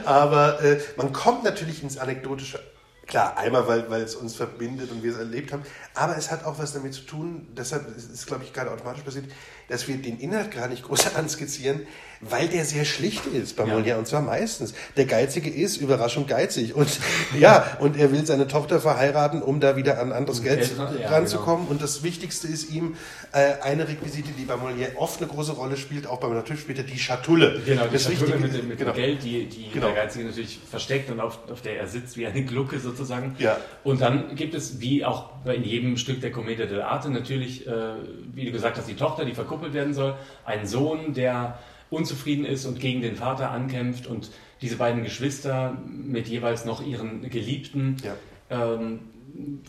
Aber 0.06 0.62
äh, 0.62 0.80
man 0.95 1.12
kommt 1.12 1.43
natürlich 1.43 1.82
ins 1.82 1.98
Anekdotische. 1.98 2.60
Klar, 3.08 3.38
einmal, 3.38 3.67
weil, 3.67 3.89
weil 3.89 4.04
es 4.04 4.13
uns 4.13 4.36
verbindet 4.36 4.91
und 4.91 5.02
wir 5.02 5.12
es 5.12 5.17
erlebt 5.17 5.52
haben, 5.52 5.63
aber 5.99 6.17
es 6.17 6.31
hat 6.31 6.45
auch 6.45 6.57
was 6.59 6.73
damit 6.73 6.93
zu 6.93 7.01
tun, 7.01 7.47
deshalb 7.57 7.95
ist 7.95 8.12
es, 8.12 8.25
glaube 8.25 8.45
ich, 8.45 8.53
gerade 8.53 8.71
automatisch 8.71 9.03
passiert, 9.03 9.25
dass 9.67 9.88
wir 9.88 9.97
den 9.97 10.17
Inhalt 10.19 10.51
gar 10.51 10.67
nicht 10.67 10.83
groß 10.83 11.15
anskizzieren, 11.15 11.81
weil 12.21 12.49
der 12.49 12.65
sehr 12.65 12.83
schlicht 12.83 13.25
ist 13.27 13.55
bei 13.55 13.65
ja. 13.65 13.75
Molière. 13.75 13.95
Und 13.97 14.07
zwar 14.07 14.21
meistens. 14.21 14.73
Der 14.97 15.05
Geizige 15.05 15.49
ist, 15.49 15.77
Überraschung, 15.77 16.27
geizig. 16.27 16.75
Und 16.75 16.99
ja, 17.39 17.77
und 17.79 17.97
er 17.97 18.12
will 18.12 18.25
seine 18.25 18.47
Tochter 18.47 18.81
verheiraten, 18.81 19.41
um 19.41 19.59
da 19.59 19.77
wieder 19.77 19.99
an 19.99 20.12
anderes 20.12 20.43
Geld, 20.43 20.69
ja, 20.99 21.25
zu 21.25 21.38
kommen. 21.38 21.63
Genau. 21.63 21.71
Und 21.71 21.81
das 21.81 22.03
Wichtigste 22.03 22.47
ist 22.47 22.71
ihm 22.71 22.95
äh, 23.31 23.62
eine 23.62 23.88
Requisite, 23.88 24.31
die 24.38 24.43
bei 24.43 24.55
Molière 24.55 24.97
oft 24.97 25.21
eine 25.21 25.29
große 25.31 25.53
Rolle 25.53 25.77
spielt, 25.77 26.07
auch 26.07 26.19
beim 26.19 26.33
Natürlich 26.33 26.62
später, 26.62 26.83
die 26.83 26.99
Schatulle. 26.99 27.62
Genau, 27.65 27.85
die 27.88 27.93
das 27.93 28.03
Schatulle 28.03 28.38
mit, 28.38 28.53
dem, 28.53 28.67
mit 28.67 28.77
genau. 28.77 28.91
dem 28.91 28.95
Geld, 28.95 29.23
die, 29.23 29.45
die 29.45 29.69
genau. 29.71 29.88
der 29.88 29.95
Geizige 29.95 30.25
natürlich 30.25 30.59
versteckt 30.69 31.09
und 31.12 31.19
auf, 31.19 31.39
auf 31.49 31.62
der 31.62 31.77
er 31.79 31.88
sitzt 31.88 32.17
wie 32.17 32.25
eine 32.25 32.43
Glucke 32.43 32.79
sozusagen. 32.79 33.35
Ja. 33.39 33.57
Und 33.83 34.01
dann 34.01 34.35
gibt 34.35 34.55
es, 34.55 34.79
wie 34.79 35.05
auch 35.05 35.29
in 35.45 35.63
jedem 35.63 35.88
Stück 35.97 36.21
der 36.21 36.32
Commedia 36.32 36.65
dell'arte, 36.65 37.10
natürlich, 37.10 37.67
äh, 37.67 37.93
wie 38.34 38.45
du 38.45 38.52
gesagt 38.52 38.78
hast, 38.78 38.89
die 38.89 38.95
Tochter, 38.95 39.25
die 39.25 39.34
verkuppelt 39.34 39.73
werden 39.73 39.93
soll, 39.93 40.15
ein 40.45 40.65
Sohn, 40.65 41.13
der 41.13 41.60
unzufrieden 41.89 42.45
ist 42.45 42.65
und 42.65 42.80
gegen 42.80 43.02
den 43.02 43.15
Vater 43.15 43.52
ankämpft. 43.52 44.08
Und 44.08 44.32
diese 44.62 44.78
beiden 44.78 45.04
Geschwister 45.04 45.78
mit 45.88 46.28
jeweils 46.28 46.65
noch 46.65 46.86
ihren 46.86 47.30
Geliebten 47.30 47.97
ja. 48.04 48.15
ähm, 48.49 48.99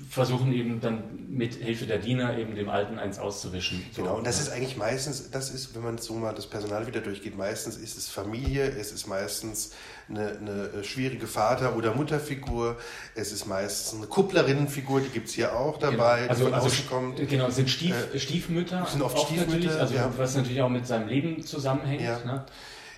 versuchen 0.09 0.53
eben 0.53 0.81
dann 0.81 1.03
mit 1.29 1.55
Hilfe 1.55 1.87
der 1.87 1.99
Diener 1.99 2.37
eben 2.37 2.55
dem 2.55 2.69
Alten 2.69 2.99
eins 2.99 3.19
auszuwischen. 3.19 3.85
So, 3.93 4.03
genau, 4.03 4.17
und 4.17 4.27
das 4.27 4.41
ist 4.41 4.51
eigentlich 4.51 4.77
meistens, 4.77 5.31
das 5.31 5.51
ist, 5.51 5.75
wenn 5.75 5.83
man 5.83 5.99
so 5.99 6.15
mal 6.15 6.35
das 6.35 6.47
Personal 6.47 6.87
wieder 6.87 7.01
durchgeht, 7.01 7.37
meistens 7.37 7.77
ist 7.77 7.97
es 7.97 8.09
Familie, 8.09 8.65
es 8.65 8.93
ist 8.93 9.07
meistens 9.07 9.73
eine, 10.09 10.39
eine 10.39 10.85
schwierige 10.85 11.27
Vater- 11.27 11.77
oder 11.77 11.95
Mutterfigur, 11.95 12.77
es 13.15 13.33
ist 13.33 13.47
meistens 13.47 13.99
eine 13.99 14.09
Kupplerinnenfigur, 14.09 15.01
die 15.01 15.09
gibt 15.09 15.29
es 15.29 15.35
hier 15.35 15.57
auch 15.57 15.79
dabei, 15.79 16.23
genau. 16.23 16.31
also, 16.31 16.47
die 16.47 16.55
also, 16.55 16.83
kommt. 16.89 17.29
Genau, 17.29 17.47
es 17.47 17.57
sind 17.57 17.71
Stief, 17.71 17.95
äh, 18.13 18.19
Stiefmütter. 18.19 18.87
Sind 18.87 19.03
oft 19.03 19.19
Stiefmütter, 19.19 19.81
also 19.81 19.95
ja. 19.95 20.13
was 20.17 20.35
natürlich 20.35 20.63
auch 20.63 20.69
mit 20.69 20.87
seinem 20.87 21.09
Leben 21.09 21.43
zusammenhängt. 21.43 22.03
Ja. 22.03 22.19
Ne? 22.25 22.45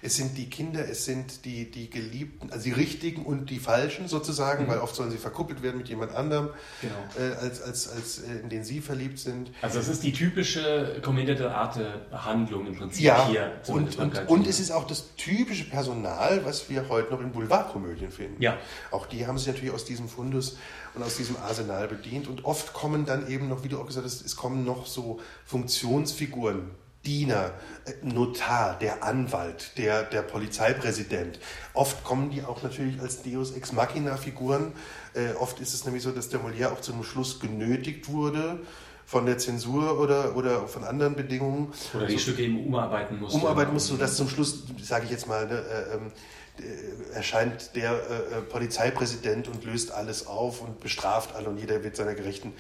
Es 0.03 0.17
sind 0.17 0.37
die 0.37 0.51
Kinder, 0.51 0.89
es 0.89 1.05
sind 1.05 1.45
die, 1.45 1.71
die 1.71 1.89
Geliebten, 1.89 2.51
also 2.51 2.65
die 2.65 2.73
Richtigen 2.73 3.25
und 3.25 3.51
die 3.51 3.61
Falschen 3.61 4.09
sozusagen, 4.09 4.65
mhm. 4.65 4.69
weil 4.69 4.79
oft 4.79 4.97
sollen 4.97 5.13
sie 5.13 5.17
verkuppelt 5.17 5.63
werden 5.63 5.79
mit 5.79 5.89
jemand 5.89 6.13
anderem, 6.13 6.51
genau. 6.81 6.95
äh, 7.17 7.35
als, 7.37 7.63
als, 7.63 7.89
als 7.89 8.19
äh, 8.19 8.41
in 8.41 8.49
den 8.49 8.65
sie 8.65 8.81
verliebt 8.81 9.21
sind. 9.21 9.53
Also 9.63 9.79
es 9.79 9.87
ist 9.87 10.03
die 10.03 10.13
typische 10.13 11.01
Commedia 11.03 11.53
Arte-Handlung 11.53 12.67
im 12.67 12.77
Prinzip 12.77 13.05
ja, 13.05 13.29
hier. 13.29 13.53
Und, 13.69 13.97
und, 13.97 14.29
und 14.29 14.47
es 14.49 14.59
ist 14.59 14.73
auch 14.73 14.89
das 14.89 15.15
typische 15.17 15.71
Personal, 15.71 16.45
was 16.45 16.69
wir 16.69 16.89
heute 16.89 17.13
noch 17.13 17.21
in 17.21 17.31
Boulevardkomödien 17.31 18.11
finden. 18.11 18.43
Ja. 18.43 18.59
Auch 18.91 19.07
die 19.07 19.29
haben 19.29 19.39
sich 19.39 19.47
natürlich 19.47 19.73
aus 19.73 19.85
diesem 19.85 20.09
Fundus 20.09 20.59
und 20.95 21.05
aus 21.05 21.17
diesem 21.17 21.37
Arsenal 21.37 21.87
bedient. 21.87 22.27
Und 22.27 22.45
oft 22.45 22.73
kommen 22.73 23.07
dann 23.07 23.29
eben 23.29 23.49
noch, 23.49 23.63
wie 23.63 23.69
du 23.69 23.79
auch 23.79 23.87
gesagt 23.87 24.05
hast, 24.05 24.27
es 24.27 24.35
kommen 24.35 24.65
noch 24.65 24.87
so 24.87 25.21
Funktionsfiguren 25.47 26.71
Diener, 27.05 27.53
äh, 27.85 28.07
Notar, 28.07 28.79
der 28.79 29.03
Anwalt, 29.03 29.77
der, 29.77 30.05
der 30.05 30.23
Polizeipräsident. 30.23 31.39
Oft 31.75 32.05
kommen 32.05 32.31
die 32.31 32.43
auch 32.43 32.63
natürlich 32.63 33.01
als 33.01 33.23
Deus 33.23 33.53
Ex 33.53 33.73
Machina 33.73 34.17
Figuren. 34.17 34.73
Äh, 35.15 35.35
oft 35.35 35.61
ist 35.61 35.75
es 35.75 35.85
nämlich 35.85 36.03
so, 36.03 36.13
dass 36.13 36.29
der 36.29 36.41
Molière 36.41 36.73
auch 36.73 36.81
zum 36.81 37.03
Schluss 37.03 37.41
genötigt 37.41 38.09
wurde 38.09 38.61
von 39.05 39.27
der 39.27 39.39
Zensur 39.39 39.99
oder, 39.99 40.37
oder 40.37 40.69
von 40.69 40.85
anderen 40.85 41.17
Bedingungen. 41.17 41.73
Oder 41.95 42.07
die 42.07 42.15
so, 42.15 42.19
Stücke 42.21 42.43
eben 42.43 42.65
umarbeiten 42.65 43.21
musste. 43.21 43.39
Umarbeiten 43.39 43.75
musste, 43.75 43.93
sodass 43.93 44.17
zum 44.17 44.29
Schluss, 44.29 44.65
sage 44.81 45.05
ich 45.07 45.11
jetzt 45.11 45.27
mal, 45.27 45.47
ne, 45.47 45.55
äh, 45.55 45.97
ähm, 45.97 46.13
äh, 46.59 47.15
erscheint 47.15 47.75
der 47.75 47.93
äh, 47.93 48.41
Polizeipräsident 48.43 49.49
und 49.49 49.65
löst 49.65 49.91
alles 49.91 50.27
auf 50.27 50.63
und 50.63 50.81
bestraft 50.81 51.35
alle 51.35 51.49
und 51.49 51.59
jeder 51.59 51.83
wird 51.83 51.97
seiner 51.97 52.15
gerechten 52.15 52.53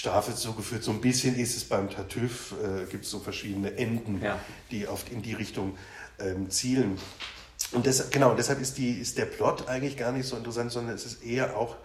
Strafe 0.00 0.34
zugeführt. 0.34 0.82
So 0.82 0.92
ein 0.92 1.02
bisschen 1.02 1.36
ist 1.36 1.54
es 1.58 1.64
beim 1.64 1.90
Tartüff, 1.90 2.52
äh, 2.52 2.86
gibt 2.86 3.04
es 3.04 3.10
so 3.10 3.18
verschiedene 3.18 3.76
Enden, 3.76 4.22
ja. 4.22 4.40
die 4.70 4.88
oft 4.88 5.10
in 5.10 5.20
die 5.20 5.34
Richtung 5.34 5.76
ähm, 6.18 6.48
zielen. 6.48 6.96
Und 7.72 7.84
deshalb, 7.84 8.10
genau, 8.10 8.34
deshalb 8.34 8.62
ist, 8.62 8.78
die, 8.78 8.92
ist 8.92 9.18
der 9.18 9.26
Plot 9.26 9.68
eigentlich 9.68 9.98
gar 9.98 10.12
nicht 10.12 10.26
so 10.26 10.36
interessant, 10.36 10.72
sondern 10.72 10.94
es 10.94 11.04
ist 11.04 11.22
eher 11.22 11.54
auch 11.54 11.76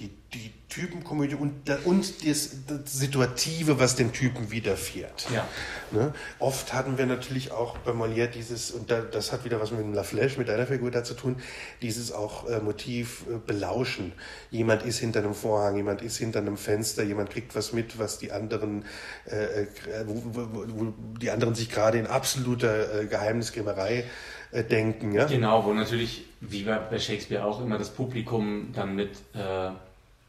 die, 0.00 0.10
die 0.34 0.52
Typenkomödie 0.68 1.36
und, 1.36 1.70
und 1.86 2.26
das, 2.26 2.50
das, 2.66 2.92
Situative, 2.92 3.78
was 3.78 3.96
dem 3.96 4.12
Typen 4.12 4.50
widerfährt. 4.50 5.26
Ja. 5.32 5.48
Ne? 5.90 6.12
Oft 6.38 6.74
hatten 6.74 6.98
wir 6.98 7.06
natürlich 7.06 7.50
auch 7.50 7.78
bei 7.78 7.92
Molière 7.92 8.26
dieses, 8.26 8.72
und 8.72 8.90
da, 8.90 9.00
das 9.00 9.32
hat 9.32 9.46
wieder 9.46 9.58
was 9.58 9.70
mit 9.70 9.80
dem 9.80 9.94
La 9.94 10.02
Flèche, 10.02 10.36
mit 10.36 10.48
deiner 10.48 10.66
Figur 10.66 10.90
da 10.90 11.02
zu 11.02 11.14
tun, 11.14 11.36
dieses 11.80 12.12
auch 12.12 12.46
äh, 12.46 12.60
Motiv 12.60 13.22
äh, 13.22 13.38
belauschen. 13.46 14.12
Jemand 14.50 14.82
ist 14.82 14.98
hinter 14.98 15.20
einem 15.20 15.34
Vorhang, 15.34 15.76
jemand 15.76 16.02
ist 16.02 16.18
hinter 16.18 16.40
einem 16.40 16.58
Fenster, 16.58 17.02
jemand 17.02 17.30
kriegt 17.30 17.54
was 17.54 17.72
mit, 17.72 17.98
was 17.98 18.18
die 18.18 18.32
anderen, 18.32 18.84
äh, 19.30 19.62
äh 19.62 19.66
wo, 20.04 20.22
wo, 20.26 20.64
wo, 20.66 20.94
die 21.18 21.30
anderen 21.30 21.54
sich 21.54 21.70
gerade 21.70 21.98
in 21.98 22.06
absoluter 22.06 23.02
äh, 23.02 23.06
Geheimniskrämerei 23.06 24.04
äh, 24.50 24.62
denken. 24.62 25.12
Ja? 25.12 25.24
Genau, 25.24 25.64
wo 25.64 25.72
natürlich, 25.72 26.26
wie 26.40 26.64
bei 26.64 26.98
Shakespeare 26.98 27.46
auch 27.46 27.62
immer, 27.62 27.78
das 27.78 27.88
Publikum 27.88 28.72
dann 28.74 28.94
mit 28.94 29.12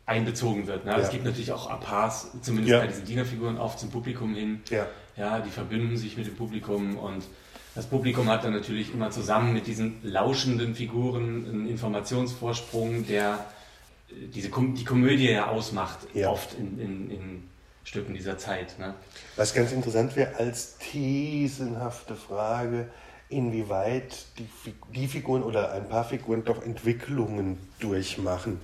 einbezogen 0.08 0.66
wird. 0.66 0.86
Ne? 0.86 0.92
Ja. 0.92 0.98
Es 0.98 1.12
gibt 1.12 1.26
natürlich 1.26 1.52
auch 1.52 1.70
Apars, 1.70 2.30
zumindest 2.42 2.72
ja. 2.72 2.80
bei 2.80 2.88
diesen 2.88 3.06
Dienerfiguren, 3.06 3.58
oft 3.60 3.78
zum 3.78 3.92
Publikum 3.92 4.34
hin. 4.34 4.62
Ja. 4.70 4.88
ja, 5.18 5.40
die 5.40 5.52
verbünden 5.52 5.98
sich 5.98 6.18
mit 6.18 6.26
dem 6.26 6.36
Publikum 6.36 6.98
und 6.98 7.24
das 7.76 7.86
Publikum 7.86 8.28
hat 8.28 8.44
dann 8.44 8.54
natürlich 8.54 8.92
immer 8.92 9.12
zusammen 9.12 9.54
mit 9.54 9.68
diesen 9.68 10.00
lauschenden 10.02 10.74
Figuren 10.74 11.46
einen 11.46 11.70
Informationsvorsprung, 11.70 13.06
der 13.06 13.46
äh, 14.10 14.28
diese 14.34 14.50
Kom 14.50 14.74
die 14.74 14.86
Komödie 14.86 15.30
ja 15.30 15.48
ausmacht, 15.48 16.00
ja. 16.16 16.30
oft 16.30 16.58
in, 16.58 16.80
in, 16.80 17.12
in, 17.12 17.44
Stücken 17.84 18.14
dieser 18.14 18.38
Zeit. 18.38 18.78
Ne? 18.80 18.96
Was 19.38 19.54
ganz 19.54 19.72
interessant 19.72 20.18
wäre 20.18 20.36
als 20.36 20.78
thesenhafte 20.78 22.18
Frage, 22.18 22.90
inwieweit 23.30 24.26
die, 24.38 24.50
die 24.94 25.08
Figuren 25.08 25.42
oder 25.42 25.72
ein 25.72 25.88
paar 25.88 26.04
Figuren 26.04 26.44
doch 26.44 26.62
Entwicklungen 26.62 27.58
durchmachen 27.80 28.60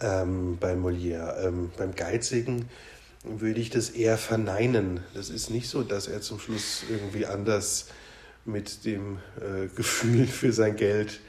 ähm, 0.00 0.58
bei 0.58 0.74
Molière. 0.74 1.46
Ähm, 1.46 1.70
beim 1.76 1.94
Geizigen 1.94 2.68
würde 3.24 3.60
ich 3.60 3.70
das 3.70 3.90
eher 3.90 4.18
verneinen. 4.18 5.00
Das 5.14 5.30
ist 5.30 5.50
nicht 5.50 5.68
so, 5.68 5.82
dass 5.82 6.06
er 6.06 6.20
zum 6.20 6.38
Schluss 6.38 6.84
irgendwie 6.88 7.26
anders 7.26 7.88
mit 8.44 8.84
dem 8.84 9.18
äh, 9.40 9.66
Gefühl 9.76 10.26
für 10.26 10.52
sein 10.52 10.76
Geld 10.76 11.20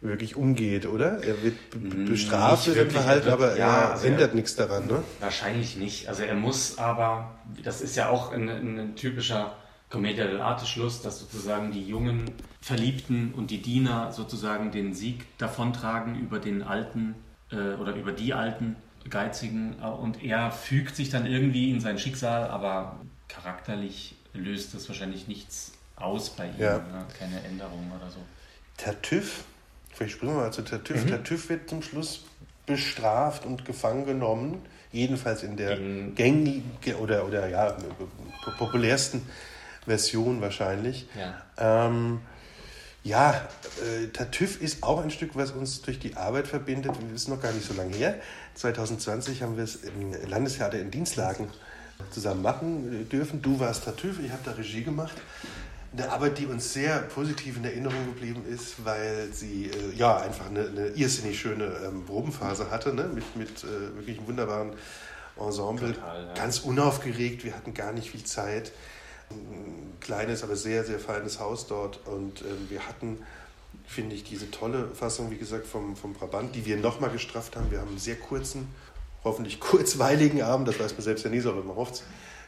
wirklich 0.00 0.36
umgeht, 0.36 0.86
oder? 0.86 1.22
Er 1.24 1.42
wird 1.42 1.56
hm, 1.72 2.04
bestraft 2.06 2.64
für 2.64 2.74
sein 2.74 2.90
Verhalten, 2.90 3.30
aber 3.30 3.56
ja, 3.56 3.66
er 3.66 3.92
also 3.92 4.06
ändert 4.06 4.32
er, 4.32 4.34
nichts 4.36 4.54
daran, 4.54 4.86
ne? 4.86 5.02
Wahrscheinlich 5.20 5.76
nicht. 5.76 6.08
Also 6.08 6.22
er 6.22 6.34
muss 6.34 6.78
aber, 6.78 7.34
das 7.62 7.80
ist 7.80 7.96
ja 7.96 8.10
auch 8.10 8.30
ein, 8.32 8.48
ein 8.48 8.96
typischer 8.96 9.56
Commedia 9.88 10.26
dell'arte 10.26 10.66
Schluss, 10.66 11.00
dass 11.00 11.20
sozusagen 11.20 11.72
die 11.72 11.86
jungen 11.86 12.30
Verliebten 12.60 13.32
und 13.34 13.50
die 13.50 13.62
Diener 13.62 14.12
sozusagen 14.12 14.70
den 14.70 14.94
Sieg 14.94 15.24
davontragen 15.38 16.20
über 16.20 16.40
den 16.40 16.62
alten 16.62 17.14
äh, 17.50 17.74
oder 17.74 17.94
über 17.94 18.12
die 18.12 18.34
alten 18.34 18.76
Geizigen 19.08 19.76
äh, 19.80 19.86
und 19.86 20.22
er 20.22 20.50
fügt 20.50 20.96
sich 20.96 21.10
dann 21.10 21.26
irgendwie 21.26 21.70
in 21.70 21.80
sein 21.80 21.98
Schicksal, 21.98 22.48
aber 22.48 23.00
charakterlich 23.28 24.16
löst 24.32 24.74
das 24.74 24.88
wahrscheinlich 24.88 25.28
nichts 25.28 25.72
aus 25.96 26.30
bei 26.30 26.46
ihm, 26.46 26.54
ja. 26.58 26.78
ne? 26.78 27.06
keine 27.18 27.42
Änderung 27.44 27.90
oder 27.96 28.10
so. 28.10 28.18
Tartüff, 28.76 29.44
vielleicht 29.92 30.14
springen 30.14 30.34
wir 30.34 30.42
mal 30.42 30.52
zu 30.52 30.62
Tartüff. 30.62 31.04
Mhm. 31.04 31.10
Tartüff 31.10 31.48
wird 31.48 31.70
zum 31.70 31.82
Schluss 31.82 32.24
bestraft 32.66 33.46
und 33.46 33.64
gefangen 33.64 34.04
genommen, 34.04 34.62
jedenfalls 34.92 35.42
in 35.42 35.56
der 35.56 35.78
in 35.78 36.14
gängigen 36.14 36.64
oder, 37.00 37.26
oder 37.26 37.48
ja, 37.48 37.76
populärsten 38.58 39.22
Version 39.86 40.40
wahrscheinlich. 40.40 41.06
Ja. 41.16 41.86
Ähm, 41.86 42.20
ja, 43.04 43.48
äh, 43.86 44.08
Tartüff 44.08 44.60
ist 44.60 44.82
auch 44.82 45.02
ein 45.02 45.10
Stück, 45.10 45.30
was 45.34 45.52
uns 45.52 45.82
durch 45.82 45.98
die 45.98 46.16
Arbeit 46.16 46.48
verbindet. 46.48 46.92
Wir 47.00 47.14
wissen 47.14 47.32
noch 47.32 47.40
gar 47.40 47.52
nicht 47.52 47.66
so 47.66 47.74
lange 47.74 47.94
her. 47.96 48.20
2020 48.54 49.42
haben 49.42 49.56
wir 49.56 49.64
es 49.64 49.76
im 49.76 50.12
Landestheater 50.28 50.78
in 50.78 50.90
Dienstlagen 50.90 51.48
zusammen 52.10 52.42
machen 52.42 53.08
dürfen. 53.08 53.42
Du 53.42 53.58
warst 53.60 53.84
Tartüff, 53.84 54.18
ich 54.24 54.30
habe 54.30 54.42
da 54.44 54.52
Regie 54.52 54.82
gemacht. 54.82 55.16
Eine 55.92 56.10
Arbeit, 56.10 56.38
die 56.38 56.46
uns 56.46 56.72
sehr 56.72 56.98
positiv 56.98 57.56
in 57.56 57.64
Erinnerung 57.64 58.04
geblieben 58.06 58.44
ist, 58.48 58.84
weil 58.84 59.32
sie 59.32 59.70
äh, 59.70 59.94
ja 59.96 60.18
einfach 60.18 60.46
eine, 60.46 60.66
eine 60.68 60.88
irrsinnig 60.88 61.40
schöne 61.40 61.64
ähm, 61.86 62.04
Probenphase 62.04 62.70
hatte, 62.70 62.92
ne? 62.92 63.08
mit, 63.14 63.36
mit 63.36 63.64
äh, 63.64 63.96
wirklich 63.96 64.18
einem 64.18 64.26
wunderbaren 64.26 64.72
Ensemble. 65.38 65.94
Total, 65.94 66.26
ja. 66.26 66.34
Ganz 66.34 66.58
unaufgeregt, 66.58 67.44
wir 67.44 67.54
hatten 67.54 67.72
gar 67.72 67.92
nicht 67.92 68.10
viel 68.10 68.24
Zeit. 68.24 68.72
Ein 69.30 69.94
kleines, 70.00 70.42
aber 70.42 70.54
sehr, 70.54 70.84
sehr 70.84 70.98
feines 70.98 71.40
Haus 71.40 71.66
dort 71.66 72.06
und 72.06 72.42
ähm, 72.42 72.66
wir 72.68 72.86
hatten, 72.86 73.18
finde 73.86 74.14
ich, 74.14 74.24
diese 74.24 74.50
tolle 74.50 74.88
Fassung, 74.94 75.30
wie 75.30 75.36
gesagt, 75.36 75.66
vom, 75.66 75.96
vom 75.96 76.12
Brabant, 76.12 76.54
die 76.54 76.66
wir 76.66 76.76
nochmal 76.76 77.10
gestrafft 77.10 77.56
haben. 77.56 77.70
Wir 77.70 77.80
haben 77.80 77.88
einen 77.88 77.98
sehr 77.98 78.16
kurzen, 78.16 78.68
hoffentlich 79.24 79.60
kurzweiligen 79.60 80.42
Abend, 80.42 80.68
das 80.68 80.78
weiß 80.78 80.92
man 80.92 81.02
selbst 81.02 81.24
ja 81.24 81.30
nie 81.30 81.40
aber 81.40 81.62
man 81.62 81.76
hofft 81.76 82.02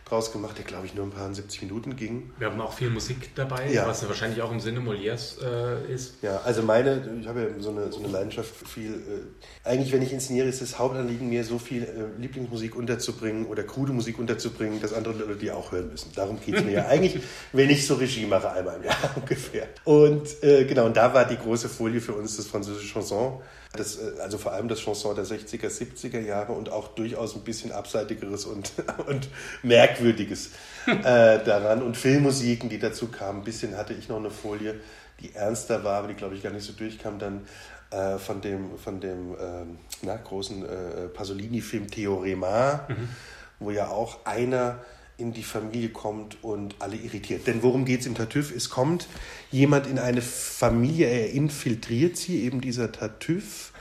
draus 0.09 0.33
gemacht, 0.33 0.57
der 0.59 0.65
glaube 0.65 0.87
ich 0.87 0.95
nur 0.95 1.05
ein 1.07 1.11
paar 1.11 1.33
70 1.33 1.63
Minuten 1.63 1.97
ging. 1.97 2.31
Wir 2.39 2.49
haben 2.51 2.61
auch 2.61 2.73
viel 2.73 2.91
Musik 2.91 3.35
dabei, 3.35 3.71
Ja. 3.71 3.87
was 3.87 4.07
wahrscheinlich 4.09 4.43
auch 4.43 4.51
im 4.51 4.61
Sinne 4.61 4.81
Molières 4.81 5.37
äh, 5.43 5.93
ist. 5.93 6.15
Ja, 6.23 6.41
also 6.45 6.63
meine, 6.63 7.19
ich 7.21 7.27
habe 7.27 7.41
ja 7.43 7.47
so 7.59 7.71
eine, 7.71 7.93
so 7.93 7.99
eine 8.01 8.09
Leidenschaft 8.09 8.55
für 8.55 8.65
viel. 8.67 8.93
Äh, 8.95 9.69
eigentlich, 9.69 9.93
wenn 9.93 10.03
ich 10.03 10.13
inszeniere, 10.13 10.49
ist 10.49 10.63
das 10.63 10.79
Hauptanliegen, 10.79 11.29
mir 11.29 11.45
so 11.45 11.59
viel 11.59 11.83
äh, 11.85 12.21
Lieblingsmusik 12.21 12.75
unterzubringen 12.77 13.47
oder 13.47 13.63
krude 13.63 13.93
Musik 13.93 14.19
unterzubringen, 14.19 14.81
dass 14.81 14.93
andere 14.93 15.15
Leute 15.15 15.37
die 15.37 15.51
auch 15.51 15.73
hören 15.73 15.89
müssen. 15.91 16.11
Darum 16.15 16.39
geht 16.45 16.55
es 16.57 16.65
mir 16.65 16.73
ja 16.73 16.87
eigentlich, 16.89 17.23
wenn 17.53 17.71
ich 17.71 17.87
so 17.87 17.95
Regie 17.95 18.27
mache, 18.27 18.51
einmal 18.51 18.77
im 18.77 18.85
Jahr 18.85 18.97
ungefähr. 19.17 19.67
Und 19.85 20.43
äh, 20.43 20.65
genau, 20.65 20.87
und 20.87 20.97
da 20.97 21.13
war 21.15 21.25
die 21.27 21.37
große 21.37 21.69
Folie 21.69 22.01
für 22.01 22.15
uns 22.15 22.37
das 22.37 22.47
französische 22.47 22.93
Chanson. 22.95 23.41
Das, 23.79 23.97
äh, 23.97 24.21
also 24.21 24.39
vor 24.39 24.53
allem 24.53 24.69
das 24.69 24.81
Chanson 24.81 25.15
der 25.15 25.25
60er, 25.25 25.69
70er 25.69 26.21
Jahre 26.21 26.53
und 26.53 26.71
auch 26.71 26.89
durchaus 26.89 27.35
ein 27.35 27.43
bisschen 27.43 27.73
abseitigeres 27.73 28.45
und, 28.45 28.73
und 29.07 29.29
merkwürdiges 29.63 30.51
äh, 30.87 31.43
daran. 31.45 31.83
Und 31.83 31.97
Filmmusiken, 31.97 32.69
die 32.69 32.79
dazu 32.79 33.09
kamen. 33.09 33.41
Ein 33.41 33.45
bisschen 33.45 33.77
hatte 33.77 33.95
ich 33.95 34.09
noch 34.09 34.19
eine 34.19 34.31
Folie, 34.31 34.81
die 35.21 35.35
ernster 35.35 35.85
war, 35.85 35.99
aber 35.99 36.09
die, 36.09 36.15
glaube 36.15 36.35
ich, 36.35 36.43
gar 36.43 36.53
nicht 36.53 36.65
so 36.65 36.73
durchkam, 36.73 37.19
dann 37.19 37.47
äh, 37.91 38.19
von 38.19 38.41
dem, 38.41 38.79
von 38.79 39.01
dem 39.01 39.37
ähm, 39.41 39.79
na, 40.03 40.17
großen 40.17 40.65
äh, 40.65 41.09
Pasolini-Film 41.09 41.91
Theorema, 41.91 42.87
wo 43.59 43.71
ja 43.71 43.89
auch 43.89 44.25
einer 44.27 44.79
in 45.19 45.33
die 45.33 45.43
Familie 45.43 45.89
kommt 45.91 46.43
und 46.43 46.77
alle 46.79 46.97
irritiert. 46.97 47.47
Denn 47.47 47.63
worum 47.63 47.85
geht 47.85 48.01
es 48.01 48.07
im 48.07 48.15
Tartüff? 48.15 48.55
Es 48.55 48.71
kommt 48.71 49.09
jemand 49.51 49.87
in 49.87 49.99
eine 49.99 50.23
Familie, 50.23 51.09
er 51.09 51.31
infiltriert 51.33 52.17
sie, 52.17 52.45
eben 52.45 52.61
dieser 52.61 52.93
Tartüff, 52.93 53.73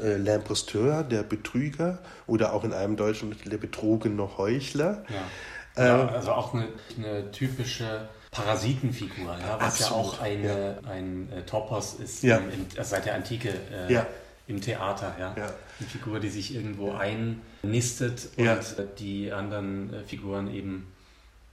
äh, 0.00 0.16
l'imposteur, 0.16 1.02
der 1.02 1.22
Betrüger 1.22 1.98
oder 2.26 2.54
auch 2.54 2.64
in 2.64 2.72
einem 2.72 2.96
deutschen 2.96 3.36
der 3.44 3.58
betrogene 3.58 4.38
Heuchler. 4.38 5.04
Ja. 5.08 5.84
Ja, 5.84 6.08
also 6.08 6.32
auch 6.32 6.54
eine, 6.54 6.68
eine 6.96 7.30
typische 7.30 8.08
Parasitenfigur, 8.32 9.36
ja, 9.38 9.58
was 9.60 9.78
ja 9.78 9.86
Absolut, 9.86 10.06
auch 10.06 10.20
eine, 10.20 10.78
ein 10.90 11.30
äh, 11.30 11.42
Topos 11.42 11.94
ist 11.94 12.22
Ja. 12.24 12.38
im, 12.38 12.50
im, 12.50 12.66
also 12.76 12.90
seit 12.90 13.06
der 13.06 13.14
Antike 13.14 13.50
äh, 13.72 13.92
Ja. 13.92 14.06
im 14.48 14.60
Theater. 14.60 15.14
Ja. 15.20 15.34
Eine 15.80 15.88
Figur, 15.88 16.20
die 16.20 16.28
sich 16.28 16.54
irgendwo 16.54 16.92
einnistet 16.92 18.28
und 18.36 18.44
Ja. 18.44 18.54
äh, 18.56 18.86
die 18.98 19.32
anderen 19.32 19.92
äh, 19.94 20.04
Figuren 20.04 20.52
eben 20.52 20.86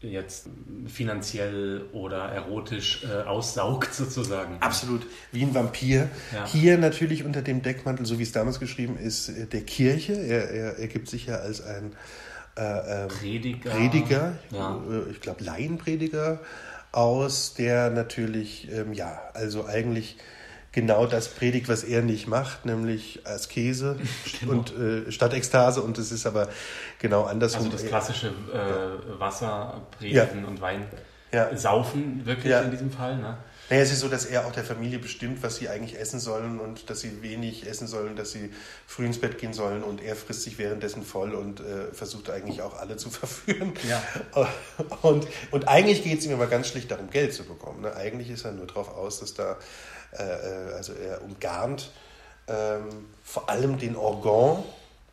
jetzt 0.01 0.47
finanziell 0.88 1.86
oder 1.93 2.26
erotisch 2.26 3.03
äh, 3.05 3.23
aussaugt 3.23 3.93
sozusagen. 3.93 4.57
Absolut, 4.59 5.05
wie 5.32 5.43
ein 5.43 5.53
Vampir. 5.55 6.09
Ja. 6.34 6.45
Hier 6.45 6.78
natürlich 6.78 7.23
unter 7.23 7.41
dem 7.41 7.61
Deckmantel, 7.61 8.05
so 8.05 8.19
wie 8.19 8.23
es 8.23 8.32
damals 8.32 8.59
geschrieben 8.59 8.97
ist, 8.97 9.30
äh, 9.30 9.45
der 9.47 9.61
Kirche. 9.61 10.13
Er, 10.13 10.49
er, 10.49 10.78
er 10.80 10.88
gibt 10.88 11.07
sich 11.09 11.28
ja 11.28 11.36
als 11.38 11.61
ein 11.61 11.93
äh, 12.57 13.03
ähm, 13.03 13.07
Prediger. 13.09 13.69
Prediger, 13.71 14.38
Ja. 14.51 14.82
äh, 14.89 15.11
ich 15.11 15.21
glaube 15.21 15.43
Laienprediger 15.43 16.39
aus, 16.91 17.53
der 17.55 17.89
natürlich, 17.89 18.71
ähm, 18.71 18.93
ja, 18.93 19.19
also 19.34 19.65
eigentlich 19.65 20.17
genau 20.76 21.07
das 21.07 21.30
predigt, 21.30 21.67
was 21.69 21.84
er 21.84 22.03
nicht 22.03 22.28
macht, 22.28 22.65
nämlich 22.65 23.21
Askese 23.26 23.97
Genau. 24.39 24.51
und 24.51 24.78
äh, 24.78 25.11
statt 25.11 25.34
Ekstase 25.34 25.82
und 25.82 25.97
es 25.97 26.11
ist 26.11 26.28
aber 26.28 26.49
genau 26.99 27.23
andersrum. 27.23 27.65
Also 27.65 27.78
das 27.78 27.88
klassische 27.88 28.28
äh, 28.53 29.19
Wasser 29.19 29.82
predigen 29.97 30.41
Ja. 30.43 30.47
und 30.47 30.61
Wein 30.61 30.86
Ja. 31.34 31.55
saufen 31.57 32.26
wirklich 32.26 32.51
Ja. 32.51 32.61
in 32.61 32.69
diesem 32.71 32.91
Fall. 32.91 33.17
Ne? 33.17 33.38
Naja, 33.67 33.82
es 33.82 33.91
ist 33.91 34.01
so, 34.01 34.07
dass 34.09 34.26
er 34.26 34.45
auch 34.45 34.51
der 34.51 34.63
Familie 34.63 34.99
bestimmt, 34.99 35.41
was 35.41 35.55
sie 35.55 35.69
eigentlich 35.69 35.97
essen 35.99 36.19
sollen 36.19 36.59
und 36.59 36.88
dass 36.91 36.99
sie 36.99 37.23
wenig 37.23 37.65
essen 37.67 37.88
sollen, 37.88 38.15
dass 38.15 38.32
sie 38.32 38.51
früh 38.86 39.07
ins 39.07 39.19
Bett 39.19 39.39
gehen 39.39 39.53
sollen 39.53 39.82
und 39.82 40.03
er 40.03 40.15
frisst 40.15 40.43
sich 40.43 40.59
währenddessen 40.59 41.01
voll 41.03 41.34
und 41.34 41.61
äh, 41.61 41.91
versucht 41.91 42.30
eigentlich 42.30 42.61
auch 42.61 42.78
alle 42.80 42.97
zu 42.97 43.09
verführen. 43.19 43.73
Ja. 43.89 44.03
Und, 45.01 45.28
und 45.49 45.67
eigentlich 45.67 46.03
geht 46.03 46.19
es 46.19 46.26
ihm 46.28 46.34
aber 46.34 46.45
ganz 46.45 46.67
schlicht 46.67 46.91
darum, 46.91 47.09
Geld 47.09 47.34
zu 47.34 47.43
bekommen. 47.43 47.82
Ne? 47.82 47.95
Eigentlich 47.95 48.30
ist 48.30 48.45
er 48.45 48.51
nur 48.51 48.67
darauf 48.67 48.89
aus, 48.95 49.19
dass 49.21 49.34
da, 49.34 49.53
äh, 49.53 49.55
äh, 49.55 49.57
also 50.24 50.93
er 50.93 51.22
umgarnt 51.24 51.91
ähm, 52.47 53.07
vor 53.24 53.49
allem 53.49 53.78
den 53.80 53.95
Organ, 53.95 54.63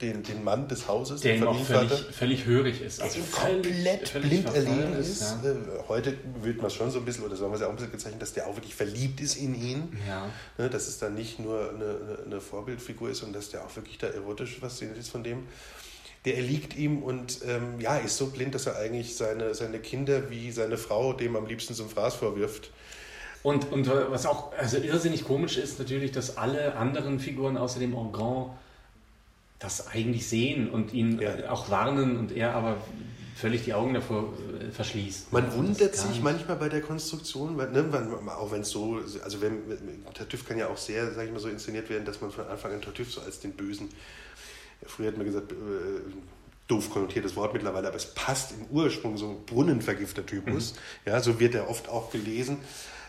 den, 0.00 0.22
den 0.24 0.42
Mann 0.42 0.66
des 0.68 0.88
Hauses, 0.88 1.20
Der 1.20 1.34
den 1.34 1.46
auch 1.46 1.64
völlig, 1.64 1.92
völlig 1.92 2.44
hörig 2.44 2.82
ist. 2.82 3.00
Also 3.00 3.20
komplett 3.30 4.08
völlig 4.08 4.28
blind 4.28 4.54
erlegen 4.54 4.94
ist. 4.94 5.20
ja. 5.20 5.50
Äh, 5.50 5.54
Heute 5.88 6.14
wird 6.42 6.60
man 6.60 6.70
schon 6.70 6.90
so 6.90 6.98
ein 6.98 7.04
bisschen, 7.04 7.24
oder 7.24 7.36
so 7.36 7.44
haben 7.44 7.52
wir 7.52 7.54
es 7.54 7.60
ja 7.60 7.68
auch 7.68 7.70
ein 7.70 7.76
bisschen 7.76 7.92
gezeichnet, 7.92 8.20
dass 8.20 8.32
der 8.32 8.48
auch 8.48 8.56
wirklich 8.56 8.74
verliebt 8.74 9.20
ist 9.20 9.36
in 9.36 9.54
ihn. 9.54 9.96
Ja. 10.06 10.28
Ne, 10.58 10.68
dass 10.68 10.88
es 10.88 10.98
dann 10.98 11.14
nicht 11.14 11.38
nur 11.38 11.70
eine, 11.70 11.84
eine, 11.84 12.18
eine 12.26 12.40
Vorbildfigur 12.40 13.10
ist 13.10 13.22
und 13.22 13.32
dass 13.32 13.50
der 13.50 13.64
auch 13.64 13.74
wirklich 13.76 13.98
da 13.98 14.08
erotisch 14.08 14.58
fasziniert 14.58 14.98
ist 14.98 15.08
von 15.08 15.22
dem. 15.22 15.46
Der 16.24 16.36
erliegt 16.36 16.76
ihm 16.76 17.02
und 17.02 17.40
ähm, 17.48 17.80
ja, 17.80 17.96
ist 17.96 18.16
so 18.16 18.26
blind, 18.26 18.54
dass 18.54 18.66
er 18.66 18.76
eigentlich 18.76 19.16
seine, 19.16 19.54
seine 19.54 19.78
Kinder 19.78 20.30
wie 20.30 20.52
seine 20.52 20.76
Frau 20.78 21.12
dem 21.12 21.34
am 21.36 21.46
liebsten 21.46 21.74
zum 21.74 21.88
Fraß 21.88 22.14
vorwirft. 22.14 22.70
Und, 23.42 23.72
und 23.72 23.88
was 23.88 24.26
auch 24.26 24.52
also 24.56 24.76
irrsinnig 24.78 25.24
komisch 25.24 25.56
ist 25.56 25.78
natürlich, 25.78 26.12
dass 26.12 26.36
alle 26.36 26.76
anderen 26.76 27.18
Figuren 27.18 27.56
außer 27.56 27.80
dem 27.80 27.94
Organ 27.94 28.50
das 29.58 29.88
eigentlich 29.88 30.28
sehen 30.28 30.70
und 30.70 30.92
ihn 30.92 31.20
Ja. 31.20 31.50
auch 31.50 31.70
warnen 31.70 32.16
und 32.18 32.32
er 32.32 32.54
aber 32.54 32.76
völlig 33.36 33.64
die 33.64 33.74
Augen 33.74 33.94
davor 33.94 34.32
äh, 34.60 34.70
verschließt. 34.70 35.32
Man 35.32 35.46
Also 35.46 35.58
wundert 35.58 35.96
sich 35.96 36.20
manchmal 36.22 36.56
bei 36.56 36.68
der 36.68 36.80
Konstruktion, 36.80 37.56
weil, 37.56 37.70
ne, 37.70 37.84
auch 38.26 38.52
wenn 38.52 38.60
es 38.60 38.70
so, 38.70 39.00
also 39.24 39.40
wenn, 39.40 39.62
Tartüff 40.14 40.46
kann 40.46 40.58
ja 40.58 40.68
auch 40.68 40.76
sehr, 40.76 41.12
sag 41.12 41.26
ich 41.26 41.32
mal, 41.32 41.40
so 41.40 41.48
inszeniert 41.48 41.88
werden, 41.90 42.04
dass 42.04 42.20
man 42.20 42.30
von 42.30 42.46
Anfang 42.46 42.72
an 42.72 42.82
Tartüff 42.82 43.12
so 43.12 43.20
als 43.20 43.40
den 43.40 43.52
Bösen, 43.52 43.88
früher 44.86 45.08
hat 45.08 45.16
man 45.16 45.26
gesagt, 45.26 45.52
äh, 45.52 45.54
doof 46.68 46.90
konnotiertes 46.90 47.34
Wort 47.36 47.52
mittlerweile, 47.52 47.88
aber 47.88 47.96
es 47.96 48.06
passt 48.14 48.52
im 48.52 48.66
Ursprung 48.76 49.16
so 49.16 49.40
Brunnenvergifter-Typus. 49.46 50.74
Ja, 51.04 51.20
so 51.20 51.38
wird 51.40 51.54
er 51.54 51.68
oft 51.68 51.88
auch 51.88 52.10
gelesen, 52.10 52.58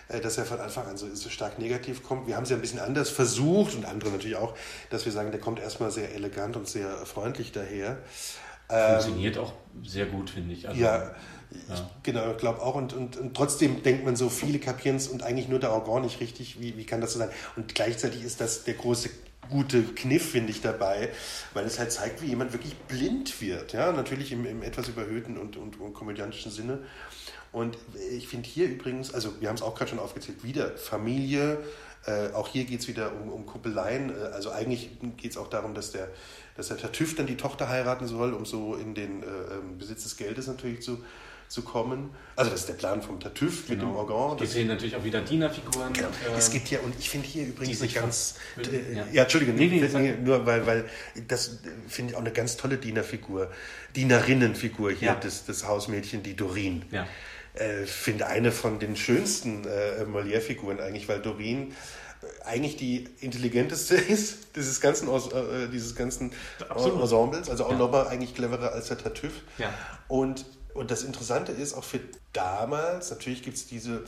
dass 0.08 0.38
er 0.38 0.46
von 0.46 0.60
Anfang 0.60 0.88
an 0.88 0.98
so, 0.98 1.14
so 1.14 1.30
stark 1.30 1.60
negativ 1.60 2.04
kommt. 2.04 2.28
Wir 2.28 2.36
haben 2.36 2.44
es 2.44 2.50
ja 2.50 2.56
ein 2.56 2.62
bisschen 2.62 2.80
anders 2.80 3.10
versucht 3.10 3.76
und 3.76 3.86
andere 3.86 4.12
natürlich 4.12 4.38
auch, 4.38 4.56
dass 4.90 5.06
wir 5.06 5.12
sagen, 5.12 5.32
der 5.32 5.40
kommt 5.40 5.60
erstmal 5.60 5.92
sehr 5.92 6.14
elegant 6.14 6.56
und 6.56 6.68
sehr 6.68 6.90
freundlich 7.06 7.52
daher. 7.52 7.98
Ähm, 8.70 9.02
Funktioniert 9.02 9.38
auch 9.38 9.54
sehr 9.84 10.06
gut, 10.06 10.30
finde 10.30 10.54
ich. 10.54 10.68
Also, 10.68 10.82
ja, 10.82 11.12
ich, 11.52 11.70
Ja. 11.70 11.90
genau, 12.02 12.32
ich 12.32 12.38
glaube 12.38 12.62
auch. 12.62 12.76
Und, 12.76 12.94
und, 12.94 13.18
und 13.18 13.36
trotzdem 13.36 13.84
denkt 13.84 14.06
man 14.06 14.16
so, 14.16 14.30
viele 14.30 14.60
kapieren 14.60 14.96
es 14.98 15.08
und 15.08 15.24
eigentlich 15.24 15.48
nur 15.48 15.60
der 15.60 15.72
Organ 15.72 16.02
nicht 16.04 16.20
richtig. 16.20 16.60
Wie, 16.60 16.78
wie 16.78 16.86
kann 16.86 17.02
das 17.02 17.14
so 17.14 17.20
sein? 17.20 17.30
Und 17.56 17.76
gleichzeitig 17.76 18.24
ist 18.24 18.42
das 18.42 18.64
der 18.64 18.74
große 18.76 19.10
gute 19.50 19.84
Kniff, 19.84 20.32
finde 20.32 20.52
ich, 20.52 20.62
dabei, 20.62 21.10
weil 21.54 21.66
es 21.66 21.78
halt 21.78 21.92
zeigt, 21.92 22.22
wie 22.22 22.28
jemand 22.28 22.54
wirklich 22.54 22.76
blind 22.76 23.42
wird. 23.42 23.74
Ja, 23.74 23.92
natürlich 23.92 24.32
im, 24.32 24.46
im 24.46 24.64
etwas 24.64 24.88
überhöhten 24.88 25.38
und, 25.38 25.58
und, 25.58 25.80
und 25.80 25.94
komödiantischen 25.94 26.52
Sinne. 26.52 26.80
Und 27.54 27.78
ich 28.12 28.28
finde 28.28 28.50
hier 28.50 28.68
übrigens, 28.68 29.14
also 29.14 29.40
wir 29.40 29.48
haben 29.48 29.56
es 29.56 29.62
auch 29.62 29.76
gerade 29.76 29.92
schon 29.92 30.00
aufgezählt, 30.00 30.44
wieder 30.44 30.72
Familie, 30.72 31.60
äh, 32.06 32.34
auch 32.34 32.50
hier 32.50 32.66
geht 32.66 32.82
es 32.82 32.88
wieder 32.88 33.14
um, 33.14 33.30
um 33.30 33.46
Kuppeleien. 33.46 34.10
Äh, 34.10 34.34
also 34.34 34.52
eigentlich 34.52 34.90
geht 35.18 35.32
es 35.32 35.38
auch 35.38 35.50
darum, 35.50 35.74
dass 35.74 35.92
der, 35.92 36.10
dass 36.58 36.68
der 36.68 36.78
Tartüff 36.78 37.16
dann 37.16 37.28
die 37.28 37.38
Tochter 37.38 37.70
heiraten 37.70 38.08
soll, 38.08 38.34
um 38.34 38.46
so 38.46 38.76
in 38.76 38.94
den 38.94 39.24
äh, 39.24 39.26
ähm, 39.26 39.78
Besitz 39.78 40.04
des 40.04 40.18
Geldes 40.18 40.48
natürlich 40.48 40.82
zu, 40.82 41.02
zu 41.48 41.62
kommen. 41.62 42.10
Also 42.36 42.52
das 42.52 42.62
ist 42.62 42.70
der 42.70 42.74
Plan 42.74 43.02
vom 43.02 43.22
Tartüff 43.22 43.70
mit 43.70 43.82
dem 43.82 43.96
Organ. 43.96 44.38
Wir 44.38 44.48
sehen 44.48 44.68
natürlich 44.68 44.98
auch 44.98 45.04
wieder 45.06 45.22
Dienerfiguren. 45.22 45.94
genau. 45.94 46.10
äh, 46.10 46.38
es 46.38 46.52
gibt 46.52 46.70
ja, 46.72 46.80
und 46.80 46.94
ich 47.00 47.10
finde 47.10 47.28
hier 47.28 47.48
übrigens 47.48 47.80
eine 47.80 47.90
sich 47.90 47.96
ganz... 47.96 48.36
äh, 48.58 48.96
ja. 48.96 49.08
ja. 49.12 49.24
Entschuldige, 49.24 49.54
Nee, 49.54 49.68
nee, 49.68 49.88
nee, 49.88 50.16
nur 50.22 50.46
weil, 50.46 50.66
weil 50.68 50.86
das 51.30 51.48
äh, 51.48 51.70
finde 51.88 52.12
ich 52.12 52.18
auch 52.18 52.22
eine 52.22 52.32
ganz 52.32 52.58
tolle 52.58 52.78
Dienerfigur, 52.78 53.50
Dienerinnenfigur 53.96 54.92
hier, 54.92 55.10
Ja. 55.10 55.16
das, 55.16 55.46
das 55.46 55.66
Hausmädchen, 55.66 56.22
die 56.22 56.36
Dorin 56.36 56.84
ja. 56.92 57.08
Äh, 57.56 57.86
finde 57.86 58.28
eine 58.28 58.52
von 58.52 58.80
den 58.80 58.96
schönsten 58.96 59.66
äh, 59.66 60.04
Molière-Figuren 60.06 60.80
eigentlich, 60.80 61.08
weil 61.08 61.22
Doreen 61.22 61.72
äh, 62.22 62.46
eigentlich 62.46 62.78
die 62.78 63.08
intelligenteste 63.22 63.96
ist 64.16 64.56
dieses 64.56 64.82
ganzen, 64.82 65.08
Aus- 65.10 65.32
äh, 65.32 65.68
dieses 65.70 65.96
ganzen 65.96 66.32
Absolut. 66.70 67.02
Ensembles, 67.02 67.50
also 67.50 67.66
auch 67.66 67.72
Ja. 67.72 67.78
nochmal 67.78 68.08
eigentlich 68.08 68.34
cleverer 68.36 68.72
als 68.72 68.88
der 68.88 68.98
Tartüff. 68.98 69.34
Ja. 69.58 69.74
Und, 70.08 70.46
und 70.74 70.90
das 70.90 71.04
Interessante 71.04 71.52
ist 71.52 71.74
auch 71.74 71.84
für 71.84 72.00
damals, 72.34 73.12
natürlich 73.12 73.44
gibt 73.44 73.58
es 73.58 73.68
diese 73.68 74.04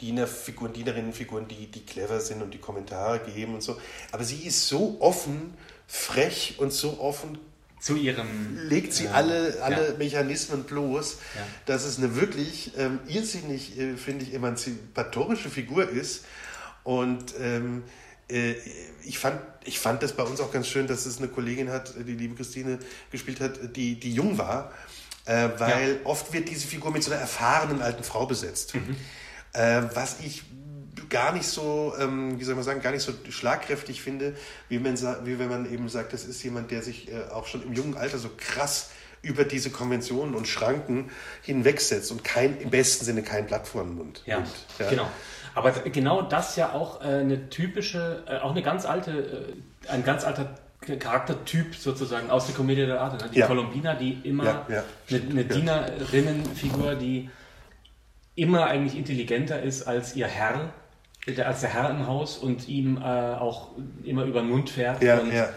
Dienerfiguren, 0.00 0.72
Dienerinnenfiguren, 0.72 1.46
die, 1.46 1.66
die 1.70 1.84
clever 1.86 2.20
sind 2.20 2.42
und 2.42 2.52
die 2.52 2.58
Kommentare 2.58 3.20
geben 3.20 3.54
und 3.54 3.62
so, 3.62 3.80
aber 4.12 4.24
sie 4.24 4.44
ist 4.46 4.66
so 4.66 4.96
offen, 5.00 5.54
frech 5.86 6.56
und 6.58 6.72
so 6.72 6.98
offen 7.00 7.38
zu 7.80 7.96
ihrem. 7.96 8.56
Legt 8.68 8.92
sie 8.92 9.04
äh, 9.06 9.08
alle, 9.08 9.62
alle 9.62 9.88
ja. 9.90 9.98
Mechanismen 9.98 10.64
bloß, 10.64 11.18
Ja. 11.36 11.46
dass 11.66 11.84
es 11.84 11.98
eine 11.98 12.16
wirklich 12.16 12.72
ähm, 12.76 12.98
irrsinnig, 13.06 13.78
äh, 13.78 13.96
finde 13.96 14.24
ich, 14.24 14.34
emanzipatorische 14.34 15.50
Figur 15.50 15.88
ist. 15.88 16.24
Und 16.84 17.34
ähm, 17.40 17.84
äh, 18.30 18.54
ich, 19.04 19.18
fand, 19.18 19.40
ich 19.64 19.78
fand 19.78 20.02
das 20.02 20.12
bei 20.12 20.22
uns 20.22 20.40
auch 20.40 20.52
ganz 20.52 20.68
schön, 20.68 20.86
dass 20.86 21.06
es 21.06 21.18
eine 21.18 21.28
Kollegin 21.28 21.70
hat, 21.70 21.94
die 21.96 22.14
liebe 22.14 22.34
Christine 22.34 22.78
gespielt 23.10 23.40
hat, 23.40 23.76
die, 23.76 23.98
die 23.98 24.12
jung 24.12 24.38
war. 24.38 24.72
Äh, 25.24 25.50
weil 25.58 26.00
oft 26.04 26.32
wird 26.32 26.48
diese 26.48 26.66
Figur 26.66 26.90
mit 26.90 27.04
so 27.04 27.10
einer 27.10 27.20
erfahrenen 27.20 27.82
alten 27.82 28.02
Frau 28.02 28.26
besetzt. 28.26 28.74
Mhm. 28.74 28.96
Äh, 29.52 29.82
was 29.94 30.20
ich 30.20 30.42
gar 31.08 31.32
nicht 31.32 31.46
so, 31.46 31.94
ähm, 31.98 32.38
wie 32.38 32.44
soll 32.44 32.54
man 32.54 32.64
sagen, 32.64 32.80
gar 32.80 32.92
nicht 32.92 33.02
so 33.02 33.12
schlagkräftig 33.30 34.02
finde, 34.02 34.34
wie, 34.68 34.78
man 34.78 34.96
wie 35.24 35.38
wenn 35.38 35.48
man 35.48 35.72
eben 35.72 35.88
sagt, 35.88 36.12
das 36.12 36.24
ist 36.24 36.42
jemand, 36.42 36.70
der 36.70 36.82
sich 36.82 37.10
äh, 37.12 37.30
auch 37.32 37.46
schon 37.46 37.62
im 37.62 37.72
jungen 37.72 37.96
Alter 37.96 38.18
so 38.18 38.30
krass 38.36 38.90
über 39.22 39.44
diese 39.44 39.70
Konventionen 39.70 40.34
und 40.34 40.46
Schranken 40.46 41.10
hinwegsetzt 41.42 42.10
und 42.10 42.24
kein, 42.24 42.58
im 42.58 42.70
besten 42.70 43.04
Sinne 43.04 43.22
kein 43.22 43.46
Blatt 43.46 43.66
vor 43.66 43.82
den 43.82 43.94
Mund 43.96 44.22
Ja, 44.26 44.36
nimmt. 44.36 44.50
Ja. 44.78 44.90
genau. 44.90 45.08
Aber 45.54 45.72
genau 45.72 46.22
das 46.22 46.54
ja 46.56 46.72
auch 46.72 47.00
äh, 47.00 47.04
eine 47.04 47.50
typische, 47.50 48.22
äh, 48.28 48.38
auch 48.38 48.52
eine 48.52 48.62
ganz 48.62 48.86
alte, 48.86 49.56
äh, 49.86 49.88
ein 49.90 50.04
ganz 50.04 50.24
alter 50.24 50.54
Charaktertyp 50.80 51.74
sozusagen 51.74 52.30
aus 52.30 52.46
der 52.46 52.54
Komödie 52.54 52.86
der 52.86 53.00
Arte. 53.00 53.24
Ne? 53.24 53.30
Die 53.34 53.40
Ja. 53.40 53.46
Columbina, 53.46 53.94
die 53.94 54.20
immer 54.22 54.44
Ja, 54.44 54.66
ja, 54.68 54.84
eine, 55.10 55.30
eine 55.30 55.44
Dienerinnenfigur, 55.44 56.94
die 56.94 57.28
immer 58.36 58.66
eigentlich 58.66 58.96
intelligenter 58.96 59.60
ist 59.60 59.82
als 59.82 60.14
ihr 60.14 60.28
Herr, 60.28 60.72
als 61.44 61.60
der 61.60 61.70
Herr 61.70 61.90
im 61.90 62.06
Haus 62.06 62.38
und 62.38 62.68
ihm 62.68 62.96
äh, 62.96 63.00
auch 63.00 63.70
immer 64.04 64.24
über 64.24 64.40
den 64.40 64.48
Mund 64.50 64.70
fährt. 64.70 65.02
Ja, 65.02 65.18
und, 65.20 65.32
ja. 65.32 65.48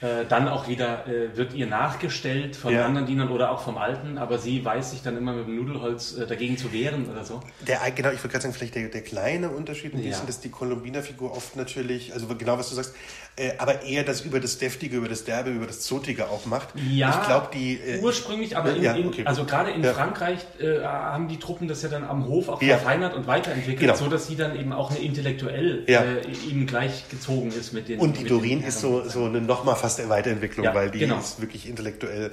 Äh, 0.00 0.26
dann 0.28 0.48
auch 0.48 0.66
wieder 0.66 1.06
äh, 1.06 1.36
wird 1.36 1.54
ihr 1.54 1.68
nachgestellt 1.68 2.56
von 2.56 2.74
Ja. 2.74 2.86
anderen 2.86 3.06
Dienern 3.06 3.30
oder 3.30 3.52
auch 3.52 3.60
vom 3.60 3.78
Alten, 3.78 4.18
aber 4.18 4.36
sie 4.38 4.64
weiß 4.64 4.90
sich 4.90 5.02
dann 5.02 5.16
immer 5.16 5.32
mit 5.32 5.46
dem 5.46 5.54
Nudelholz 5.54 6.16
äh, 6.16 6.26
dagegen 6.26 6.58
zu 6.58 6.72
wehren 6.72 7.08
oder 7.08 7.24
so. 7.24 7.40
Der, 7.60 7.78
genau, 7.94 8.10
ich 8.10 8.18
würde 8.18 8.30
gerade 8.30 8.42
sagen, 8.42 8.52
vielleicht 8.52 8.74
der, 8.74 8.88
der 8.88 9.02
kleine 9.02 9.50
Unterschied 9.50 9.94
ein 9.94 10.02
Ja. 10.02 10.08
bisschen, 10.08 10.26
dass 10.26 10.40
die 10.40 10.50
Columbina-Figur 10.50 11.30
oft 11.30 11.54
natürlich, 11.54 12.12
also 12.12 12.26
genau 12.34 12.58
was 12.58 12.70
du 12.70 12.74
sagst, 12.74 12.96
äh, 13.36 13.52
aber 13.58 13.82
eher 13.82 14.04
das 14.04 14.20
über 14.20 14.40
das 14.40 14.58
Deftige, 14.58 14.98
über 14.98 15.08
das 15.08 15.24
Derbe, 15.24 15.50
über 15.50 15.66
das 15.66 15.80
Zotige 15.80 16.28
auch 16.28 16.44
macht. 16.44 16.68
Ja, 16.90 17.18
ich 17.18 17.26
glaube, 17.26 17.48
die. 17.54 17.74
Äh, 17.80 18.00
ursprünglich, 18.00 18.56
aber 18.56 18.74
in, 18.76 18.82
ja, 18.82 18.94
in, 18.94 19.06
okay. 19.06 19.22
also 19.24 19.44
gerade 19.44 19.70
in 19.70 19.82
Ja. 19.82 19.94
Frankreich 19.94 20.40
äh, 20.60 20.80
haben 20.82 21.28
die 21.28 21.38
Truppen 21.38 21.66
das 21.66 21.80
ja 21.82 21.88
dann 21.88 22.04
am 22.04 22.26
Hof 22.28 22.48
auch 22.50 22.60
Ja. 22.60 22.76
verfeinert 22.76 23.14
und 23.14 23.26
weiterentwickelt, 23.26 23.80
Genau. 23.80 23.96
so 23.96 24.08
dass 24.08 24.26
sie 24.26 24.36
dann 24.36 24.58
eben 24.58 24.72
auch 24.72 24.90
eine 24.90 25.00
intellektuell 25.00 25.84
äh, 25.86 26.26
ihnen 26.48 26.66
gleichgezogen 26.66 27.52
ist 27.52 27.72
mit 27.72 27.88
den 27.88 28.00
Und 28.00 28.18
die 28.18 28.24
den 28.24 28.62
ist 28.62 28.80
so, 28.80 29.08
so 29.08 29.24
eine 29.24 29.40
nochmal 29.40 29.76
fast 29.76 29.98
eine 30.00 30.08
Weiterentwicklung, 30.10 30.66
weil 30.74 30.90
die 30.90 31.00
genau. 31.00 31.18
ist 31.18 31.40
wirklich 31.40 31.68
intellektuell 31.68 32.30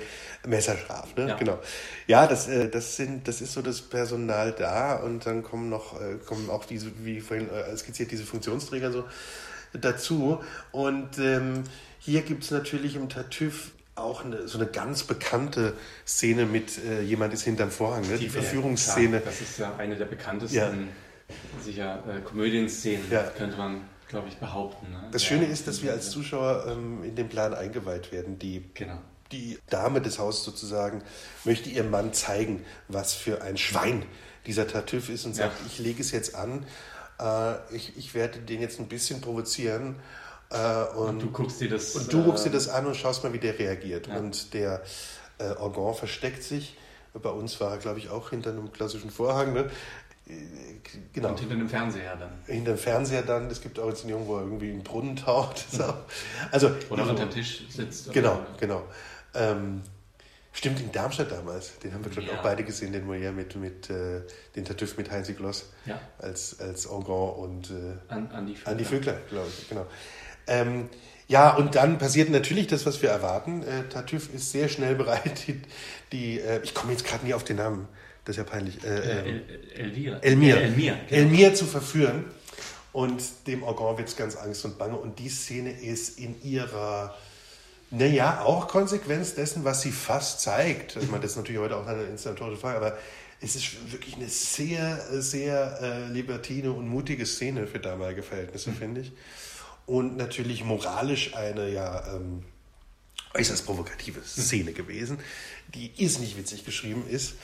messerscharf. 0.48 1.16
Ne? 1.16 1.30
Ja. 1.30 1.36
Genau. 1.36 1.60
Ja, 2.08 2.28
das, 2.28 2.48
äh, 2.48 2.70
das, 2.70 2.96
sind, 2.96 3.28
das 3.28 3.42
ist 3.42 3.54
so 3.54 3.62
das 3.62 3.82
Personal 3.82 4.54
da 4.58 4.96
und 4.96 5.26
dann 5.26 5.44
kommen 5.44 5.70
noch 5.70 6.00
äh, 6.00 6.16
kommen 6.26 6.50
auch 6.50 6.66
diese, 6.66 6.92
wie 7.04 7.22
vorhin 7.22 7.48
äh, 7.50 7.76
skizziert, 7.78 8.12
diese 8.12 8.24
Funktionsträger 8.24 8.92
so 8.92 9.04
dazu. 9.74 10.42
Und 10.72 11.18
ähm, 11.20 11.64
hier 12.00 12.22
gibt 12.22 12.44
es 12.44 12.52
natürlich 12.52 12.96
im 12.96 13.10
Tartüff 13.10 13.72
auch 13.96 14.24
eine, 14.24 14.48
so 14.48 14.58
eine 14.58 14.68
ganz 14.68 15.04
bekannte 15.04 15.74
Szene 16.08 16.46
mit 16.46 16.78
äh, 16.86 17.02
jemand 17.02 17.34
ist 17.34 17.44
hinterm 17.44 17.70
Vorhang, 17.72 18.08
ne? 18.08 18.18
die, 18.18 18.28
äh, 18.28 18.30
Verführungsszene. 18.30 19.20
klar, 19.20 19.22
das 19.26 19.42
ist 19.42 19.60
ja 19.60 19.76
eine 19.78 19.96
der 19.98 20.06
bekanntesten 20.06 20.56
Ja. 20.58 20.72
sicher 21.62 22.04
äh, 22.08 22.22
Komödienszenen, 22.22 23.04
Ja. 23.12 23.24
könnte 23.24 23.58
man, 23.58 23.82
glaube 24.08 24.30
ich, 24.30 24.38
behaupten. 24.38 24.90
Ne? 24.92 25.04
Das 25.12 25.24
Ja. 25.24 25.30
Schöne 25.30 25.46
ist, 25.48 25.68
dass 25.68 25.84
wir 25.84 25.92
als 25.92 26.12
Zuschauer 26.12 26.66
ähm, 26.70 27.04
in 27.04 27.16
den 27.16 27.28
Plan 27.28 27.54
eingeweiht 27.54 28.12
werden. 28.14 28.40
Die 28.40 28.64
Genau. 28.74 29.00
die 29.34 29.60
Dame 29.70 30.02
des 30.02 30.18
Hauses 30.18 30.44
sozusagen 30.46 31.04
möchte 31.44 31.70
ihrem 31.70 31.90
Mann 31.92 32.14
zeigen, 32.14 32.66
was 32.88 33.14
für 33.14 33.42
ein 33.44 33.58
Schwein 33.58 34.04
dieser 34.48 34.66
Tartüff 34.66 35.10
ist 35.10 35.26
und 35.26 35.36
sagt, 35.36 35.60
Ja. 35.60 35.66
ich 35.68 35.78
lege 35.80 36.02
es 36.02 36.12
jetzt 36.12 36.36
an, 36.36 36.66
äh, 37.20 37.76
ich, 37.76 37.98
ich 37.98 38.14
werde 38.14 38.40
den 38.40 38.62
jetzt 38.62 38.80
ein 38.80 38.88
bisschen 38.88 39.22
provozieren 39.22 39.96
äh, 40.52 40.84
und, 40.96 41.22
Du 41.22 41.32
guckst 41.32 41.62
dir 41.62 41.70
das. 41.70 41.96
und 41.96 42.12
du 42.12 42.24
guckst 42.24 42.46
dir 42.46 42.50
äh, 42.50 42.54
das 42.54 42.70
an 42.70 42.86
und 42.86 42.96
schaust 42.96 43.24
mal, 43.24 43.34
wie 43.34 43.40
der 43.40 43.58
reagiert. 43.58 44.08
Ja. 44.08 44.18
Und 44.18 44.54
der 44.54 44.82
äh, 45.38 45.52
Orgon 45.52 45.94
versteckt 45.96 46.44
sich. 46.44 46.76
Bei 47.14 47.30
uns 47.30 47.60
war 47.60 47.72
er, 47.72 47.78
glaube 47.78 48.00
ich, 48.00 48.10
auch 48.10 48.30
hinter 48.30 48.52
einem 48.52 48.72
klassischen 48.72 49.10
Vorhang. 49.12 49.54
Ne? 49.54 49.70
Äh, 50.28 50.34
Genau. 51.14 51.30
Und 51.30 51.40
hinter 51.40 51.56
dem 51.56 51.70
Fernseher 51.70 52.16
dann. 52.16 52.30
Hinter 52.46 52.74
dem 52.74 52.78
Fernseher 52.78 53.24
dann. 53.24 53.48
Es 53.50 53.62
gibt 53.62 53.80
auch 53.80 53.90
Inszenierungen, 53.90 54.28
wo 54.28 54.36
er 54.38 54.44
irgendwie 54.44 54.70
im 54.70 54.84
Brunnen 54.84 55.16
taucht. 55.16 55.66
So. 55.72 55.94
Also, 56.52 56.72
Oder 56.90 57.04
unter 57.04 57.26
dem 57.26 57.32
Tisch 57.32 57.64
sitzt. 57.70 58.12
Genau, 58.14 58.40
genau. 58.60 58.84
Ähm, 59.34 59.82
stimmt, 60.52 60.80
in 60.80 60.92
Darmstadt 60.92 61.32
damals, 61.32 61.78
den 61.80 61.94
haben 61.94 62.04
wir, 62.04 62.12
glaube 62.12 62.28
ich, 62.28 62.32
Ja. 62.34 62.40
auch 62.40 62.44
beide 62.44 62.64
gesehen, 62.64 62.92
den 62.92 63.08
Molière 63.10 63.32
mit, 63.32 63.56
mit 63.56 63.90
äh, 63.90 64.22
den 64.56 64.66
Tartüff 64.66 64.98
mit 64.98 65.10
Heinzi 65.12 65.34
Gloss 65.34 65.70
Ja, 65.86 66.00
als, 66.18 66.60
als 66.60 66.86
Engon 66.86 67.34
und 67.36 67.70
äh, 67.72 67.74
an, 68.14 68.28
an 68.32 68.48
die 68.48 68.56
Vögel. 68.56 68.72
Andi 68.72 68.86
Vögler, 68.86 69.14
glaube 69.30 69.48
ich, 69.58 69.70
genau. 69.70 69.86
Ähm, 70.48 70.90
ja, 71.28 71.56
und 71.56 71.76
dann 71.76 72.00
passiert 72.00 72.30
natürlich 72.32 72.66
das, 72.68 72.86
was 72.88 73.02
wir 73.04 73.10
erwarten. 73.10 73.62
Äh, 73.62 73.88
Tartüff 73.90 74.34
ist 74.34 74.52
sehr 74.52 74.68
schnell 74.68 74.96
bereit, 75.04 75.48
die, 75.48 75.62
die 76.12 76.40
äh, 76.40 76.62
ich 76.64 76.74
komme 76.74 76.92
jetzt 76.94 77.06
gerade 77.06 77.26
nie 77.26 77.34
auf 77.36 77.44
den 77.44 77.58
Namen, 77.58 77.88
das 78.26 78.36
ist 78.36 78.44
ja 78.44 78.44
peinlich, 78.52 78.84
äh, 78.84 78.88
Äh, 78.88 79.30
ähm. 79.30 79.42
Elmir. 79.76 80.20
Elmir, 80.24 80.56
genau. 80.56 80.98
Elmir 81.10 81.54
zu 81.54 81.66
verführen. 81.66 82.26
Und 82.92 83.22
dem 83.46 83.62
Organ 83.62 84.00
wird 84.00 84.10
es 84.10 84.16
ganz 84.16 84.36
Angst 84.36 84.66
und 84.66 84.80
Bange. 84.80 84.98
Und 84.98 85.20
die 85.20 85.30
Szene 85.30 85.72
ist 85.80 86.18
in 86.18 86.42
ihrer, 86.42 87.16
naja, 87.92 88.42
auch 88.42 88.68
Konsequenz 88.68 89.34
dessen, 89.34 89.64
was 89.64 89.82
sie 89.82 89.92
fast 89.92 90.42
zeigt. 90.42 90.96
Ich 90.96 91.10
meine, 91.10 91.24
das 91.24 91.32
ist 91.32 91.38
natürlich 91.38 91.62
heute 91.62 91.76
auch 91.76 91.88
eine 91.88 92.04
inszenatorische 92.04 92.62
Frage, 92.62 92.78
aber 92.78 92.98
es 93.42 93.56
ist 93.56 93.92
wirklich 93.92 94.16
eine 94.16 94.28
sehr, 94.28 95.22
sehr 95.22 95.80
äh, 95.82 96.08
libertine 96.12 96.72
und 96.72 96.88
mutige 96.88 97.26
Szene 97.26 97.68
für 97.68 97.80
damalige 97.80 98.22
Verhältnisse, 98.22 98.72
finde 98.72 99.02
ich. 99.02 99.12
Und 99.86 100.18
natürlich 100.18 100.64
moralisch 100.64 101.36
eine, 101.36 101.70
ja, 101.70 102.16
ähm, 102.16 102.44
äußerst 103.34 103.66
provokative 103.66 104.22
Szene 104.24 104.74
gewesen, 104.74 105.20
die 105.74 105.92
irrsinnig 105.98 106.38
witzig 106.38 106.66
geschrieben 106.66 107.06
ist. 107.10 107.36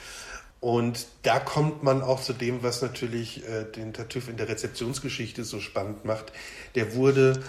Und 0.60 1.06
da 1.22 1.40
kommt 1.40 1.84
man 1.84 2.02
auch 2.02 2.22
zu 2.22 2.34
dem, 2.34 2.64
was 2.64 2.82
natürlich 2.82 3.48
äh, 3.48 3.66
den 3.66 3.94
Tartüff 3.94 4.30
in 4.30 4.38
der 4.38 4.50
Rezeptionsgeschichte 4.50 5.44
so 5.44 5.60
spannend 5.60 6.06
macht. 6.06 6.32
Der 6.74 6.96
wurde, 6.96 7.44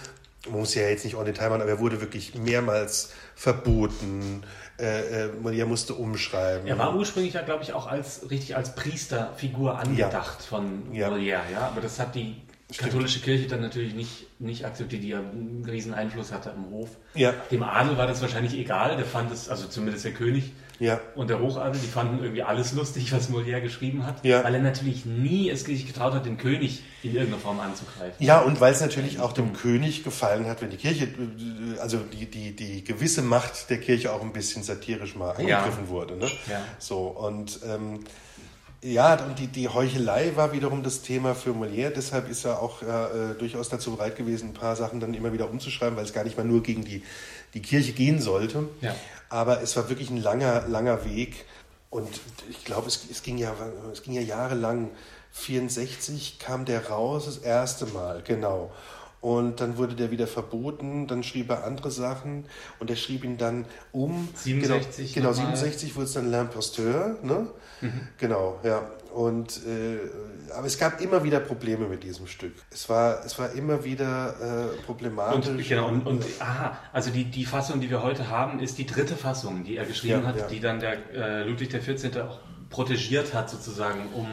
man 0.50 0.60
muss 0.60 0.74
ja 0.74 0.82
jetzt 0.88 1.04
nicht 1.04 1.16
on 1.16 1.24
Detail 1.24 1.48
machen, 1.50 1.62
aber 1.62 1.70
er 1.70 1.78
wurde 1.78 2.00
wirklich 2.00 2.34
mehrmals 2.34 3.12
verboten. 3.34 4.42
Äh, 4.78 5.24
äh, 5.26 5.30
Molière 5.42 5.64
musste 5.66 5.94
umschreiben. 5.94 6.66
Er 6.66 6.78
war 6.78 6.94
ursprünglich 6.94 7.34
ja, 7.34 7.42
glaube 7.42 7.62
ich, 7.62 7.72
auch 7.72 7.86
als 7.86 8.30
richtig 8.30 8.56
als 8.56 8.74
Priesterfigur 8.74 9.78
angedacht 9.78 10.42
von 10.42 10.92
Ja. 10.92 11.08
Molière, 11.08 11.50
ja. 11.52 11.60
Aber 11.72 11.80
das 11.80 11.98
hat 11.98 12.14
die 12.14 12.36
katholische 12.76 13.20
Kirche 13.20 13.46
dann 13.46 13.60
natürlich 13.60 13.94
nicht, 13.94 14.26
nicht 14.40 14.64
akzeptiert, 14.66 15.02
die 15.02 15.08
ja 15.10 15.20
einen 15.20 15.64
riesen 15.68 15.94
Einfluss 15.94 16.32
hatte 16.32 16.52
im 16.54 16.70
Hof. 16.70 16.90
Ja. 17.14 17.32
Dem 17.50 17.62
Adel 17.62 17.96
war 17.96 18.06
das 18.06 18.20
wahrscheinlich 18.20 18.54
egal, 18.54 18.96
der 18.96 19.06
fand 19.06 19.32
es, 19.32 19.48
also 19.48 19.66
zumindest 19.66 20.04
der 20.04 20.12
König 20.12 20.52
Ja. 20.78 21.00
und 21.14 21.30
der 21.30 21.40
Hochadel, 21.40 21.80
die 21.80 21.86
fanden 21.86 22.18
irgendwie 22.22 22.42
alles 22.42 22.72
lustig, 22.72 23.12
was 23.12 23.30
Molière 23.30 23.60
geschrieben 23.60 24.04
hat, 24.06 24.24
Ja. 24.24 24.44
weil 24.44 24.54
er 24.54 24.60
natürlich 24.62 25.06
nie 25.06 25.48
es 25.50 25.64
sich 25.64 25.86
getraut 25.86 26.12
hat, 26.12 26.26
den 26.26 26.36
König 26.36 26.82
in 27.02 27.12
irgendeiner 27.14 27.40
Form 27.40 27.60
anzugreifen. 27.60 28.14
Ja, 28.24 28.40
und 28.40 28.60
weil 28.60 28.72
es 28.72 28.80
natürlich 28.80 29.20
auch 29.20 29.32
dem 29.32 29.52
König 29.54 30.04
gefallen 30.04 30.46
hat, 30.46 30.60
wenn 30.62 30.70
die 30.70 30.76
Kirche, 30.76 31.04
äh, 31.06 31.78
also 31.80 31.98
die, 31.98 32.26
die, 32.26 32.54
die 32.54 32.84
gewisse 32.84 33.22
Macht 33.22 33.70
der 33.70 33.78
Kirche 33.80 34.12
auch 34.12 34.20
ein 34.22 34.32
bisschen 34.32 34.62
satirisch 34.62 35.16
mal 35.16 35.34
Ja. 35.46 35.58
angegriffen 35.60 35.88
wurde. 35.88 36.16
Ne? 36.16 36.26
Ja. 36.50 36.62
So, 36.78 37.06
und 37.08 37.60
ähm, 37.66 38.00
ja, 38.82 39.14
und 39.24 39.38
die, 39.38 39.46
die 39.48 39.68
Heuchelei 39.68 40.32
war 40.36 40.52
wiederum 40.52 40.82
das 40.82 41.02
Thema 41.02 41.34
für 41.34 41.50
Molière, 41.50 41.90
deshalb 41.90 42.28
ist 42.30 42.44
er 42.44 42.60
auch 42.62 42.82
äh, 42.82 43.34
durchaus 43.38 43.68
dazu 43.68 43.96
bereit 43.96 44.16
gewesen, 44.16 44.50
ein 44.50 44.54
paar 44.54 44.76
Sachen 44.76 45.00
dann 45.00 45.14
immer 45.14 45.32
wieder 45.32 45.50
umzuschreiben, 45.50 45.96
weil 45.96 46.04
es 46.04 46.12
gar 46.12 46.22
nicht 46.24 46.36
mal 46.36 46.44
nur 46.44 46.62
gegen 46.62 46.84
die, 46.84 47.02
die 47.54 47.62
Kirche 47.62 47.92
gehen 47.92 48.20
sollte. 48.20 48.68
Ja. 48.82 48.94
Aber 49.28 49.62
es 49.62 49.76
war 49.76 49.88
wirklich 49.88 50.10
ein 50.10 50.22
langer, 50.22 50.66
langer 50.68 51.04
Weg. 51.04 51.44
Und 51.90 52.20
ich 52.48 52.64
glaube, 52.64 52.88
es, 52.88 53.08
es, 53.10 53.22
ging 53.22 53.38
ja, 53.38 53.54
es 53.92 54.02
ging 54.02 54.14
ja 54.14 54.20
jahrelang. 54.20 54.90
64 55.32 56.38
kam 56.38 56.64
der 56.64 56.88
raus 56.88 57.26
das 57.26 57.38
erste 57.38 57.86
Mal, 57.86 58.22
genau. 58.22 58.72
Und 59.20 59.60
dann 59.60 59.76
wurde 59.76 59.94
der 59.94 60.10
wieder 60.10 60.26
verboten, 60.26 61.06
dann 61.08 61.22
schrieb 61.22 61.50
er 61.50 61.64
andere 61.64 61.90
Sachen 61.90 62.44
und 62.78 62.90
er 62.90 62.96
schrieb 62.96 63.24
ihn 63.24 63.38
dann 63.38 63.64
um. 63.92 64.28
67 64.34 65.14
Genau, 65.14 65.30
genau 65.30 65.40
nochmal. 65.40 65.56
67 65.56 65.96
wurde 65.96 66.04
es 66.04 66.12
dann 66.12 66.32
L'Imposteur, 66.32 67.22
ne? 67.22 67.48
Genau, 68.18 68.60
ja. 68.62 68.90
Und, 69.14 69.62
äh, 69.66 69.98
aber 70.54 70.66
es 70.66 70.78
gab 70.78 71.00
immer 71.00 71.24
wieder 71.24 71.40
Probleme 71.40 71.88
mit 71.88 72.04
diesem 72.04 72.26
Stück. 72.26 72.52
Es 72.70 72.88
war, 72.88 73.24
es 73.24 73.38
war 73.38 73.52
immer 73.52 73.82
wieder 73.84 74.74
äh, 74.74 74.82
problematisch. 74.82 75.48
Und, 75.48 75.66
genau, 75.66 75.88
und, 75.88 76.06
und 76.06 76.24
aha, 76.38 76.78
also 76.92 77.10
die, 77.10 77.24
die 77.24 77.46
Fassung, 77.46 77.80
die 77.80 77.88
wir 77.88 78.02
heute 78.02 78.28
haben, 78.28 78.60
ist 78.60 78.76
die 78.76 78.86
dritte 78.86 79.16
Fassung, 79.16 79.64
die 79.64 79.76
er 79.78 79.86
geschrieben 79.86 80.22
Ja, 80.22 80.28
hat, 80.28 80.36
ja. 80.36 80.46
die 80.48 80.60
dann 80.60 80.80
der 80.80 80.98
äh, 81.14 81.42
Ludwig 81.44 81.70
XIV. 81.70 82.14
auch 82.18 82.38
protegiert 82.68 83.32
hat, 83.32 83.48
sozusagen, 83.48 84.06
um 84.14 84.26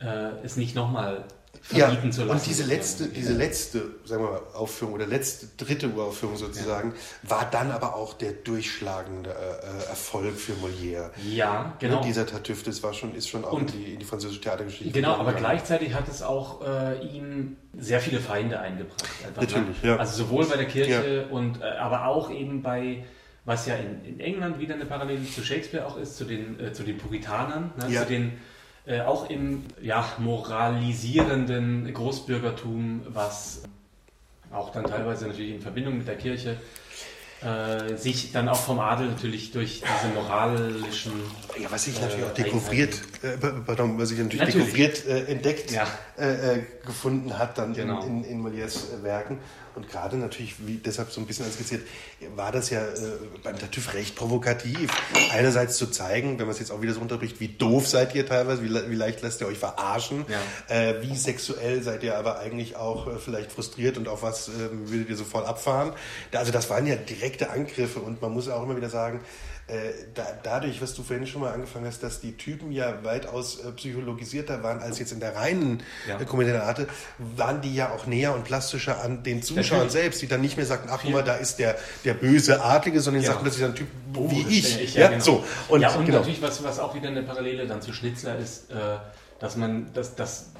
äh, 0.00 0.30
es 0.44 0.56
nicht 0.56 0.76
nochmal 0.76 1.24
verbieten 1.62 2.06
ja, 2.06 2.10
zu 2.10 2.24
lassen. 2.24 2.38
Und 2.38 2.46
diese 2.46 2.64
letzte, 2.64 3.08
diese 3.08 3.32
letzte, 3.32 3.82
sagen 4.04 4.24
wir 4.24 4.30
mal, 4.30 4.40
Aufführung 4.54 4.94
oder 4.94 5.06
letzte, 5.06 5.46
dritte 5.56 5.88
Uraufführung 5.88 6.36
sozusagen, 6.36 6.92
ja. 6.92 7.30
war 7.30 7.48
dann 7.50 7.70
aber 7.70 7.94
auch 7.94 8.14
der 8.14 8.32
durchschlagende 8.32 9.30
äh, 9.30 9.88
Erfolg 9.88 10.36
für 10.36 10.52
Molière. 10.52 11.10
Ja, 11.28 11.76
genau. 11.78 12.00
Ne, 12.00 12.06
dieser 12.06 12.26
Tartüff, 12.26 12.62
das 12.62 12.82
war 12.82 12.94
schon, 12.94 13.14
ist 13.14 13.28
schon 13.28 13.44
auch 13.44 13.52
und 13.52 13.74
in, 13.74 13.84
die, 13.84 13.92
in 13.94 13.98
die 13.98 14.04
französische 14.04 14.40
Theatergeschichte. 14.40 14.92
Genau, 14.92 15.14
aber 15.14 15.32
gleichzeitig 15.32 15.94
hat 15.94 16.08
es 16.08 16.22
auch 16.22 16.62
äh, 16.66 16.98
ihm 17.06 17.56
sehr 17.76 18.00
viele 18.00 18.20
Feinde 18.20 18.60
eingebracht. 18.60 19.04
Einfach, 19.26 19.42
ne? 19.42 19.46
Natürlich, 19.46 19.82
ne? 19.82 19.88
ja. 19.90 19.96
Also 19.96 20.24
sowohl 20.24 20.46
bei 20.46 20.56
der 20.56 20.66
Kirche 20.66 21.26
ja. 21.28 21.34
und 21.34 21.60
äh, 21.60 21.64
aber 21.64 22.06
auch 22.06 22.30
eben 22.30 22.62
bei 22.62 23.04
was 23.48 23.64
ja 23.66 23.76
in, 23.76 24.04
in, 24.04 24.20
England 24.20 24.58
wieder 24.58 24.74
eine 24.74 24.84
Parallele 24.84 25.24
zu 25.24 25.42
Shakespeare 25.42 25.86
auch 25.86 25.96
ist, 25.96 26.18
zu 26.18 26.24
den, 26.24 26.60
äh, 26.60 26.74
zu 26.74 26.82
den 26.82 26.98
Puritanern, 26.98 27.72
ne? 27.78 27.86
ja. 27.88 28.02
zu 28.02 28.08
den 28.08 28.32
äh, 28.88 29.02
auch 29.02 29.28
im 29.28 29.64
ja, 29.82 30.04
moralisierenden 30.18 31.92
Großbürgertum, 31.92 33.02
was 33.08 33.62
auch 34.50 34.72
dann 34.72 34.84
teilweise 34.84 35.28
natürlich 35.28 35.54
in 35.54 35.60
Verbindung 35.60 35.98
mit 35.98 36.08
der 36.08 36.16
Kirche 36.16 36.56
äh, 37.42 37.96
sich 37.96 38.32
dann 38.32 38.48
auch 38.48 38.58
vom 38.58 38.80
Adel 38.80 39.08
natürlich 39.08 39.52
durch 39.52 39.82
diese 39.82 40.12
moralischen. 40.14 41.12
Ja, 41.60 41.70
was 41.70 41.84
sich 41.84 42.00
natürlich 42.00 42.24
auch 42.24 42.30
äh, 42.30 42.42
dekouvriert, 42.42 43.00
äh, 43.22 43.36
pardon, 43.66 43.98
was 43.98 44.10
sich 44.10 44.18
natürlich, 44.18 44.40
natürlich. 44.40 44.66
dekouvriert 44.66 45.06
äh, 45.06 45.32
entdeckt 45.32 45.70
ja. 45.70 45.86
Äh, 46.16 46.60
gefunden 46.86 47.38
hat, 47.38 47.58
dann 47.58 47.74
genau. 47.74 48.02
in, 48.02 48.24
in, 48.24 48.30
in 48.30 48.46
Molières 48.46 49.02
Werken. 49.02 49.38
Und 49.78 49.88
gerade 49.88 50.16
natürlich, 50.16 50.66
wie 50.66 50.78
deshalb 50.78 51.12
so 51.12 51.20
ein 51.20 51.26
bisschen 51.26 51.50
skizziert, 51.52 51.82
war 52.34 52.50
das 52.50 52.70
ja 52.70 52.82
äh, 52.82 52.94
beim 53.44 53.56
Tartüff 53.56 53.94
recht 53.94 54.16
provokativ. 54.16 54.90
Einerseits 55.32 55.76
zu 55.76 55.86
zeigen, 55.86 56.38
wenn 56.38 56.46
man 56.46 56.50
es 56.50 56.58
jetzt 56.58 56.72
auch 56.72 56.82
wieder 56.82 56.94
so 56.94 57.00
unterbricht, 57.00 57.38
wie 57.38 57.46
doof 57.46 57.86
seid 57.86 58.12
ihr 58.16 58.26
teilweise, 58.26 58.64
wie, 58.64 58.90
wie 58.90 58.96
leicht 58.96 59.22
lasst 59.22 59.40
ihr 59.40 59.46
euch 59.46 59.58
verarschen, 59.58 60.24
ja. 60.28 60.76
äh, 60.76 61.00
wie 61.02 61.16
sexuell 61.16 61.80
seid 61.84 62.02
ihr 62.02 62.18
aber 62.18 62.40
eigentlich 62.40 62.74
auch 62.74 63.06
äh, 63.06 63.18
vielleicht 63.24 63.52
frustriert 63.52 63.98
und 63.98 64.08
auf 64.08 64.24
was 64.24 64.48
ähm, 64.48 64.90
würdet 64.90 65.10
ihr 65.10 65.16
sofort 65.16 65.46
abfahren. 65.46 65.92
Also 66.32 66.50
das 66.50 66.68
waren 66.70 66.84
ja 66.84 66.96
direkte 66.96 67.50
Angriffe 67.50 68.00
und 68.00 68.20
man 68.20 68.32
muss 68.32 68.48
auch 68.48 68.64
immer 68.64 68.76
wieder 68.76 68.90
sagen, 68.90 69.20
äh, 69.68 69.92
da, 70.14 70.26
dadurch, 70.42 70.80
was 70.80 70.94
du 70.94 71.02
vorhin 71.02 71.26
schon 71.26 71.42
mal 71.42 71.52
angefangen 71.52 71.86
hast, 71.86 72.02
dass 72.02 72.20
die 72.20 72.36
Typen 72.36 72.72
ja 72.72 73.04
weitaus 73.04 73.60
äh, 73.60 73.70
psychologisierter 73.72 74.62
waren 74.62 74.80
als 74.80 74.98
jetzt 74.98 75.12
in 75.12 75.20
der 75.20 75.36
reinen 75.36 75.82
ja. 76.08 76.18
äh, 76.18 76.24
Komödienate, 76.24 76.88
waren 77.18 77.60
die 77.60 77.74
ja 77.74 77.92
auch 77.92 78.06
näher 78.06 78.34
und 78.34 78.44
plastischer 78.44 79.04
an 79.04 79.22
den 79.22 79.42
Zuschauern 79.42 79.90
selbst, 79.90 80.22
die 80.22 80.26
dann 80.26 80.40
nicht 80.40 80.56
mehr 80.56 80.64
sagten, 80.64 80.88
ach 80.90 81.00
guck 81.02 81.12
mal, 81.12 81.22
da 81.22 81.34
ist 81.34 81.58
der, 81.58 81.76
der 82.04 82.14
böse 82.14 82.64
Adlige, 82.64 83.00
sondern 83.00 83.20
die 83.20 83.26
ja. 83.26 83.32
sagten 83.32 83.44
plötzlich 83.44 83.64
ein 83.66 83.74
Typ 83.74 83.88
oh, 84.14 84.30
wie 84.30 84.40
ich. 84.48 84.80
ich. 84.80 84.94
Ja, 84.94 85.02
ja, 85.02 85.08
genau. 85.10 85.22
so. 85.22 85.44
Und, 85.68 85.82
ja, 85.82 85.94
und 85.94 86.06
genau. 86.06 86.18
natürlich, 86.18 86.40
was, 86.40 86.64
was 86.64 86.78
auch 86.78 86.94
wieder 86.94 87.08
eine 87.08 87.22
Parallele 87.22 87.66
dann 87.66 87.82
zu 87.82 87.92
Schnitzler 87.92 88.38
ist, 88.38 88.70
äh, 88.70 88.74
dass 89.38 89.56
man, 89.56 89.92
dass, 89.92 90.14
dass, 90.14 90.52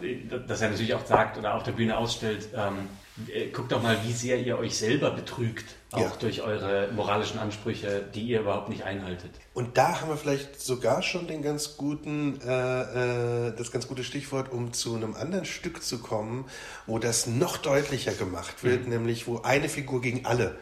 dass 0.47 0.61
er 0.61 0.71
natürlich 0.71 0.95
auch 0.95 1.07
sagt 1.07 1.39
oder 1.39 1.55
auf 1.55 1.63
der 1.63 1.73
Bühne 1.73 1.97
ausstellt, 1.97 2.49
ähm, 2.55 2.59
äh, 2.59 3.08
guckt 3.53 3.73
doch 3.73 3.83
mal, 3.83 3.99
wie 4.05 4.13
sehr 4.13 4.39
ihr 4.39 4.59
euch 4.59 4.77
selber 4.77 5.11
betrügt, 5.11 5.65
auch 5.93 6.01
ja. 6.01 6.13
durch 6.21 6.43
eure 6.43 6.91
moralischen 6.93 7.39
Ansprüche, 7.39 8.05
die 8.15 8.23
ihr 8.23 8.41
überhaupt 8.41 8.69
nicht 8.69 8.85
einhaltet. 8.85 9.31
Und 9.55 9.77
da 9.77 10.01
haben 10.01 10.09
wir 10.09 10.17
vielleicht 10.17 10.61
sogar 10.61 11.03
schon 11.03 11.27
den 11.27 11.43
ganz 11.43 11.77
guten, 11.77 12.41
äh, 12.41 13.49
äh, 13.49 13.57
das 13.57 13.73
ganz 13.73 13.89
gute 13.89 14.05
Stichwort, 14.05 14.53
um 14.53 14.73
zu 14.73 14.95
einem 14.95 15.15
anderen 15.15 15.45
Stück 15.45 15.83
zu 15.83 15.99
kommen, 15.99 16.45
wo 16.87 16.99
das 16.99 17.27
noch 17.27 17.57
deutlicher 17.57 18.13
gemacht 18.13 18.63
wird, 18.65 18.85
mhm. 18.85 18.91
nämlich 18.91 19.27
wo 19.27 19.41
eine 19.43 19.69
Figur 19.69 20.01
gegen 20.01 20.27
alle 20.27 20.57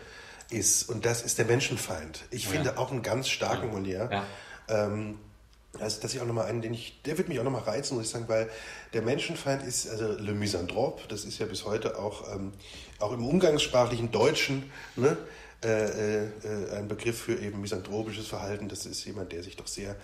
ist. 0.50 0.88
Und 0.88 1.04
das 1.04 1.22
ist 1.22 1.38
der 1.38 1.46
Menschenfeind. 1.46 2.24
Ich 2.30 2.46
oh, 2.48 2.50
finde 2.52 2.70
ja. 2.70 2.78
auch 2.78 2.90
einen 2.90 3.02
ganz 3.02 3.28
starken 3.28 3.84
ja. 3.86 4.04
Molière. 4.06 4.22
Ähm, 4.68 5.18
also 5.80 6.00
das 6.00 6.14
ist 6.14 6.20
auch 6.20 6.26
nochmal 6.26 6.46
einen, 6.46 6.62
den 6.62 6.74
ich, 6.74 7.00
der 7.04 7.18
wird 7.18 7.28
mich 7.28 7.38
auch 7.38 7.44
nochmal 7.44 7.62
reizen, 7.62 7.96
muss 7.96 8.06
ich 8.06 8.10
sagen, 8.10 8.28
weil 8.28 8.50
der 8.92 9.02
Menschenfeind 9.02 9.62
ist, 9.62 9.88
also 9.88 10.12
Le 10.12 10.32
Misanthrope, 10.32 11.02
das 11.08 11.24
ist 11.24 11.38
ja 11.38 11.46
bis 11.46 11.64
heute 11.64 11.98
auch, 11.98 12.34
ähm, 12.34 12.52
auch 12.98 13.12
im 13.12 13.24
umgangssprachlichen 13.24 14.10
Deutschen 14.10 14.70
ne, 14.96 15.16
äh, 15.64 16.24
äh, 16.24 16.28
ein 16.76 16.88
Begriff 16.88 17.18
für 17.18 17.38
eben 17.40 17.60
misanthropisches 17.60 18.26
Verhalten. 18.26 18.68
Das 18.68 18.86
ist 18.86 19.04
jemand, 19.04 19.32
der 19.32 19.42
sich 19.42 19.56
doch 19.56 19.66
sehr, 19.66 19.96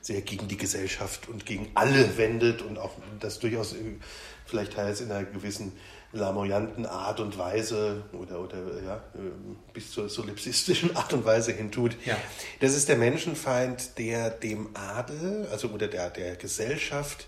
sehr 0.00 0.20
gegen 0.22 0.48
die 0.48 0.56
Gesellschaft 0.56 1.28
und 1.28 1.46
gegen 1.46 1.70
alle 1.74 2.16
wendet 2.16 2.62
und 2.62 2.78
auch 2.78 2.92
das 3.20 3.38
durchaus 3.38 3.74
vielleicht 4.46 4.74
teils 4.74 5.00
in 5.00 5.10
einer 5.10 5.24
gewissen 5.24 5.72
lamoyanten 6.16 6.86
Art 6.86 7.20
und 7.20 7.38
Weise 7.38 8.04
oder, 8.12 8.40
oder 8.40 8.58
ja, 8.84 9.00
bis 9.72 9.92
zur 9.92 10.08
solipsistischen 10.08 10.96
Art 10.96 11.12
und 11.12 11.24
Weise 11.24 11.52
hin 11.52 11.70
tut. 11.70 11.96
Ja. 12.04 12.16
Das 12.60 12.74
ist 12.74 12.88
der 12.88 12.96
Menschenfeind, 12.96 13.98
der 13.98 14.30
dem 14.30 14.68
Adel, 14.74 15.46
also 15.50 15.68
oder 15.68 15.88
der, 15.88 16.10
der 16.10 16.36
Gesellschaft, 16.36 17.26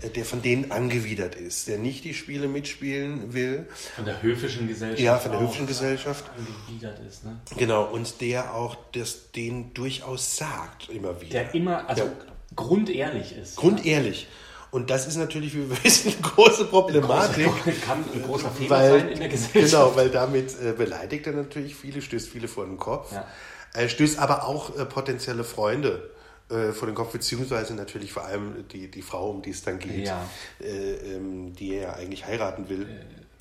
äh, 0.00 0.08
der 0.08 0.24
von 0.24 0.42
denen 0.42 0.70
angewidert 0.70 1.34
ist, 1.34 1.68
der 1.68 1.78
nicht 1.78 2.04
die 2.04 2.14
Spiele 2.14 2.48
mitspielen 2.48 3.32
will. 3.32 3.66
Von 3.94 4.04
der 4.04 4.22
höfischen 4.22 4.68
Gesellschaft. 4.68 5.00
Ja, 5.00 5.18
von 5.18 5.32
der 5.32 5.40
höfischen 5.40 5.66
Gesellschaft. 5.66 6.24
Angewidert 6.36 6.98
ist, 7.06 7.24
ne? 7.24 7.40
Genau, 7.56 7.84
und 7.84 8.20
der 8.20 8.54
auch 8.54 8.76
das 8.92 9.32
denen 9.32 9.74
durchaus 9.74 10.36
sagt, 10.36 10.88
immer 10.88 11.20
wieder. 11.20 11.44
Der 11.44 11.54
immer, 11.54 11.88
also 11.88 12.04
ja. 12.04 12.10
grundehrlich 12.56 13.36
ist. 13.36 13.56
Grundehrlich. 13.56 14.22
Ja. 14.22 14.28
Und 14.72 14.88
das 14.88 15.06
ist 15.06 15.16
natürlich, 15.16 15.54
wie 15.54 15.68
wir 15.68 15.84
wissen, 15.84 16.12
eine 16.12 16.22
große 16.22 16.64
Problematik. 16.64 17.46
Kann 17.82 18.02
ein 18.12 18.22
großer 18.22 18.50
Fehler 18.50 18.70
weil, 18.70 18.90
sein 18.90 19.08
in 19.10 19.18
der 19.18 19.28
Gesellschaft. 19.28 19.70
Genau, 19.70 19.96
weil 19.96 20.08
damit 20.08 20.58
äh, 20.60 20.72
beleidigt 20.72 21.26
er 21.26 21.34
natürlich 21.34 21.76
viele, 21.76 22.00
stößt 22.00 22.28
viele 22.28 22.48
vor 22.48 22.64
den 22.64 22.78
Kopf. 22.78 23.12
Ja. 23.12 23.26
Er 23.74 23.88
stößt 23.90 24.18
aber 24.18 24.46
auch 24.46 24.76
äh, 24.78 24.86
potenzielle 24.86 25.44
Freunde 25.44 26.10
äh, 26.48 26.72
vor 26.72 26.86
den 26.86 26.94
Kopf, 26.94 27.12
beziehungsweise 27.12 27.74
natürlich 27.74 28.14
vor 28.14 28.24
allem 28.24 28.66
die, 28.68 28.90
die 28.90 29.02
Frau, 29.02 29.28
um 29.30 29.42
die 29.42 29.50
es 29.50 29.62
dann 29.62 29.78
geht, 29.78 30.06
ja. 30.06 30.24
äh, 30.58 31.16
ähm, 31.16 31.54
die 31.54 31.74
er 31.74 31.82
ja 31.82 31.92
eigentlich 31.92 32.24
heiraten 32.24 32.70
will. 32.70 32.88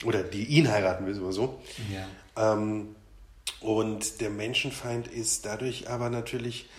Oder 0.03 0.23
die 0.23 0.43
ihn 0.43 0.69
heiraten 0.69 1.05
will, 1.05 1.31
so. 1.31 1.61
Ja. 2.35 2.53
Ähm, 2.53 2.95
und 3.61 4.19
der 4.19 4.31
Menschenfeind 4.31 5.07
ist 5.07 5.45
dadurch 5.45 5.89
aber 5.89 6.09
natürlich 6.09 6.69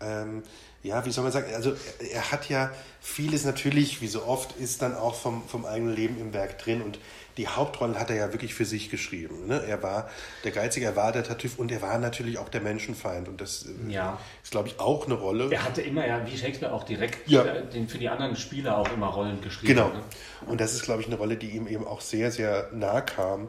ähm, 0.00 0.44
ja, 0.82 1.04
wie 1.04 1.10
soll 1.10 1.24
man 1.24 1.32
sagen, 1.32 1.52
also 1.54 1.74
er 2.12 2.30
hat 2.30 2.48
ja 2.48 2.70
vieles 3.00 3.44
natürlich, 3.44 4.00
wie 4.00 4.06
so 4.06 4.24
oft, 4.24 4.56
ist 4.58 4.82
dann 4.82 4.94
auch 4.94 5.14
vom, 5.14 5.46
vom 5.48 5.64
eigenen 5.64 5.94
Leben 5.94 6.20
im 6.20 6.32
Werk 6.32 6.58
drin 6.58 6.82
und 6.82 6.98
die 7.36 7.46
Hauptrollen 7.46 7.98
hat 7.98 8.10
er 8.10 8.16
ja 8.16 8.32
wirklich 8.32 8.52
für 8.52 8.64
sich 8.64 8.90
geschrieben. 8.90 9.46
Ne? 9.46 9.62
Er 9.66 9.82
war 9.82 10.10
der 10.44 10.50
Geizige, 10.50 10.86
er 10.86 10.96
war 10.96 11.12
der 11.12 11.22
Tartüff 11.22 11.58
und 11.58 11.70
er 11.70 11.82
war 11.82 11.96
natürlich 11.98 12.38
auch 12.38 12.48
der 12.48 12.60
Menschenfeind 12.60 13.28
und 13.28 13.40
das 13.40 13.66
äh, 13.66 13.92
ja. 13.92 14.18
ist, 14.42 14.50
glaube 14.50 14.68
ich, 14.68 14.80
auch 14.80 15.06
eine 15.06 15.14
Rolle. 15.14 15.48
Er 15.50 15.64
hatte 15.64 15.82
immer, 15.82 16.06
ja, 16.06 16.26
wie 16.26 16.36
Shakespeare 16.36 16.72
auch 16.72 16.82
direkt 16.82 17.28
ja. 17.28 17.44
Äh, 17.44 17.66
den, 17.66 17.88
für 17.88 17.98
die 17.98 18.08
anderen 18.08 18.36
Spieler 18.36 18.76
auch 18.76 18.92
immer 18.92 19.06
Rollen 19.06 19.40
geschrieben. 19.40 19.74
Genau. 19.74 19.88
Ne? 19.88 20.02
Und 20.46 20.60
das 20.60 20.74
ist, 20.74 20.82
glaube 20.82 21.00
ich, 21.00 21.06
eine 21.06 21.16
Rolle, 21.16 21.36
die 21.36 21.50
ihm 21.50 21.68
eben 21.68 21.86
auch 21.86 22.00
sehr, 22.00 22.30
sehr 22.32 22.68
nah 22.72 23.00
kam 23.00 23.48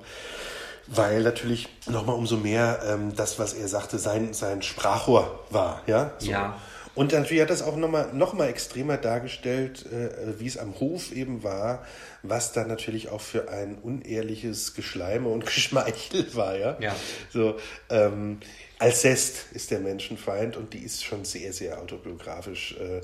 weil 0.92 1.22
natürlich 1.22 1.70
nochmal 1.88 2.16
umso 2.16 2.38
mehr 2.38 2.80
ähm, 2.84 3.16
das, 3.16 3.38
was 3.38 3.54
er 3.54 3.68
sagte, 3.68 4.00
sein, 4.00 4.34
sein 4.34 4.64
Sprachrohr 4.64 5.40
war. 5.52 5.84
Ja. 5.86 6.14
So. 6.18 6.32
ja. 6.32 6.58
Und 7.00 7.14
natürlich 7.14 7.42
hat 7.42 7.50
das 7.50 7.62
auch 7.62 7.78
nochmal 7.78 8.10
noch 8.12 8.34
mal 8.34 8.50
extremer 8.50 8.98
dargestellt, 8.98 9.86
äh, 9.86 10.38
wie 10.38 10.48
es 10.48 10.58
am 10.58 10.82
Hof 10.82 11.14
eben 11.14 11.44
war, 11.44 11.86
was 12.24 12.52
da 12.52 12.66
natürlich 12.66 13.08
auch 13.08 13.22
für 13.22 13.50
ein 13.50 13.78
unehrliches 13.78 14.74
Geschleime 14.74 15.30
und 15.30 15.46
Geschmeichel 15.46 16.36
war, 16.36 16.58
ja. 16.58 16.78
ja. 16.82 16.94
So, 17.32 17.56
ähm, 17.90 18.42
Alcest 18.80 19.46
ist 19.54 19.72
der 19.72 19.80
Menschenfeind 19.80 20.58
und 20.58 20.74
die 20.74 20.80
ist 20.80 21.06
schon 21.06 21.24
sehr, 21.24 21.54
sehr 21.54 21.80
autobiografisch 21.82 22.76
äh, 22.78 23.00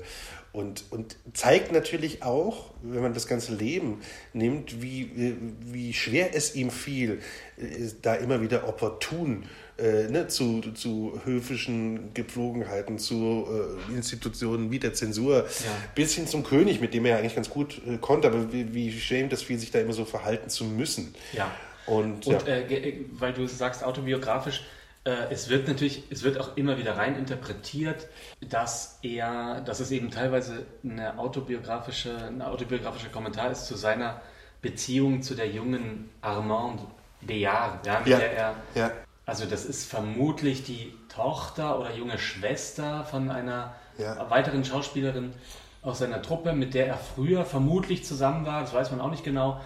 und, 0.52 0.84
und 0.90 1.16
zeigt 1.32 1.72
natürlich 1.72 2.22
auch, 2.22 2.74
wenn 2.82 3.00
man 3.00 3.14
das 3.14 3.26
ganze 3.26 3.54
Leben 3.54 4.02
nimmt, 4.34 4.82
wie, 4.82 5.38
wie 5.60 5.94
schwer 5.94 6.34
es 6.34 6.54
ihm 6.54 6.70
fiel, 6.70 7.22
äh, 7.56 7.88
da 8.02 8.14
immer 8.14 8.42
wieder 8.42 8.68
opportun 8.68 9.44
äh, 9.44 9.65
ne, 9.78 10.26
zu, 10.28 10.60
zu 10.72 11.20
höfischen 11.24 12.14
Gepflogenheiten, 12.14 12.98
zu 12.98 13.46
äh, 13.90 13.94
Institutionen 13.94 14.70
wie 14.70 14.78
der 14.78 14.94
Zensur, 14.94 15.44
ja. 15.44 15.70
bis 15.94 16.14
hin 16.14 16.26
zum 16.26 16.44
König, 16.44 16.80
mit 16.80 16.94
dem 16.94 17.04
er 17.04 17.18
eigentlich 17.18 17.34
ganz 17.34 17.50
gut 17.50 17.80
äh, 17.86 17.98
konnte, 17.98 18.28
aber 18.28 18.52
wie, 18.52 18.72
wie 18.72 18.92
schämt 18.92 19.32
es 19.32 19.42
viel, 19.42 19.58
sich 19.58 19.70
da 19.70 19.78
immer 19.78 19.92
so 19.92 20.04
verhalten 20.04 20.48
zu 20.48 20.64
müssen. 20.64 21.14
Ja. 21.32 21.50
Und, 21.86 22.26
und 22.26 22.46
ja. 22.46 22.54
Äh, 22.54 23.04
weil 23.12 23.32
du 23.32 23.46
sagst 23.46 23.84
autobiografisch, 23.84 24.64
äh, 25.04 25.30
es 25.30 25.48
wird 25.48 25.68
natürlich, 25.68 26.04
es 26.10 26.22
wird 26.24 26.40
auch 26.40 26.56
immer 26.56 26.78
wieder 26.78 26.96
rein 26.96 27.16
interpretiert, 27.16 28.08
dass 28.48 28.98
er, 29.02 29.60
dass 29.60 29.80
es 29.80 29.90
eben 29.92 30.10
teilweise 30.10 30.66
eine 30.82 31.18
autobiografische, 31.18 32.16
ein 32.16 32.42
autobiografischer 32.42 33.08
Kommentar 33.08 33.52
ist 33.52 33.66
zu 33.66 33.76
seiner 33.76 34.20
Beziehung 34.62 35.22
zu 35.22 35.34
der 35.34 35.48
jungen 35.48 36.10
Armande 36.22 36.82
Béard, 37.26 37.86
ja, 37.86 37.98
mit 38.00 38.08
ja, 38.08 38.18
der 38.18 38.32
er 38.32 38.54
ja. 38.74 38.92
Also 39.26 39.44
das 39.44 39.64
ist 39.64 39.90
vermutlich 39.90 40.62
die 40.62 40.94
Tochter 41.08 41.80
oder 41.80 41.92
junge 41.92 42.16
Schwester 42.16 43.04
von 43.04 43.28
einer 43.28 43.74
ja. 43.98 44.30
weiteren 44.30 44.64
Schauspielerin 44.64 45.34
aus 45.82 45.98
seiner 45.98 46.22
Truppe, 46.22 46.52
mit 46.52 46.74
der 46.74 46.86
er 46.86 46.96
früher 46.96 47.44
vermutlich 47.44 48.04
zusammen 48.04 48.46
war, 48.46 48.60
das 48.60 48.72
weiß 48.72 48.92
man 48.92 49.00
auch 49.00 49.10
nicht 49.10 49.24
genau. 49.24 49.60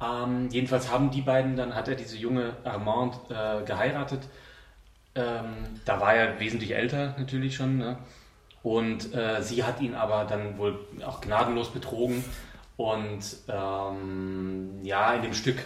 Ähm, 0.00 0.48
jedenfalls 0.50 0.90
haben 0.90 1.10
die 1.10 1.22
beiden, 1.22 1.56
dann 1.56 1.74
hat 1.74 1.88
er 1.88 1.96
diese 1.96 2.16
junge 2.16 2.56
Armand 2.64 3.16
äh, 3.28 3.64
geheiratet. 3.64 4.22
Ähm, 5.16 5.80
da 5.84 6.00
war 6.00 6.14
er 6.14 6.38
wesentlich 6.38 6.74
älter 6.74 7.16
natürlich 7.18 7.56
schon. 7.56 7.78
Ne? 7.78 7.98
Und 8.62 9.12
äh, 9.14 9.42
sie 9.42 9.64
hat 9.64 9.80
ihn 9.80 9.94
aber 9.94 10.24
dann 10.24 10.56
wohl 10.56 10.78
auch 11.04 11.20
gnadenlos 11.20 11.70
betrogen 11.70 12.24
Und 12.76 13.24
ähm, 13.48 14.80
ja, 14.82 15.14
in 15.14 15.22
dem 15.22 15.34
Stück 15.34 15.58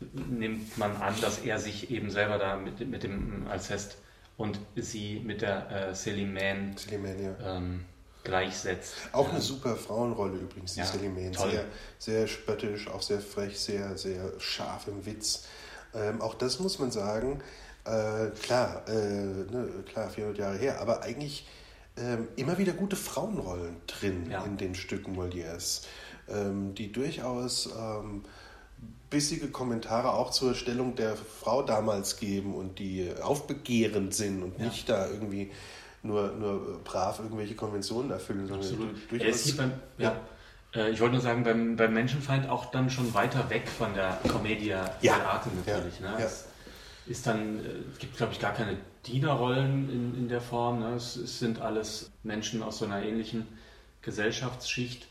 nimmt 0.00 0.76
man 0.78 0.96
an, 0.96 1.14
dass 1.20 1.38
er 1.38 1.58
sich 1.58 1.90
eben 1.90 2.10
selber 2.10 2.38
da 2.38 2.56
mit, 2.56 2.86
mit 2.88 3.02
dem 3.02 3.46
Alcest 3.48 3.98
und 4.36 4.58
sie 4.76 5.20
mit 5.20 5.42
der 5.42 5.70
äh, 5.70 5.94
Selimane 5.94 7.36
ja. 7.40 7.56
ähm, 7.56 7.84
gleichsetzt. 8.24 8.94
Auch 9.12 9.30
eine 9.30 9.40
super 9.40 9.76
Frauenrolle 9.76 10.38
übrigens, 10.38 10.74
die 10.74 10.80
ja, 10.80 10.86
Selimane. 10.86 11.32
Sehr, 11.32 11.64
sehr 11.98 12.26
spöttisch, 12.26 12.88
auch 12.88 13.02
sehr 13.02 13.20
frech, 13.20 13.58
sehr, 13.58 13.96
sehr 13.96 14.38
scharf 14.38 14.88
im 14.88 15.06
Witz. 15.06 15.46
Ähm, 15.94 16.20
auch 16.20 16.34
das 16.34 16.60
muss 16.60 16.78
man 16.78 16.90
sagen, 16.90 17.40
äh, 17.84 18.30
klar, 18.42 18.82
äh, 18.88 18.92
ne, 18.92 19.84
klar, 19.88 20.10
400 20.10 20.38
Jahre 20.38 20.58
her, 20.58 20.80
aber 20.80 21.02
eigentlich 21.02 21.46
ähm, 21.96 22.28
immer 22.36 22.58
wieder 22.58 22.72
gute 22.72 22.96
Frauenrollen 22.96 23.76
drin 23.86 24.30
ja. 24.30 24.44
in 24.44 24.56
den 24.56 24.74
Stücken 24.74 25.16
Molières, 25.16 25.86
ähm, 26.28 26.74
die 26.74 26.92
durchaus 26.92 27.70
ähm, 27.78 28.24
bissige 29.10 29.48
Kommentare 29.48 30.12
auch 30.12 30.30
zur 30.30 30.54
Stellung 30.54 30.96
der 30.96 31.16
Frau 31.16 31.62
damals 31.62 32.18
geben 32.18 32.54
und 32.54 32.78
die 32.78 33.10
aufbegehrend 33.22 34.14
sind 34.14 34.42
und 34.42 34.58
ja. 34.58 34.66
nicht 34.66 34.88
da 34.88 35.08
irgendwie 35.08 35.50
nur, 36.02 36.32
nur 36.32 36.80
brav 36.84 37.18
irgendwelche 37.18 37.54
Konventionen 37.54 38.10
erfüllen, 38.10 38.46
sondern 38.46 38.68
Absolut. 38.68 39.10
durchaus. 39.10 39.56
Beim, 39.56 39.72
ja. 39.98 40.16
ja. 40.74 40.82
Äh, 40.82 40.90
ich 40.90 41.00
wollte 41.00 41.14
nur 41.14 41.22
sagen, 41.22 41.44
beim, 41.44 41.76
beim 41.76 41.92
Menschenfeind 41.92 42.48
auch 42.48 42.66
dann 42.66 42.90
schon 42.90 43.12
weiter 43.14 43.50
weg 43.50 43.68
von 43.68 43.94
der 43.94 44.18
Commedia 44.28 44.94
ja. 45.00 45.14
Arte 45.24 45.50
natürlich. 45.54 46.00
Ne? 46.00 46.14
Es 46.18 46.46
ist 47.06 47.26
dann, 47.26 47.58
äh, 47.58 47.68
es 47.92 47.98
gibt 47.98 48.16
glaube 48.16 48.32
ich 48.32 48.40
gar 48.40 48.52
keine 48.52 48.76
Dienerrollen 49.06 49.90
in, 49.90 50.14
in 50.18 50.28
der 50.28 50.40
Form. 50.40 50.80
Ne? 50.80 50.94
Es, 50.94 51.16
es, 51.16 51.38
sind 51.38 51.60
alles 51.60 52.10
Menschen 52.22 52.62
aus 52.62 52.78
so 52.78 52.84
einer 52.84 53.02
ähnlichen 53.02 53.46
Gesellschaftsschicht. 54.02 55.06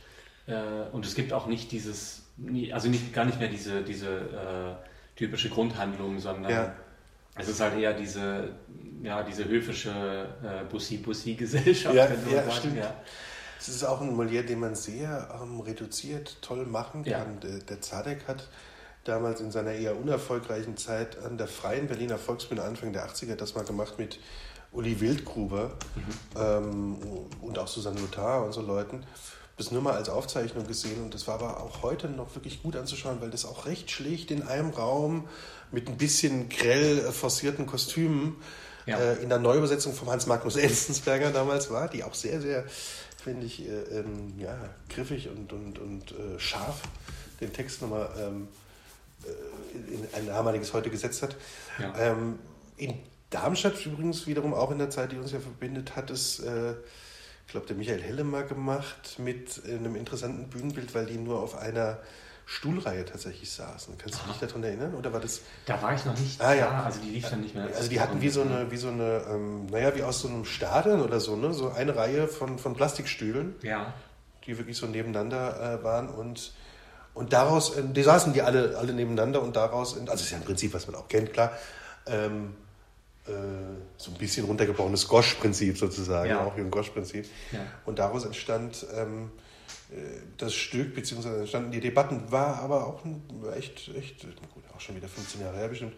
Äh, 0.48 0.56
und 0.92 1.06
es 1.06 1.16
gibt 1.16 1.34
auch 1.34 1.48
nicht 1.48 1.72
dieses 1.72 2.25
also 2.72 2.90
nicht, 2.90 3.14
gar 3.14 3.26
nicht 3.26 3.40
mehr 3.40 3.50
diese, 3.50 3.82
diese 3.82 4.08
äh, 4.08 5.16
typische 5.16 5.50
Grundhandlung, 5.50 6.20
sondern 6.20 6.52
ja. 6.52 6.76
es 7.38 7.48
ist 7.48 7.62
halt 7.62 7.78
eher 7.78 7.94
diese, 7.94 8.50
ja, 9.02 9.24
diese 9.24 9.46
höfische 9.46 10.28
äh, 10.44 10.64
Bussi-Bussi-Gesellschaft. 10.70 11.96
Ja, 11.96 12.08
ja 12.32 12.52
stimmt. 12.52 12.78
Ja. 12.78 12.94
Es 13.60 13.70
ist 13.70 13.84
auch 13.84 14.02
ein 14.02 14.16
Molière, 14.16 14.44
den 14.44 14.60
man 14.60 14.76
sehr 14.76 15.40
ähm, 15.42 15.60
reduziert 15.60 16.38
toll 16.42 16.66
machen 16.66 17.04
kann. 17.04 17.40
Der, 17.40 17.60
der 17.60 17.82
Zadek 17.82 18.28
hat 18.28 18.48
damals 19.06 19.40
in 19.40 19.52
seiner 19.52 19.72
eher 19.72 19.98
unerfolgreichen 19.98 20.78
Zeit 20.78 21.18
an 21.24 21.38
der 21.38 21.48
Freien 21.48 21.88
Berliner 21.88 22.18
Volksbühne 22.18 22.64
Anfang 22.64 22.92
der 22.92 23.08
80er 23.08 23.36
das 23.36 23.56
mal 23.56 23.64
gemacht 23.64 23.98
mit 23.98 24.20
Uli 24.72 25.00
Wildgruber 25.00 25.78
mhm. 25.96 26.40
ähm, 26.40 26.98
und 27.42 27.58
auch 27.58 27.68
Susanne 27.68 28.00
Lothar 28.00 28.46
und 28.46 28.52
so 28.52 28.62
Leuten 28.62 29.06
das 29.58 29.72
nur 29.72 29.82
mal 29.82 29.94
als 29.94 30.10
Aufzeichnung 30.10 30.68
gesehen 30.68 31.04
und 31.04 31.14
das 31.14 31.28
war 31.28 31.36
aber 31.36 31.62
auch 31.62 31.82
heute 31.82 32.10
noch 32.10 32.36
wirklich 32.36 32.62
gut 32.62 32.76
anzuschauen, 32.76 33.22
weil 33.22 33.30
das 33.30 33.46
auch 33.46 33.66
recht 33.66 33.90
schlicht 33.90 34.32
in 34.32 34.44
einem 34.44 34.72
Raum 34.72 35.28
mit 35.72 35.88
ein 35.88 35.98
bisschen 35.98 36.50
grell 36.50 37.12
forcierten 37.12 37.66
Kostümen 37.66 38.36
ja. 38.86 38.98
äh, 38.98 39.24
in 39.24 39.30
der 39.30 39.40
Neuübersetzung 39.40 39.94
von 39.94 40.10
Hans 40.10 40.28
Magnus 40.28 40.56
Enzensberger 40.58 41.32
damals 41.32 41.72
war, 41.72 41.88
die 41.88 42.04
auch 42.04 42.14
sehr, 42.14 42.42
sehr, 42.42 42.66
finde 43.24 43.46
ich, 43.46 43.68
äh, 43.68 44.00
ähm, 44.00 44.34
ja, 44.38 44.58
griffig 44.90 45.30
und, 45.30 45.54
und, 45.54 45.80
und 45.80 46.12
äh, 46.12 46.40
scharf 46.40 46.82
den 47.42 47.54
Text 47.54 47.82
nochmal 47.82 48.10
ähm, 48.20 48.48
äh, 49.24 49.94
in 49.94 50.08
ein 50.14 50.28
damaliges 50.28 50.74
heute 50.74 50.90
gesetzt 50.90 51.22
hat. 51.22 51.36
Ja. 51.80 51.94
Ähm, 51.98 52.40
in 52.78 52.94
Darmstadt 53.30 53.86
übrigens 53.86 54.28
wiederum 54.28 54.54
auch 54.54 54.72
in 54.72 54.78
der 54.78 54.90
Zeit, 54.90 55.12
die 55.12 55.18
uns 55.18 55.32
ja 55.32 55.40
verbindet, 55.40 55.96
hat 55.96 56.10
es 56.10 56.40
äh, 56.40 56.76
ich 57.46 57.52
glaube, 57.52 57.68
der 57.68 57.76
Michael 57.76 58.02
Hellemer 58.02 58.44
gemacht 58.44 59.18
mit 59.20 59.62
einem 59.66 59.96
interessanten 59.96 60.50
Bühnenbild, 60.50 60.94
weil 60.96 61.06
die 61.06 61.18
nur 61.18 61.42
auf 61.42 61.58
einer 61.58 62.00
Stuhlreihe 62.48 63.06
tatsächlich 63.06 63.52
saßen. 63.52 63.98
Kannst 63.98 64.22
du 64.22 64.28
dich 64.32 64.38
daran 64.38 64.64
erinnern? 64.64 64.94
Oder 64.94 65.12
war 65.14 65.20
das? 65.20 65.42
Da 65.66 65.82
war 65.82 65.96
ich 65.96 66.06
noch 66.06 66.18
nicht. 66.18 66.40
Ah, 66.40 66.54
ja. 66.54 66.84
Also 66.84 67.00
die 67.00 67.10
lief 67.10 67.30
dann 67.30 67.42
nicht 67.42 67.56
mehr. 67.56 67.66
Also 67.76 67.90
die 67.90 68.00
hatten 68.00 68.22
wie 68.22 68.30
so 68.30 68.42
eine, 68.42 68.70
wie 68.70 68.78
so 68.78 68.90
eine, 68.90 69.24
ähm, 69.30 69.66
naja, 69.68 69.96
wie 69.96 70.04
aus 70.04 70.22
so 70.22 70.28
einem 70.28 70.46
Stadion 70.46 71.02
oder 71.02 71.20
so, 71.20 71.36
ne? 71.36 71.54
So 71.54 71.72
eine 71.72 71.96
Reihe 71.96 72.28
von, 72.28 72.60
von 72.60 72.76
Plastikstühlen. 72.76 73.56
Ja. 73.64 73.94
Die 74.46 74.58
wirklich 74.58 74.78
so 74.78 74.86
nebeneinander 74.86 75.80
äh, 75.80 75.84
waren 75.84 76.10
und 76.10 76.54
und 77.16 77.32
daraus, 77.32 77.78
äh, 77.78 77.84
die 77.84 78.04
saßen 78.04 78.34
die 78.34 78.42
alle, 78.44 78.78
alle 78.78 78.94
nebeneinander 78.94 79.42
und 79.42 79.56
daraus, 79.56 79.94
also 79.94 80.06
das 80.06 80.22
ist 80.22 80.32
ja 80.32 80.38
ein 80.38 80.44
Prinzip, 80.44 80.74
was 80.74 80.86
man 80.86 80.96
auch 80.98 81.08
kennt, 81.08 81.34
klar. 81.34 81.52
Ähm, 82.06 82.54
äh, 83.28 83.32
so 83.98 84.12
ein 84.12 84.18
bisschen 84.18 84.46
runtergebrochenes 84.46 85.08
Gosch-Prinzip 85.08 85.78
sozusagen, 85.78 86.30
ja. 86.30 86.46
auch 86.46 86.56
wie 86.58 86.62
ein 86.62 86.72
Gosch-Prinzip. 86.72 87.26
Ja. 87.52 87.60
Und 87.86 88.00
daraus 88.00 88.26
entstand 88.26 88.86
ähm, 88.96 89.32
äh, 89.92 89.96
das 90.38 90.54
Stück, 90.54 90.96
beziehungsweise 90.96 91.40
entstanden 91.40 91.72
die 91.72 91.80
Debatten, 91.80 92.32
war 92.32 92.60
aber 92.60 92.88
auch 92.88 93.04
ein, 93.04 93.24
echt, 93.58 93.90
echt, 93.96 94.22
gut, 94.22 94.64
auch 94.76 94.80
schon 94.80 94.96
wieder 94.96 95.08
15 95.08 95.42
Jahre 95.42 95.58
her 95.58 95.68
bestimmt, 95.68 95.94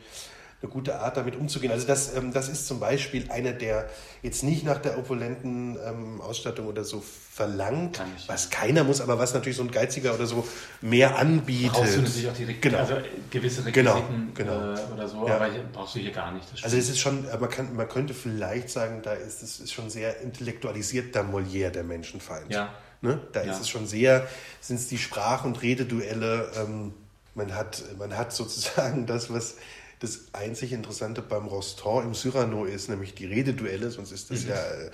eine 0.60 0.72
gute 0.72 1.00
Art, 1.00 1.18
damit 1.18 1.36
umzugehen. 1.36 1.72
Also 1.72 1.86
das, 1.86 2.16
ähm, 2.16 2.34
das 2.34 2.50
ist 2.50 2.66
zum 2.66 2.80
Beispiel 2.80 3.30
einer, 3.30 3.52
der 3.52 3.88
jetzt 4.24 4.44
nicht 4.44 4.66
nach 4.66 4.80
der 4.80 4.98
opulenten 4.98 5.78
ähm, 5.86 6.20
Ausstattung 6.20 6.66
oder 6.66 6.84
so 6.84 7.00
verlangt, 7.02 8.02
was 8.26 8.50
keiner 8.50 8.84
muss, 8.84 9.00
aber 9.00 9.20
was 9.20 9.36
natürlich 9.36 9.58
so 9.58 9.64
ein 9.64 9.70
Geiziger 9.70 10.16
oder 10.16 10.26
so 10.26 10.48
mehr 10.82 11.20
anbietet. 11.20 11.74
Brauchst 11.74 11.96
du 11.96 12.02
natürlich 12.02 12.30
auch 12.30 12.34
die 12.34 12.60
genau. 12.60 12.80
also 12.80 12.96
gewisse 13.30 13.72
genau, 13.72 13.98
Requisiten 13.98 14.32
genau, 14.34 14.52
genau. 14.54 14.74
Äh, 14.74 14.94
oder 14.94 15.08
so, 15.08 15.28
ja. 15.28 15.36
aber 15.36 15.50
brauchst 15.72 15.94
du 15.94 16.00
hier 16.00 16.12
gar 16.12 16.32
nicht. 16.32 16.48
Also 16.64 16.76
es 16.76 16.90
ist 16.90 17.00
schon, 17.00 17.26
man, 17.40 17.50
kann, 17.52 17.76
man 17.76 17.88
könnte 17.88 18.16
vielleicht 18.16 18.72
sagen, 18.72 19.02
da 19.04 19.14
ist 19.14 19.44
es 19.44 19.60
ist 19.60 19.72
schon 19.72 19.92
sehr 19.92 20.22
intellektualisiert 20.22 21.14
der 21.14 21.24
Molière, 21.24 21.70
der 21.70 21.84
Menschenfeind. 21.84 22.52
Ja. 22.52 22.74
Ne? 23.02 23.22
Da 23.32 23.44
ja. 23.44 23.52
ist 23.52 23.62
es 23.62 23.70
schon 23.70 23.86
sehr, 23.86 24.28
sind 24.60 24.78
es 24.78 24.88
die 24.88 24.98
Sprach- 24.98 25.46
und 25.46 25.62
Rededuelle, 25.62 26.52
ähm, 26.58 26.94
man, 27.36 27.54
hat, 27.54 27.84
man 28.00 28.18
hat 28.18 28.34
sozusagen 28.34 29.06
das, 29.06 29.32
was 29.32 29.58
das 30.00 30.28
einzig 30.34 30.74
Interessante 30.74 31.22
beim 31.22 31.48
Rostand 31.48 32.06
im 32.06 32.14
Cyrano 32.14 32.66
ist, 32.66 32.90
nämlich 32.90 33.16
die 33.16 33.26
Rededuelle, 33.26 33.90
sonst 33.90 34.12
ist 34.12 34.30
das 34.30 34.44
mhm. 34.44 34.50
ja 34.50 34.56
äh, 34.56 34.92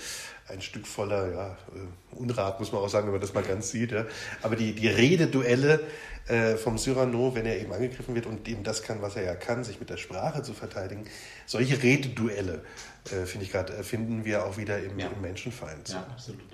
ein 0.48 0.62
Stück 0.62 0.88
voller 0.88 1.32
ja, 1.34 1.48
äh, 1.76 2.16
Unrat, 2.16 2.60
muss 2.60 2.72
man 2.72 2.82
auch 2.82 2.90
sagen, 2.90 3.08
wenn 3.08 3.14
man 3.14 3.22
das 3.22 3.34
mal 3.34 3.44
ganz 3.44 3.70
sieht. 3.70 3.92
Ja. 3.92 4.06
Aber 4.42 4.56
die, 4.56 4.74
die 4.74 4.88
Rededuelle 4.88 5.82
äh, 6.28 6.56
vom 6.56 6.78
Cyrano, 6.78 7.36
wenn 7.36 7.46
er 7.46 7.60
eben 7.60 7.74
angegriffen 7.74 8.16
wird 8.16 8.26
und 8.26 8.48
eben 8.48 8.64
das 8.64 8.82
kann, 8.84 9.02
was 9.02 9.16
er 9.16 9.24
ja 9.24 9.36
kann, 9.36 9.64
sich 9.64 9.80
mit 9.80 9.90
der 9.90 9.98
Sprache 9.98 10.42
zu 10.42 10.54
verteidigen, 10.54 11.06
solche 11.46 11.82
Rededuelle, 11.84 12.64
äh, 13.12 13.26
finde 13.26 13.46
ich 13.46 13.52
gerade, 13.52 13.84
finden 13.84 14.24
wir 14.24 14.46
auch 14.46 14.58
wieder 14.58 14.82
im, 14.82 14.98
ja. 14.98 15.08
im 15.08 15.22
Menschenfeind. 15.22 15.90
Ja, 15.90 16.08
absolut. 16.10 16.53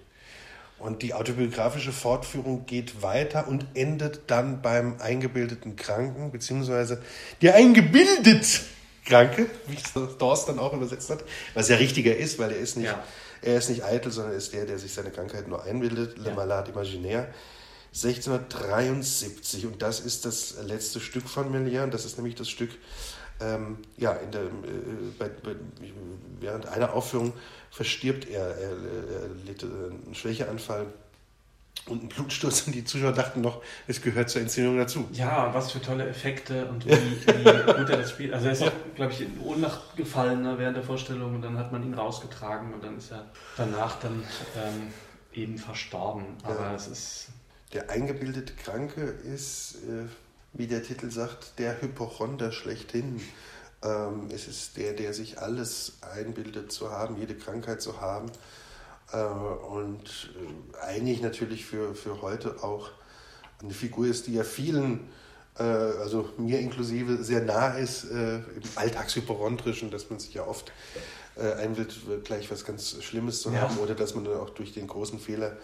Und 0.79 1.01
die 1.01 1.13
autobiografische 1.13 1.91
Fortführung 1.91 2.65
geht 2.65 3.01
weiter 3.01 3.47
und 3.47 3.65
endet 3.73 4.21
dann 4.27 4.61
beim 4.61 4.95
eingebildeten 4.99 5.75
Kranken, 5.75 6.31
beziehungsweise 6.31 7.01
der 7.41 7.55
eingebildet 7.55 8.61
Kranke, 9.05 9.47
wie 9.67 9.77
Dorst 10.17 10.47
dann 10.47 10.59
auch 10.59 10.73
übersetzt 10.73 11.09
hat, 11.09 11.23
was 11.53 11.67
ja 11.67 11.77
richtiger 11.77 12.15
ist, 12.15 12.39
weil 12.39 12.51
er 12.51 12.59
ist 12.59 12.77
nicht, 12.77 12.87
ja. 12.87 13.03
er 13.41 13.57
ist 13.57 13.69
nicht 13.69 13.83
eitel, 13.83 14.11
sondern 14.11 14.33
er 14.33 14.37
ist 14.37 14.53
der, 14.53 14.65
der 14.65 14.79
sich 14.79 14.93
seine 14.93 15.09
Krankheit 15.09 15.47
nur 15.47 15.63
einbildet, 15.63 16.17
Le 16.17 16.29
ja. 16.29 16.35
Malade 16.35 16.71
Imaginaire. 16.71 17.27
1673 17.91 19.65
und 19.65 19.81
das 19.81 19.99
ist 19.99 20.23
das 20.25 20.55
letzte 20.63 20.99
Stück 20.99 21.27
von 21.27 21.51
Melier 21.51 21.83
und 21.83 21.93
das 21.93 22.05
ist 22.05 22.17
nämlich 22.17 22.35
das 22.35 22.47
Stück, 22.47 22.69
ähm, 23.41 23.77
ja, 23.97 24.13
in 24.13 24.31
der, 24.31 24.41
äh, 24.41 24.47
bei, 25.17 25.29
bei, 25.29 25.55
während 26.39 26.67
einer 26.67 26.93
Aufführung 26.93 27.33
verstirbt 27.71 28.27
er. 28.27 28.47
Er, 28.57 28.69
er 28.69 29.29
litt 29.45 29.63
einen 29.63 30.13
Schwächeanfall 30.13 30.87
und 31.87 31.99
einen 32.01 32.09
Blutsturz 32.09 32.67
und 32.67 32.75
die 32.75 32.83
Zuschauer 32.83 33.13
dachten 33.13 33.41
noch, 33.41 33.61
es 33.87 34.01
gehört 34.01 34.29
zur 34.29 34.41
Inszenierung 34.41 34.77
dazu. 34.77 35.07
Ja, 35.13 35.53
was 35.53 35.71
für 35.71 35.81
tolle 35.81 36.07
Effekte 36.07 36.65
und 36.65 36.85
wie, 36.85 36.91
wie 36.91 37.73
gut 37.73 37.89
er 37.89 37.97
das 37.97 38.11
spielt. 38.11 38.33
Also 38.33 38.47
er 38.47 38.51
ist 38.53 38.61
ja. 38.61 38.71
glaube 38.95 39.13
ich, 39.13 39.21
in 39.21 39.39
Ohnmacht 39.39 39.95
gefallen 39.95 40.41
ne, 40.41 40.57
während 40.57 40.77
der 40.77 40.83
Vorstellung 40.83 41.35
und 41.35 41.41
dann 41.41 41.57
hat 41.57 41.71
man 41.71 41.83
ihn 41.83 41.93
rausgetragen 41.93 42.73
und 42.73 42.83
dann 42.83 42.97
ist 42.97 43.11
er 43.11 43.25
danach 43.57 43.99
dann 43.99 44.23
ähm, 44.57 44.93
eben 45.33 45.57
verstorben. 45.57 46.25
Aber 46.43 46.61
ja. 46.61 46.75
es 46.75 46.87
ist... 46.87 47.27
Der 47.73 47.89
eingebildete 47.89 48.53
Kranke 48.53 49.01
ist, 49.01 49.75
äh, 49.87 50.07
wie 50.53 50.67
der 50.67 50.83
Titel 50.83 51.11
sagt, 51.11 51.59
der 51.59 51.81
Hypochonder 51.81 52.51
schlechthin. 52.51 53.21
Ähm, 53.83 54.29
es 54.33 54.47
ist 54.47 54.77
der, 54.77 54.93
der 54.93 55.13
sich 55.13 55.39
alles 55.39 55.93
einbildet 56.01 56.71
zu 56.71 56.91
haben, 56.91 57.17
jede 57.17 57.35
Krankheit 57.35 57.81
zu 57.81 58.01
haben. 58.01 58.31
Äh, 59.11 59.17
und 59.17 60.33
äh, 60.35 60.77
eigentlich 60.83 61.21
natürlich 61.21 61.65
für, 61.65 61.95
für 61.95 62.21
heute 62.21 62.63
auch 62.63 62.89
eine 63.61 63.73
Figur 63.73 64.07
ist, 64.07 64.27
die 64.27 64.33
ja 64.33 64.43
vielen, 64.43 65.09
äh, 65.57 65.63
also 65.63 66.29
mir 66.37 66.59
inklusive, 66.59 67.23
sehr 67.23 67.41
nah 67.41 67.69
ist, 67.69 68.05
äh, 68.05 68.37
im 68.37 68.43
Alltagshypochondrischen, 68.75 69.91
dass 69.91 70.09
man 70.09 70.19
sich 70.19 70.33
ja 70.33 70.45
oft 70.45 70.71
äh, 71.35 71.53
einbildet, 71.53 72.25
gleich 72.25 72.49
was 72.51 72.65
ganz 72.65 73.01
Schlimmes 73.01 73.41
zu 73.41 73.51
ja. 73.51 73.61
haben 73.61 73.77
oder 73.77 73.95
dass 73.95 74.15
man 74.15 74.25
dann 74.25 74.37
auch 74.37 74.49
durch 74.49 74.73
den 74.73 74.87
großen 74.87 75.19
Fehler 75.19 75.57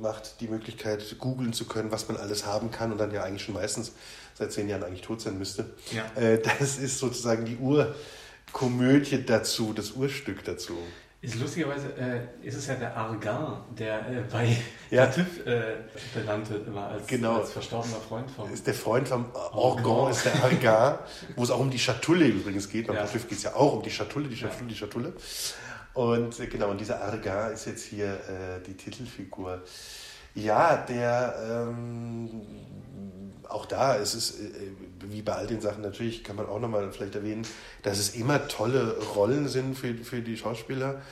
macht, 0.00 0.40
die 0.40 0.48
Möglichkeit, 0.48 1.16
googeln 1.18 1.52
zu 1.52 1.66
können, 1.66 1.90
was 1.90 2.08
man 2.08 2.16
alles 2.16 2.46
haben 2.46 2.70
kann 2.70 2.92
und 2.92 2.98
dann 2.98 3.10
ja 3.10 3.22
eigentlich 3.22 3.42
schon 3.42 3.54
meistens 3.54 3.92
seit 4.34 4.52
zehn 4.52 4.68
Jahren 4.68 4.84
eigentlich 4.84 5.02
tot 5.02 5.20
sein 5.20 5.38
müsste. 5.38 5.66
Ja. 5.92 6.20
Äh, 6.20 6.40
das 6.40 6.78
ist 6.78 6.98
sozusagen 6.98 7.44
die 7.44 7.56
Urkomödie 7.56 9.24
dazu, 9.24 9.72
das 9.72 9.92
Urstück 9.92 10.44
dazu. 10.44 10.78
Ist 11.20 11.34
lustigerweise 11.34 11.88
äh, 11.98 12.46
ist 12.46 12.54
es 12.54 12.68
ja 12.68 12.76
der 12.76 12.96
Argan, 12.96 13.60
der 13.76 14.08
äh, 14.08 14.22
bei 14.30 14.56
ja. 14.90 15.06
TÜV 15.06 15.44
äh, 15.46 15.74
benannt 16.14 16.48
wird, 16.48 16.68
immer 16.68 16.86
als, 16.86 17.08
genau. 17.08 17.38
als 17.38 17.50
verstorbener 17.50 17.96
Freund 17.96 18.30
vom. 18.30 18.52
Ist 18.52 18.64
der 18.68 18.74
Freund 18.74 19.08
vom 19.08 19.26
Argan, 19.34 20.12
ist 20.12 20.26
der 20.26 20.44
Argan, 20.44 20.98
wo 21.36 21.42
es 21.42 21.50
auch 21.50 21.58
um 21.58 21.70
die 21.70 21.78
Schatulle 21.80 22.24
übrigens 22.24 22.68
geht. 22.68 22.86
Beim 22.86 22.94
ja. 22.94 23.04
TÜV 23.04 23.28
geht 23.28 23.38
es 23.38 23.42
ja 23.42 23.56
auch 23.56 23.72
um 23.72 23.82
die 23.82 23.90
Schatulle, 23.90 24.28
die 24.28 24.36
Schatulle, 24.36 24.62
ja. 24.62 24.68
die 24.68 24.76
Schatulle. 24.76 25.12
Und 25.98 26.38
äh, 26.38 26.46
genau, 26.46 26.70
und 26.70 26.80
dieser 26.80 27.02
Argan 27.02 27.52
ist 27.52 27.66
jetzt 27.66 27.84
hier 27.84 28.06
äh, 28.06 28.62
die 28.64 28.74
Titelfigur. 28.74 29.62
Ja, 30.32 30.76
der 30.76 31.34
ähm, 31.50 32.30
auch 33.48 33.66
da 33.66 33.94
ist 33.94 34.14
es, 34.14 34.38
äh, 34.38 34.52
wie 35.00 35.22
bei 35.22 35.32
all 35.32 35.48
den 35.48 35.60
Sachen 35.60 35.82
natürlich, 35.82 36.22
kann 36.22 36.36
man 36.36 36.46
auch 36.46 36.60
nochmal 36.60 36.92
vielleicht 36.92 37.16
erwähnen, 37.16 37.44
dass 37.82 37.98
es 37.98 38.14
immer 38.14 38.46
tolle 38.46 38.96
Rollen 39.16 39.48
sind 39.48 39.76
für, 39.76 39.92
für 39.92 40.20
die 40.20 40.36
Schauspieler 40.36 41.02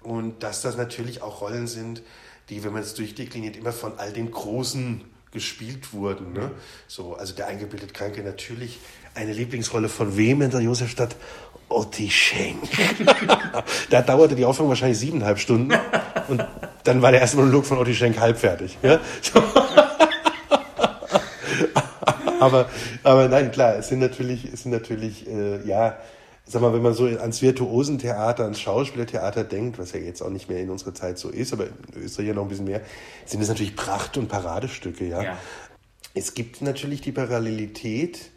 und 0.00 0.42
dass 0.42 0.62
das 0.62 0.78
natürlich 0.78 1.20
auch 1.20 1.42
Rollen 1.42 1.66
sind, 1.66 2.00
die, 2.48 2.64
wenn 2.64 2.72
man 2.72 2.80
es 2.80 2.94
durchdekliniert, 2.94 3.58
immer 3.58 3.72
von 3.72 3.98
all 3.98 4.10
den 4.10 4.30
Großen 4.30 5.04
gespielt 5.32 5.92
wurden. 5.92 6.32
Ne? 6.32 6.50
So, 6.88 7.14
also 7.14 7.34
der 7.34 7.46
eingebildete 7.46 7.92
Kranke 7.92 8.22
natürlich 8.22 8.78
eine 9.14 9.34
Lieblingsrolle 9.34 9.88
von 9.88 10.16
wem 10.16 10.42
in 10.42 10.50
der 10.50 10.60
Josefstadt? 10.60 11.16
Otti 11.70 12.10
Schenk. 12.10 12.68
da 13.90 14.02
dauerte 14.02 14.34
die 14.34 14.44
Aufführung 14.44 14.68
wahrscheinlich 14.68 14.98
siebeneinhalb 14.98 15.38
Stunden 15.38 15.72
und 16.28 16.44
dann 16.84 17.00
war 17.00 17.12
der 17.12 17.22
erste 17.22 17.38
Monolog 17.38 17.64
von 17.64 17.78
Otti 17.78 17.94
Schenk 17.94 18.20
halb 18.20 18.38
fertig. 18.38 18.76
Ja? 18.82 19.00
So. 19.22 19.42
aber, 22.40 22.68
aber 23.02 23.28
nein, 23.28 23.50
klar, 23.50 23.76
es 23.76 23.88
sind 23.88 24.00
natürlich, 24.00 24.44
es 24.52 24.64
sind 24.64 24.72
natürlich 24.72 25.26
äh, 25.26 25.66
ja, 25.66 25.96
sag 26.50 26.62
mal, 26.62 26.72
wenn 26.72 26.82
man 26.82 26.94
so 26.94 27.06
ans 27.06 27.42
Virtuosentheater, 27.42 28.44
ans 28.44 28.60
Schauspielertheater 28.60 29.44
denkt, 29.44 29.78
was 29.78 29.92
ja 29.92 30.00
jetzt 30.00 30.20
auch 30.20 30.30
nicht 30.30 30.48
mehr 30.48 30.58
in 30.58 30.70
unserer 30.70 30.94
Zeit 30.94 31.18
so 31.18 31.28
ist, 31.28 31.52
aber 31.52 31.66
in 31.66 32.02
Österreich 32.02 32.28
ja 32.28 32.34
noch 32.34 32.42
ein 32.42 32.48
bisschen 32.48 32.64
mehr, 32.64 32.80
sind 33.24 33.40
es 33.40 33.48
natürlich 33.48 33.76
Pracht- 33.76 34.16
und 34.16 34.28
Paradestücke, 34.28 35.06
ja. 35.06 35.22
ja. 35.22 35.38
Es 36.12 36.34
gibt 36.34 36.60
natürlich 36.60 37.02
die 37.02 37.12
Parallelität, 37.12 38.30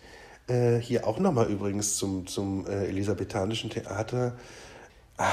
äh, 0.48 0.78
hier 0.78 1.08
auch 1.08 1.20
nochmal 1.20 1.50
übrigens 1.50 1.98
zum, 1.98 2.28
zum 2.28 2.68
äh, 2.68 2.86
elisabethanischen 2.86 3.70
Theater. 3.70 4.38
Ah, 5.18 5.30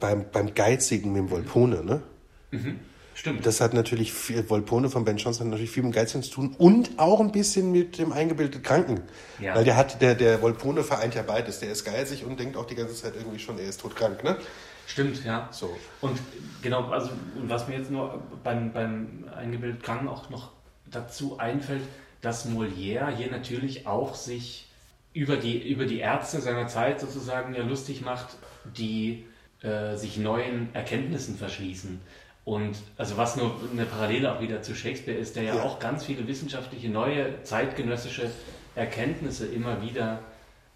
beim, 0.00 0.26
beim 0.30 0.54
Geizigen 0.54 1.12
mit 1.12 1.20
dem 1.20 1.30
Volpone, 1.30 1.84
ne? 1.84 2.02
Mhm. 2.50 2.80
Stimmt. 3.14 3.44
Das 3.46 3.60
hat 3.60 3.74
natürlich 3.74 4.12
viel, 4.12 4.48
Volpone 4.48 4.88
von 4.88 5.04
Ben 5.04 5.16
Johnson 5.16 5.46
hat 5.46 5.50
natürlich 5.52 5.70
viel 5.70 5.82
mit 5.82 5.92
Geizigen 5.92 6.22
zu 6.22 6.30
tun 6.30 6.56
und 6.58 6.98
auch 6.98 7.20
ein 7.20 7.30
bisschen 7.30 7.70
mit 7.70 7.98
dem 7.98 8.10
eingebildeten 8.10 8.62
Kranken. 8.62 9.02
Ja. 9.38 9.54
Weil 9.54 9.64
der 9.64 9.76
hat, 9.76 10.00
der, 10.00 10.14
der 10.14 10.40
Volpone 10.40 10.82
vereint 10.82 11.14
ja 11.14 11.22
beides. 11.22 11.60
Der 11.60 11.70
ist 11.70 11.84
geizig 11.84 12.24
und 12.24 12.40
denkt 12.40 12.56
auch 12.56 12.66
die 12.66 12.74
ganze 12.74 12.94
Zeit 12.94 13.14
irgendwie 13.14 13.38
schon, 13.38 13.58
er 13.58 13.66
ist 13.66 13.80
todkrank, 13.80 14.24
ne? 14.24 14.38
Stimmt, 14.86 15.24
ja. 15.24 15.48
So. 15.52 15.76
Und 16.00 16.18
genau, 16.62 16.88
also 16.90 17.10
was 17.44 17.68
mir 17.68 17.78
jetzt 17.78 17.90
nur 17.90 18.22
beim, 18.42 18.72
beim 18.72 19.24
eingebildeten 19.36 19.82
Kranken 19.82 20.08
auch 20.08 20.28
noch 20.30 20.50
dazu 20.90 21.38
einfällt, 21.38 21.82
dass 22.22 22.48
Molière 22.48 23.10
hier 23.10 23.30
natürlich 23.30 23.86
auch 23.86 24.14
sich 24.14 24.66
über 25.12 25.36
die, 25.36 25.70
über 25.70 25.84
die 25.84 25.98
Ärzte 25.98 26.40
seiner 26.40 26.68
Zeit 26.68 27.00
sozusagen 27.00 27.54
ja 27.54 27.62
lustig 27.62 28.00
macht, 28.00 28.28
die 28.76 29.26
äh, 29.62 29.96
sich 29.96 30.16
neuen 30.16 30.74
Erkenntnissen 30.74 31.36
verschließen. 31.36 32.00
Und 32.44 32.76
also 32.96 33.16
was 33.16 33.36
nur 33.36 33.54
eine 33.70 33.84
Parallele 33.84 34.34
auch 34.34 34.40
wieder 34.40 34.62
zu 34.62 34.74
Shakespeare 34.74 35.18
ist, 35.18 35.36
der 35.36 35.42
ja, 35.42 35.56
ja. 35.56 35.62
auch 35.62 35.78
ganz 35.78 36.04
viele 36.04 36.26
wissenschaftliche, 36.26 36.88
neue, 36.88 37.42
zeitgenössische 37.42 38.30
Erkenntnisse 38.74 39.46
immer 39.46 39.82
wieder 39.82 40.20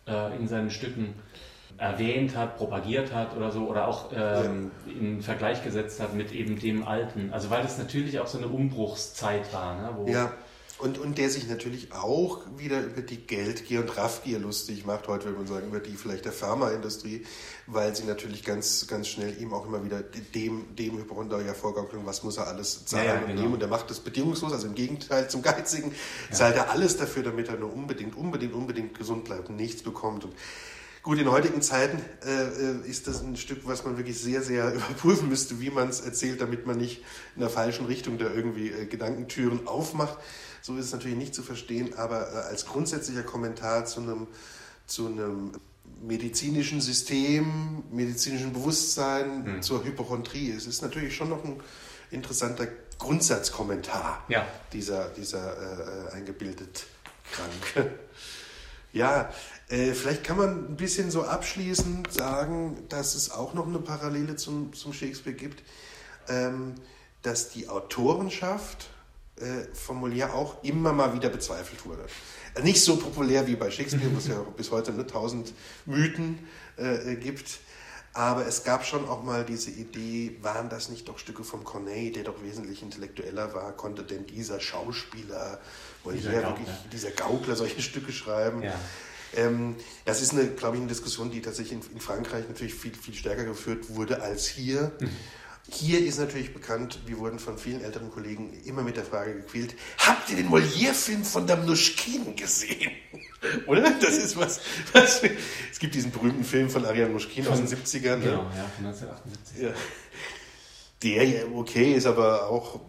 äh, 0.06 0.36
in 0.36 0.46
seinen 0.46 0.70
Stücken 0.70 1.14
erwähnt 1.78 2.36
hat, 2.36 2.56
propagiert 2.56 3.12
hat 3.12 3.36
oder 3.36 3.50
so, 3.50 3.66
oder 3.66 3.88
auch 3.88 4.10
ähm, 4.12 4.70
ja. 4.86 4.92
in 5.00 5.22
Vergleich 5.22 5.62
gesetzt 5.64 6.00
hat 6.00 6.14
mit 6.14 6.32
eben 6.32 6.58
dem 6.58 6.86
Alten. 6.86 7.32
Also 7.32 7.50
weil 7.50 7.62
das 7.62 7.78
natürlich 7.78 8.18
auch 8.20 8.26
so 8.26 8.38
eine 8.38 8.48
Umbruchszeit 8.48 9.52
war. 9.52 9.74
Ne, 9.80 9.90
wo 9.96 10.10
ja. 10.10 10.32
Und, 10.78 10.98
und 10.98 11.16
der 11.16 11.30
sich 11.30 11.48
natürlich 11.48 11.92
auch 11.92 12.42
wieder 12.58 12.82
über 12.82 13.00
die 13.00 13.16
Geldgier 13.16 13.80
und 13.80 13.96
Raffgier 13.96 14.38
lustig 14.38 14.84
macht, 14.84 15.08
heute 15.08 15.24
würde 15.24 15.38
man 15.38 15.46
sagen, 15.46 15.68
über 15.68 15.80
die 15.80 15.96
vielleicht 15.96 16.26
der 16.26 16.32
Pharmaindustrie, 16.32 17.24
weil 17.66 17.96
sie 17.96 18.04
natürlich 18.04 18.44
ganz, 18.44 18.86
ganz 18.86 19.08
schnell 19.08 19.40
ihm 19.40 19.54
auch 19.54 19.64
immer 19.66 19.82
wieder 19.84 20.02
dem, 20.02 20.76
dem 20.76 20.98
Hypochonder 20.98 21.40
ja 21.40 21.54
vorgaukeln, 21.54 22.04
was 22.04 22.22
muss 22.24 22.36
er 22.36 22.48
alles 22.48 22.84
zahlen 22.84 23.06
ja, 23.06 23.14
ja, 23.14 23.20
und 23.20 23.26
genau. 23.28 23.40
nehmen. 23.40 23.54
Und 23.54 23.62
er 23.62 23.68
macht 23.68 23.88
das 23.88 24.00
bedingungslos, 24.00 24.52
also 24.52 24.66
im 24.66 24.74
Gegenteil 24.74 25.30
zum 25.30 25.40
Geizigen, 25.40 25.92
ja. 26.28 26.36
zahlt 26.36 26.56
er 26.56 26.70
alles 26.70 26.98
dafür, 26.98 27.22
damit 27.22 27.48
er 27.48 27.56
nur 27.56 27.72
unbedingt, 27.72 28.14
unbedingt, 28.14 28.52
unbedingt 28.52 28.98
gesund 28.98 29.24
bleibt 29.24 29.48
und 29.48 29.56
nichts 29.56 29.82
bekommt. 29.82 30.26
Und 30.26 30.34
Gut, 31.06 31.20
in 31.20 31.30
heutigen 31.30 31.62
Zeiten 31.62 32.02
äh, 32.26 32.32
äh, 32.32 32.90
ist 32.90 33.06
das 33.06 33.22
ein 33.22 33.36
Stück, 33.36 33.60
was 33.62 33.84
man 33.84 33.96
wirklich 33.96 34.18
sehr, 34.18 34.42
sehr 34.42 34.74
überprüfen 34.74 35.28
müsste, 35.28 35.60
wie 35.60 35.70
man 35.70 35.88
es 35.88 36.00
erzählt, 36.00 36.40
damit 36.40 36.66
man 36.66 36.78
nicht 36.78 37.04
in 37.36 37.42
der 37.42 37.48
falschen 37.48 37.86
Richtung 37.86 38.18
da 38.18 38.24
irgendwie 38.24 38.70
äh, 38.70 38.86
Gedankentüren 38.86 39.68
aufmacht. 39.68 40.18
So 40.66 40.76
ist 40.76 40.86
es 40.86 40.92
natürlich 40.92 41.16
nicht 41.16 41.32
zu 41.32 41.44
verstehen, 41.44 41.94
aber 41.96 42.28
äh, 42.32 42.36
als 42.48 42.66
grundsätzlicher 42.66 43.22
Kommentar 43.22 43.84
zu 43.84 44.00
einem, 44.00 44.26
zu 44.84 45.06
einem 45.06 45.52
medizinischen 46.02 46.80
System, 46.80 47.84
medizinischen 47.92 48.52
Bewusstsein, 48.52 49.44
mhm. 49.44 49.62
zur 49.62 49.84
Hypochondrie 49.84 50.48
ist 50.48 50.66
es 50.66 50.82
natürlich 50.82 51.14
schon 51.14 51.28
noch 51.28 51.44
ein 51.44 51.60
interessanter 52.10 52.66
Grundsatzkommentar 52.98 54.24
ja. 54.28 54.44
dieser, 54.72 55.10
dieser 55.10 56.08
äh, 56.08 56.14
eingebildet 56.14 56.86
Kranke. 57.30 57.92
Ja, 58.92 59.30
äh, 59.68 59.92
vielleicht 59.92 60.24
kann 60.24 60.38
man 60.38 60.70
ein 60.70 60.76
bisschen 60.76 61.10
so 61.10 61.24
abschließend 61.24 62.10
sagen, 62.10 62.78
dass 62.88 63.14
es 63.14 63.30
auch 63.30 63.52
noch 63.52 63.66
eine 63.66 63.78
Parallele 63.78 64.36
zum, 64.36 64.72
zum 64.72 64.94
Shakespeare 64.94 65.36
gibt, 65.36 65.62
ähm, 66.28 66.76
dass 67.20 67.50
die 67.50 67.68
Autorenschaft 67.68 68.88
äh, 69.40 69.74
von 69.74 70.00
Molière 70.00 70.32
auch 70.32 70.62
immer 70.62 70.92
mal 70.92 71.14
wieder 71.14 71.28
bezweifelt 71.28 71.84
wurde. 71.84 72.06
Nicht 72.62 72.82
so 72.82 72.96
populär 72.96 73.46
wie 73.46 73.56
bei 73.56 73.70
Shakespeare, 73.70 74.10
wo 74.12 74.18
es 74.18 74.28
ja 74.28 74.36
bis 74.56 74.70
heute 74.70 74.92
ne, 74.92 75.06
tausend 75.06 75.52
Mythen 75.84 76.38
äh, 76.76 77.16
gibt. 77.16 77.60
Aber 78.16 78.46
es 78.46 78.64
gab 78.64 78.86
schon 78.86 79.06
auch 79.06 79.22
mal 79.22 79.44
diese 79.44 79.70
Idee, 79.70 80.38
waren 80.40 80.70
das 80.70 80.88
nicht 80.88 81.06
doch 81.06 81.18
Stücke 81.18 81.44
von 81.44 81.64
Corneille, 81.64 82.12
der 82.12 82.24
doch 82.24 82.42
wesentlich 82.42 82.82
intellektueller 82.82 83.52
war? 83.52 83.72
Konnte 83.72 84.04
denn 84.04 84.24
dieser 84.24 84.58
Schauspieler, 84.58 85.60
dieser, 86.14 86.32
Gaukler. 86.32 86.48
Wirklich, 86.48 86.68
dieser 86.92 87.10
Gaukler 87.10 87.56
solche 87.56 87.82
Stücke 87.82 88.12
schreiben? 88.12 88.62
Ja. 88.62 88.72
Ähm, 89.34 89.76
das 90.06 90.22
ist, 90.22 90.32
eine, 90.32 90.46
glaube 90.46 90.76
ich, 90.76 90.80
eine 90.80 90.88
Diskussion, 90.88 91.30
die 91.30 91.42
tatsächlich 91.42 91.84
in, 91.84 91.92
in, 91.92 92.00
Frankreich 92.00 92.48
natürlich 92.48 92.74
viel, 92.74 92.94
viel 92.94 93.12
stärker 93.12 93.44
geführt 93.44 93.90
wurde 93.90 94.22
als 94.22 94.46
hier. 94.46 94.92
Mhm. 94.98 95.10
Hier 95.68 96.04
ist 96.04 96.18
natürlich 96.18 96.54
bekannt, 96.54 97.00
wir 97.06 97.18
wurden 97.18 97.40
von 97.40 97.58
vielen 97.58 97.82
älteren 97.82 98.10
Kollegen 98.10 98.52
immer 98.64 98.82
mit 98.82 98.96
der 98.96 99.04
Frage 99.04 99.34
gequält, 99.34 99.74
habt 99.98 100.30
ihr 100.30 100.36
den 100.36 100.48
Molière-Film 100.48 101.24
von 101.24 101.46
Damnuschkin 101.46 102.36
gesehen? 102.36 102.92
Oder? 103.66 103.90
Das 104.00 104.16
ist 104.16 104.36
was, 104.36 104.60
was, 104.92 105.22
Es 105.72 105.78
gibt 105.80 105.94
diesen 105.94 106.12
berühmten 106.12 106.44
Film 106.44 106.70
von 106.70 106.84
Ariane 106.84 107.12
Muschkin 107.12 107.46
aus 107.48 107.58
den 107.58 107.66
70ern. 107.66 108.16
Ne? 108.16 108.24
Genau, 108.24 108.42
ne? 108.44 108.50
ja, 108.56 108.70
von 108.76 108.86
1978. 108.86 109.62
Ja. 109.62 109.70
Der 111.02 111.24
ja 111.24 111.44
okay 111.52 111.94
ist, 111.94 112.06
aber 112.06 112.48
auch 112.48 112.80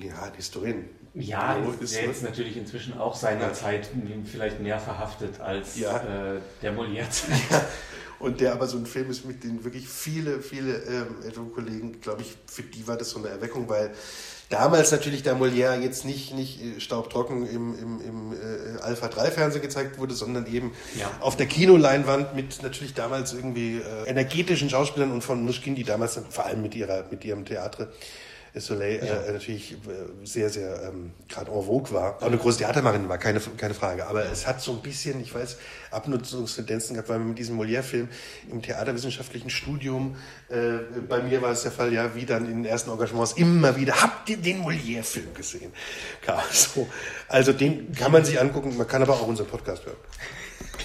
ja, 0.00 0.22
ein 0.22 0.34
Historien. 0.34 0.90
Ja, 1.14 1.56
ist 1.80 1.96
der 1.96 2.04
jetzt 2.04 2.22
natürlich 2.22 2.56
inzwischen 2.56 2.96
auch 2.98 3.16
seinerzeit 3.16 3.90
ja. 3.92 4.10
vielleicht 4.24 4.60
mehr 4.60 4.78
verhaftet 4.78 5.40
als 5.40 5.76
ja. 5.76 6.34
äh, 6.34 6.40
der 6.62 6.72
Molière-Zeit. 6.72 7.40
Ja. 7.50 7.64
Und 8.20 8.40
der 8.40 8.52
aber 8.52 8.66
so 8.66 8.76
ein 8.76 8.84
Film 8.84 9.10
ist, 9.10 9.24
mit 9.24 9.42
dem 9.44 9.64
wirklich 9.64 9.88
viele, 9.88 10.40
viele 10.42 10.76
ähm, 10.84 11.52
Kollegen, 11.54 12.00
glaube 12.02 12.20
ich, 12.20 12.36
für 12.46 12.62
die 12.62 12.86
war 12.86 12.98
das 12.98 13.10
so 13.10 13.18
eine 13.18 13.28
Erweckung, 13.28 13.68
weil 13.68 13.92
damals 14.50 14.92
natürlich 14.92 15.22
der 15.22 15.36
Molière 15.36 15.80
jetzt 15.80 16.04
nicht, 16.04 16.34
nicht 16.34 16.62
äh, 16.62 16.80
staubtrocken 16.80 17.46
im, 17.46 17.78
im, 17.78 18.00
im 18.02 18.32
äh, 18.32 18.78
Alpha 18.82 19.08
3 19.08 19.30
Fernsehen 19.30 19.62
gezeigt 19.62 19.98
wurde, 19.98 20.14
sondern 20.14 20.46
eben 20.46 20.72
ja. 20.98 21.10
auf 21.20 21.36
der 21.36 21.46
Kinoleinwand 21.46 22.34
mit 22.34 22.62
natürlich 22.62 22.92
damals 22.92 23.32
irgendwie 23.32 23.78
äh, 23.78 24.06
energetischen 24.06 24.68
Schauspielern 24.68 25.12
und 25.12 25.22
von 25.22 25.42
Muschkin, 25.42 25.74
die 25.74 25.84
damals 25.84 26.20
vor 26.28 26.44
allem 26.44 26.60
mit 26.60 26.74
ihrer, 26.74 27.06
mit 27.10 27.24
ihrem 27.24 27.46
Theater 27.46 27.88
Soleil 28.54 29.04
ja. 29.04 29.22
äh, 29.22 29.32
natürlich 29.32 29.72
äh, 29.72 30.26
sehr, 30.26 30.50
sehr 30.50 30.82
ähm, 30.88 31.12
gerade 31.28 31.50
en 31.50 31.62
vogue 31.62 31.92
war. 31.92 32.16
Auch 32.16 32.26
eine 32.26 32.36
große 32.36 32.58
Theatermacherin 32.58 33.08
war, 33.08 33.18
keine, 33.18 33.40
keine 33.56 33.74
Frage. 33.74 34.06
Aber 34.06 34.24
es 34.24 34.46
hat 34.46 34.60
so 34.60 34.72
ein 34.72 34.80
bisschen, 34.80 35.20
ich 35.20 35.32
weiß, 35.32 35.58
Abnutzungstendenzen 35.92 36.94
gehabt, 36.94 37.08
weil 37.08 37.18
man 37.18 37.28
mit 37.28 37.38
diesem 37.38 37.56
Molière-Film 37.56 38.08
im 38.50 38.62
theaterwissenschaftlichen 38.62 39.50
Studium, 39.50 40.16
äh, 40.48 40.78
bei 41.08 41.22
mir 41.22 41.42
war 41.42 41.52
es 41.52 41.62
der 41.62 41.72
Fall, 41.72 41.92
ja, 41.92 42.14
wie 42.14 42.26
dann 42.26 42.46
in 42.46 42.62
den 42.62 42.64
ersten 42.64 42.90
Engagements 42.90 43.32
immer 43.34 43.76
wieder, 43.76 44.00
habt 44.02 44.28
ihr 44.28 44.36
den 44.36 44.62
Molière-Film 44.62 45.32
gesehen? 45.34 45.72
Ja, 46.26 46.42
so. 46.52 46.88
Also 47.28 47.52
den 47.52 47.92
kann 47.92 48.10
man 48.10 48.24
sich 48.24 48.40
angucken, 48.40 48.76
man 48.76 48.86
kann 48.86 49.02
aber 49.02 49.14
auch 49.14 49.26
unseren 49.26 49.46
Podcast 49.46 49.86
hören. 49.86 49.96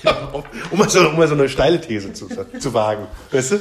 Genau. 0.01 0.43
um, 0.71 0.77
mal 0.77 0.89
so, 0.89 1.07
um 1.07 1.17
mal 1.17 1.27
so 1.27 1.33
eine 1.33 1.49
steile 1.49 1.81
These 1.81 2.13
zu, 2.13 2.27
zu 2.59 2.73
wagen. 2.73 3.07
Weißt 3.31 3.51
du? 3.51 3.59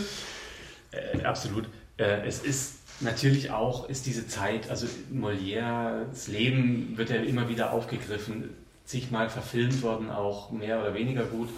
Äh, 0.91 1.23
absolut. 1.25 1.69
Äh, 1.97 2.27
es 2.27 2.41
ist 2.41 2.73
Natürlich 3.01 3.51
auch 3.51 3.88
ist 3.88 4.07
diese 4.07 4.26
Zeit, 4.28 4.70
also 4.70 4.86
Molières 5.12 6.30
Leben 6.30 6.97
wird 6.97 7.11
ja 7.11 7.16
immer 7.16 7.49
wieder 7.49 7.72
aufgegriffen, 7.72 8.51
zigmal 8.84 9.28
verfilmt 9.28 9.82
worden, 9.82 10.11
auch 10.11 10.51
mehr 10.51 10.80
oder 10.80 10.95
weniger 10.95 11.24
gut 11.24 11.49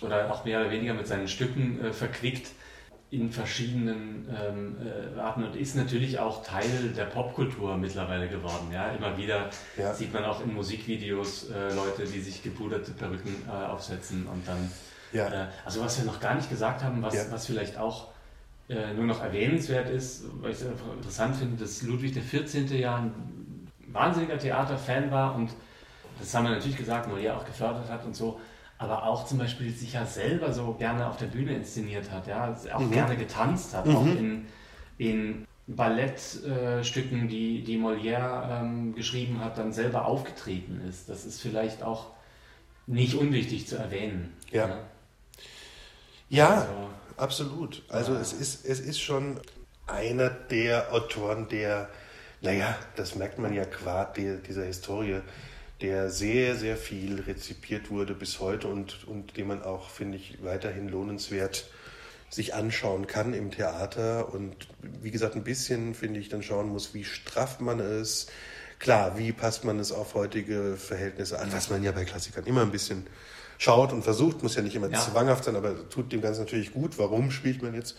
oder 0.00 0.32
auch 0.32 0.44
mehr 0.44 0.60
oder 0.60 0.70
weniger 0.70 0.94
mit 0.94 1.06
seinen 1.06 1.28
Stücken 1.28 1.84
äh, 1.84 1.92
verquickt. 1.92 2.48
in 3.10 3.30
verschiedenen 3.30 4.26
ähm, 4.28 4.76
äh, 4.84 5.20
Arten 5.20 5.44
und 5.44 5.54
ist 5.54 5.76
natürlich 5.76 6.18
auch 6.18 6.42
Teil 6.42 6.92
der 6.96 7.04
Popkultur 7.04 7.76
mittlerweile 7.76 8.28
geworden. 8.28 8.72
Ja? 8.72 8.90
Immer 8.90 9.16
wieder 9.16 9.50
ja. 9.76 9.94
sieht 9.94 10.12
man 10.12 10.24
auch 10.24 10.42
in 10.42 10.52
Musikvideos 10.52 11.48
äh, 11.50 11.72
Leute, 11.74 12.04
die 12.04 12.20
sich 12.20 12.42
gepuderte 12.42 12.90
Perücken 12.90 13.36
äh, 13.46 13.66
aufsetzen 13.66 14.26
und 14.26 14.48
dann. 14.48 14.70
Ja. 15.12 15.28
Äh, 15.28 15.46
also 15.64 15.80
was 15.80 15.96
wir 15.98 16.06
noch 16.06 16.18
gar 16.18 16.34
nicht 16.34 16.50
gesagt 16.50 16.82
haben, 16.82 17.02
was, 17.02 17.30
was 17.30 17.46
vielleicht 17.46 17.78
auch 17.78 18.08
äh, 18.68 18.94
nur 18.94 19.04
noch 19.04 19.22
erwähnenswert 19.22 19.90
ist, 19.90 20.24
weil 20.40 20.52
ich 20.52 20.60
es 20.60 20.66
einfach 20.66 20.92
interessant 20.92 21.36
finde, 21.36 21.56
dass 21.56 21.82
Ludwig 21.82 22.14
XIV. 22.14 22.70
ja 22.72 22.96
ein 22.96 23.12
wahnsinniger 23.88 24.38
Theaterfan 24.38 25.10
war 25.10 25.34
und 25.34 25.50
das 26.18 26.34
haben 26.34 26.44
wir 26.44 26.50
natürlich 26.50 26.76
gesagt, 26.76 27.08
Molière 27.08 27.34
auch 27.34 27.44
gefördert 27.44 27.90
hat 27.90 28.04
und 28.04 28.14
so 28.14 28.40
aber 28.78 29.04
auch 29.04 29.24
zum 29.24 29.38
Beispiel 29.38 29.70
sich 29.70 29.92
ja 29.92 30.04
selber 30.04 30.52
so 30.52 30.74
gerne 30.74 31.06
auf 31.06 31.16
der 31.16 31.26
Bühne 31.26 31.54
inszeniert 31.54 32.10
hat, 32.10 32.26
ja, 32.26 32.56
auch 32.72 32.80
mhm. 32.80 32.90
gerne 32.90 33.16
getanzt 33.16 33.74
hat, 33.74 33.86
mhm. 33.86 33.96
auch 33.96 34.06
in, 34.06 34.46
in 34.98 35.46
Ballettstücken, 35.66 37.24
äh, 37.24 37.28
die, 37.28 37.64
die 37.64 37.78
Molière 37.78 38.60
ähm, 38.60 38.94
geschrieben 38.94 39.40
hat, 39.40 39.58
dann 39.58 39.72
selber 39.72 40.06
aufgetreten 40.06 40.82
ist. 40.88 41.08
Das 41.08 41.24
ist 41.24 41.40
vielleicht 41.40 41.82
auch 41.82 42.08
nicht 42.86 43.14
unwichtig 43.14 43.66
zu 43.66 43.76
erwähnen. 43.76 44.34
Ja. 44.50 44.66
Ne? 44.66 44.78
Ja, 46.28 46.48
also, 46.48 46.90
absolut. 47.16 47.82
Also 47.88 48.14
ja. 48.14 48.20
es, 48.20 48.32
ist, 48.32 48.64
es 48.64 48.80
ist 48.80 49.00
schon 49.00 49.40
einer 49.86 50.30
der 50.30 50.92
Autoren, 50.92 51.48
der, 51.48 51.88
naja, 52.40 52.76
das 52.96 53.14
merkt 53.14 53.38
man 53.38 53.52
ja 53.52 53.64
qua 53.64 54.04
dieser 54.04 54.64
Historie, 54.64 55.20
der 55.80 56.10
sehr, 56.10 56.56
sehr 56.56 56.76
viel 56.76 57.20
rezipiert 57.20 57.90
wurde 57.90 58.14
bis 58.14 58.40
heute 58.40 58.68
und, 58.68 59.06
und 59.06 59.36
den 59.36 59.48
man 59.48 59.62
auch, 59.62 59.90
finde 59.90 60.16
ich, 60.16 60.38
weiterhin 60.42 60.88
lohnenswert 60.88 61.68
sich 62.30 62.54
anschauen 62.54 63.06
kann 63.06 63.34
im 63.34 63.50
Theater. 63.50 64.32
Und 64.32 64.68
wie 64.80 65.10
gesagt, 65.10 65.36
ein 65.36 65.44
bisschen, 65.44 65.94
finde 65.94 66.20
ich, 66.20 66.28
dann 66.28 66.42
schauen 66.42 66.68
muss, 66.68 66.94
wie 66.94 67.04
straff 67.04 67.60
man 67.60 67.80
es. 67.80 68.26
Klar, 68.78 69.18
wie 69.18 69.32
passt 69.32 69.64
man 69.64 69.78
es 69.78 69.92
auf 69.92 70.14
heutige 70.14 70.76
Verhältnisse 70.76 71.38
an, 71.38 71.52
was 71.52 71.70
man 71.70 71.82
ja 71.82 71.92
bei 71.92 72.04
Klassikern 72.04 72.44
immer 72.46 72.62
ein 72.62 72.72
bisschen 72.72 73.06
schaut 73.64 73.92
und 73.92 74.02
versucht, 74.02 74.42
muss 74.42 74.54
ja 74.54 74.62
nicht 74.62 74.76
immer 74.76 74.90
ja. 74.90 75.00
zwanghaft 75.00 75.44
sein, 75.44 75.56
aber 75.56 75.88
tut 75.88 76.12
dem 76.12 76.20
Ganzen 76.20 76.42
natürlich 76.42 76.72
gut. 76.72 76.98
Warum 76.98 77.30
spielt 77.30 77.62
man 77.62 77.74
jetzt 77.74 77.96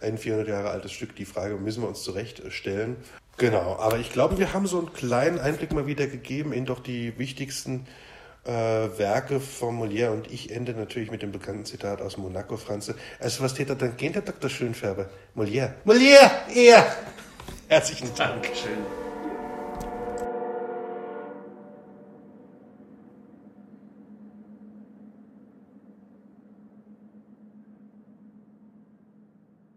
ein 0.00 0.18
400 0.18 0.48
Jahre 0.48 0.70
altes 0.70 0.92
Stück? 0.92 1.14
Die 1.16 1.26
Frage 1.26 1.56
müssen 1.56 1.82
wir 1.82 1.88
uns 1.88 2.02
zurechtstellen. 2.02 2.96
Genau, 3.36 3.76
aber 3.78 3.98
ich 3.98 4.12
glaube, 4.12 4.38
wir 4.38 4.52
haben 4.52 4.66
so 4.66 4.78
einen 4.78 4.92
kleinen 4.92 5.38
Einblick 5.38 5.72
mal 5.72 5.86
wieder 5.86 6.06
gegeben 6.06 6.52
in 6.52 6.64
doch 6.64 6.80
die 6.80 7.18
wichtigsten 7.18 7.86
äh, 8.44 8.50
Werke 8.50 9.40
von 9.40 9.78
Molière 9.78 10.10
und 10.10 10.30
ich 10.30 10.50
ende 10.50 10.72
natürlich 10.72 11.10
mit 11.10 11.22
dem 11.22 11.32
bekannten 11.32 11.64
Zitat 11.64 12.00
aus 12.00 12.16
Monaco, 12.16 12.56
Franze. 12.56 12.94
Also 13.20 13.42
was 13.42 13.54
täter 13.54 13.74
dann 13.74 13.96
gehen, 13.96 14.12
der 14.12 14.22
Dr. 14.22 14.50
Schönfärber? 14.50 15.08
Molière. 15.36 15.72
Molière, 15.84 16.30
er! 16.54 16.96
Herzlichen 17.68 18.10
Dank. 18.16 18.46
Schön. 18.54 19.01